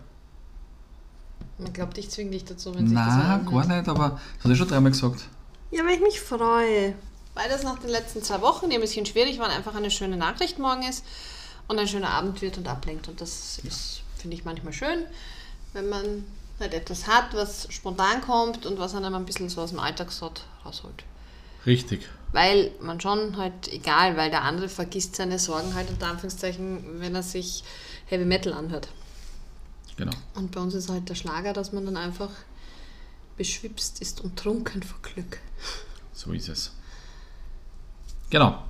Man 1.58 1.72
glaubt, 1.72 1.96
ich 1.98 2.10
zwinge 2.10 2.30
dich 2.30 2.44
dazu, 2.44 2.74
wenn 2.74 2.88
sich 2.88 2.96
das 2.96 3.06
Na, 3.06 3.34
anhört. 3.34 3.50
gar 3.52 3.76
nicht, 3.76 3.88
aber 3.88 4.20
das 4.36 4.44
habe 4.44 4.52
ich 4.52 4.58
schon 4.58 4.68
dreimal 4.68 4.90
gesagt. 4.92 5.24
Ja, 5.70 5.84
weil 5.84 5.94
ich 5.94 6.00
mich 6.00 6.20
freue. 6.20 6.94
Weil 7.34 7.48
das 7.48 7.62
nach 7.62 7.78
den 7.78 7.90
letzten 7.90 8.22
zwei 8.22 8.40
Wochen, 8.40 8.68
die 8.68 8.76
ein 8.76 8.80
bisschen 8.82 9.06
schwierig 9.06 9.38
waren, 9.38 9.50
einfach 9.50 9.74
eine 9.74 9.90
schöne 9.90 10.16
Nachricht 10.16 10.58
morgen 10.58 10.82
ist 10.82 11.04
und 11.68 11.78
ein 11.78 11.88
schöner 11.88 12.10
Abend 12.10 12.42
wird 12.42 12.58
und 12.58 12.68
ablenkt. 12.68 13.08
Und 13.08 13.20
das 13.20 13.58
ist, 13.64 14.02
finde 14.18 14.36
ich, 14.36 14.44
manchmal 14.44 14.72
schön, 14.72 15.04
wenn 15.72 15.88
man 15.88 16.24
halt 16.60 16.74
etwas 16.74 17.06
hat, 17.06 17.32
was 17.32 17.66
spontan 17.70 18.20
kommt 18.20 18.66
und 18.66 18.78
was 18.78 18.94
einem 18.94 19.14
ein 19.14 19.24
bisschen 19.24 19.48
so 19.48 19.62
aus 19.62 19.70
dem 19.70 19.78
Alltagssort 19.78 20.44
rausholt. 20.64 21.04
Richtig. 21.64 22.08
Weil 22.32 22.70
man 22.80 23.00
schon 23.00 23.36
halt, 23.36 23.72
egal, 23.72 24.16
weil 24.16 24.30
der 24.30 24.42
andere 24.42 24.68
vergisst 24.68 25.16
seine 25.16 25.38
Sorgen 25.38 25.74
halt 25.74 25.88
unter 25.90 26.08
Anführungszeichen, 26.08 27.00
wenn 27.00 27.14
er 27.14 27.22
sich 27.22 27.62
Heavy 28.06 28.24
Metal 28.24 28.52
anhört. 28.52 28.88
Genau. 29.96 30.12
Und 30.34 30.50
bei 30.52 30.60
uns 30.60 30.74
ist 30.74 30.88
halt 30.88 31.08
der 31.08 31.14
Schlager, 31.14 31.52
dass 31.52 31.72
man 31.72 31.84
dann 31.84 31.96
einfach 31.96 32.30
beschwipst 33.36 34.00
ist 34.00 34.20
und 34.20 34.38
trunken 34.38 34.82
vor 34.82 35.00
Glück. 35.02 35.38
So 36.12 36.32
ist 36.32 36.48
es. 36.48 36.72
Genau. 38.30 38.62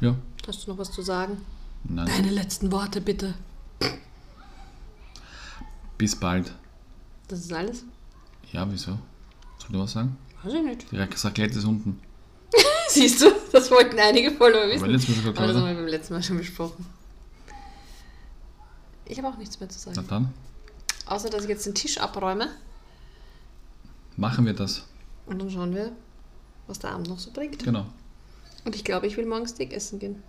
Ja. 0.00 0.16
Hast 0.46 0.66
du 0.66 0.70
noch 0.70 0.78
was 0.78 0.90
zu 0.92 1.02
sagen? 1.02 1.44
Nein. 1.84 2.06
Deine 2.06 2.30
letzten 2.30 2.72
Worte 2.72 3.00
bitte. 3.00 3.34
Bis 5.98 6.16
bald. 6.16 6.52
Das 7.28 7.40
ist 7.40 7.52
alles? 7.52 7.84
Ja, 8.52 8.70
wieso? 8.70 8.98
Soll 9.58 9.70
ich 9.70 9.78
was 9.78 9.92
sagen? 9.92 10.16
Weiß 10.42 10.52
ich 10.52 10.62
nicht. 10.62 10.92
Die 10.92 10.96
Raclette 10.96 11.58
ist 11.58 11.64
unten. 11.64 12.00
Siehst 12.88 13.22
du, 13.22 13.32
das 13.52 13.70
wollten 13.70 13.98
einige 13.98 14.30
Follower 14.30 14.68
wissen. 14.68 14.82
Aber 14.82 14.92
letztes 14.92 15.16
Mal 15.16 15.22
schon 15.22 15.36
Aber 15.36 15.46
das 15.46 15.56
haben 15.56 15.66
wir 15.66 15.74
beim 15.74 15.86
letzten 15.86 16.14
Mal 16.14 16.22
schon 16.22 16.36
besprochen. 16.38 16.86
Ich 19.06 19.18
habe 19.18 19.28
auch 19.28 19.36
nichts 19.36 19.60
mehr 19.60 19.68
zu 19.68 19.78
Na 19.88 19.94
sagen. 19.94 20.08
dann, 20.08 20.34
Außer, 21.06 21.28
dass 21.30 21.42
ich 21.44 21.48
jetzt 21.50 21.66
den 21.66 21.74
Tisch 21.74 21.98
abräume 21.98 22.48
machen 24.16 24.46
wir 24.46 24.54
das. 24.54 24.84
und 25.26 25.38
dann 25.40 25.50
schauen 25.50 25.74
wir, 25.74 25.92
was 26.66 26.78
der 26.78 26.90
Abend 26.92 27.08
noch 27.08 27.18
so 27.18 27.30
bringt. 27.30 27.62
Genau. 27.62 27.86
Und 28.64 28.74
ich 28.74 28.84
glaube, 28.84 29.06
ich 29.06 29.16
will 29.16 29.26
morgen 29.26 29.46
Steak 29.46 29.72
essen 29.72 29.98
gehen. 29.98 30.22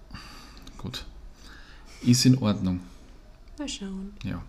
Gut. 0.77 1.05
Ist 2.01 2.25
in 2.25 2.37
Ordnung. 2.39 2.81
Mal 3.57 3.69
schauen. 3.69 4.13
Ja. 4.23 4.41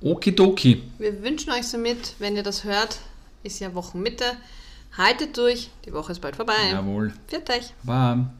Okidoki. 0.00 0.82
Wir 0.98 1.22
wünschen 1.22 1.50
euch 1.52 1.66
somit, 1.68 2.14
wenn 2.18 2.34
ihr 2.36 2.42
das 2.42 2.64
hört, 2.64 2.98
ist 3.42 3.60
ja 3.60 3.74
Wochenmitte. 3.74 4.24
Haltet 4.96 5.36
durch, 5.36 5.70
die 5.84 5.92
Woche 5.92 6.12
ist 6.12 6.20
bald 6.20 6.36
vorbei. 6.36 6.70
Jawohl. 6.70 7.12
Viert 7.28 7.48
euch. 7.50 7.72
Warm. 7.82 8.30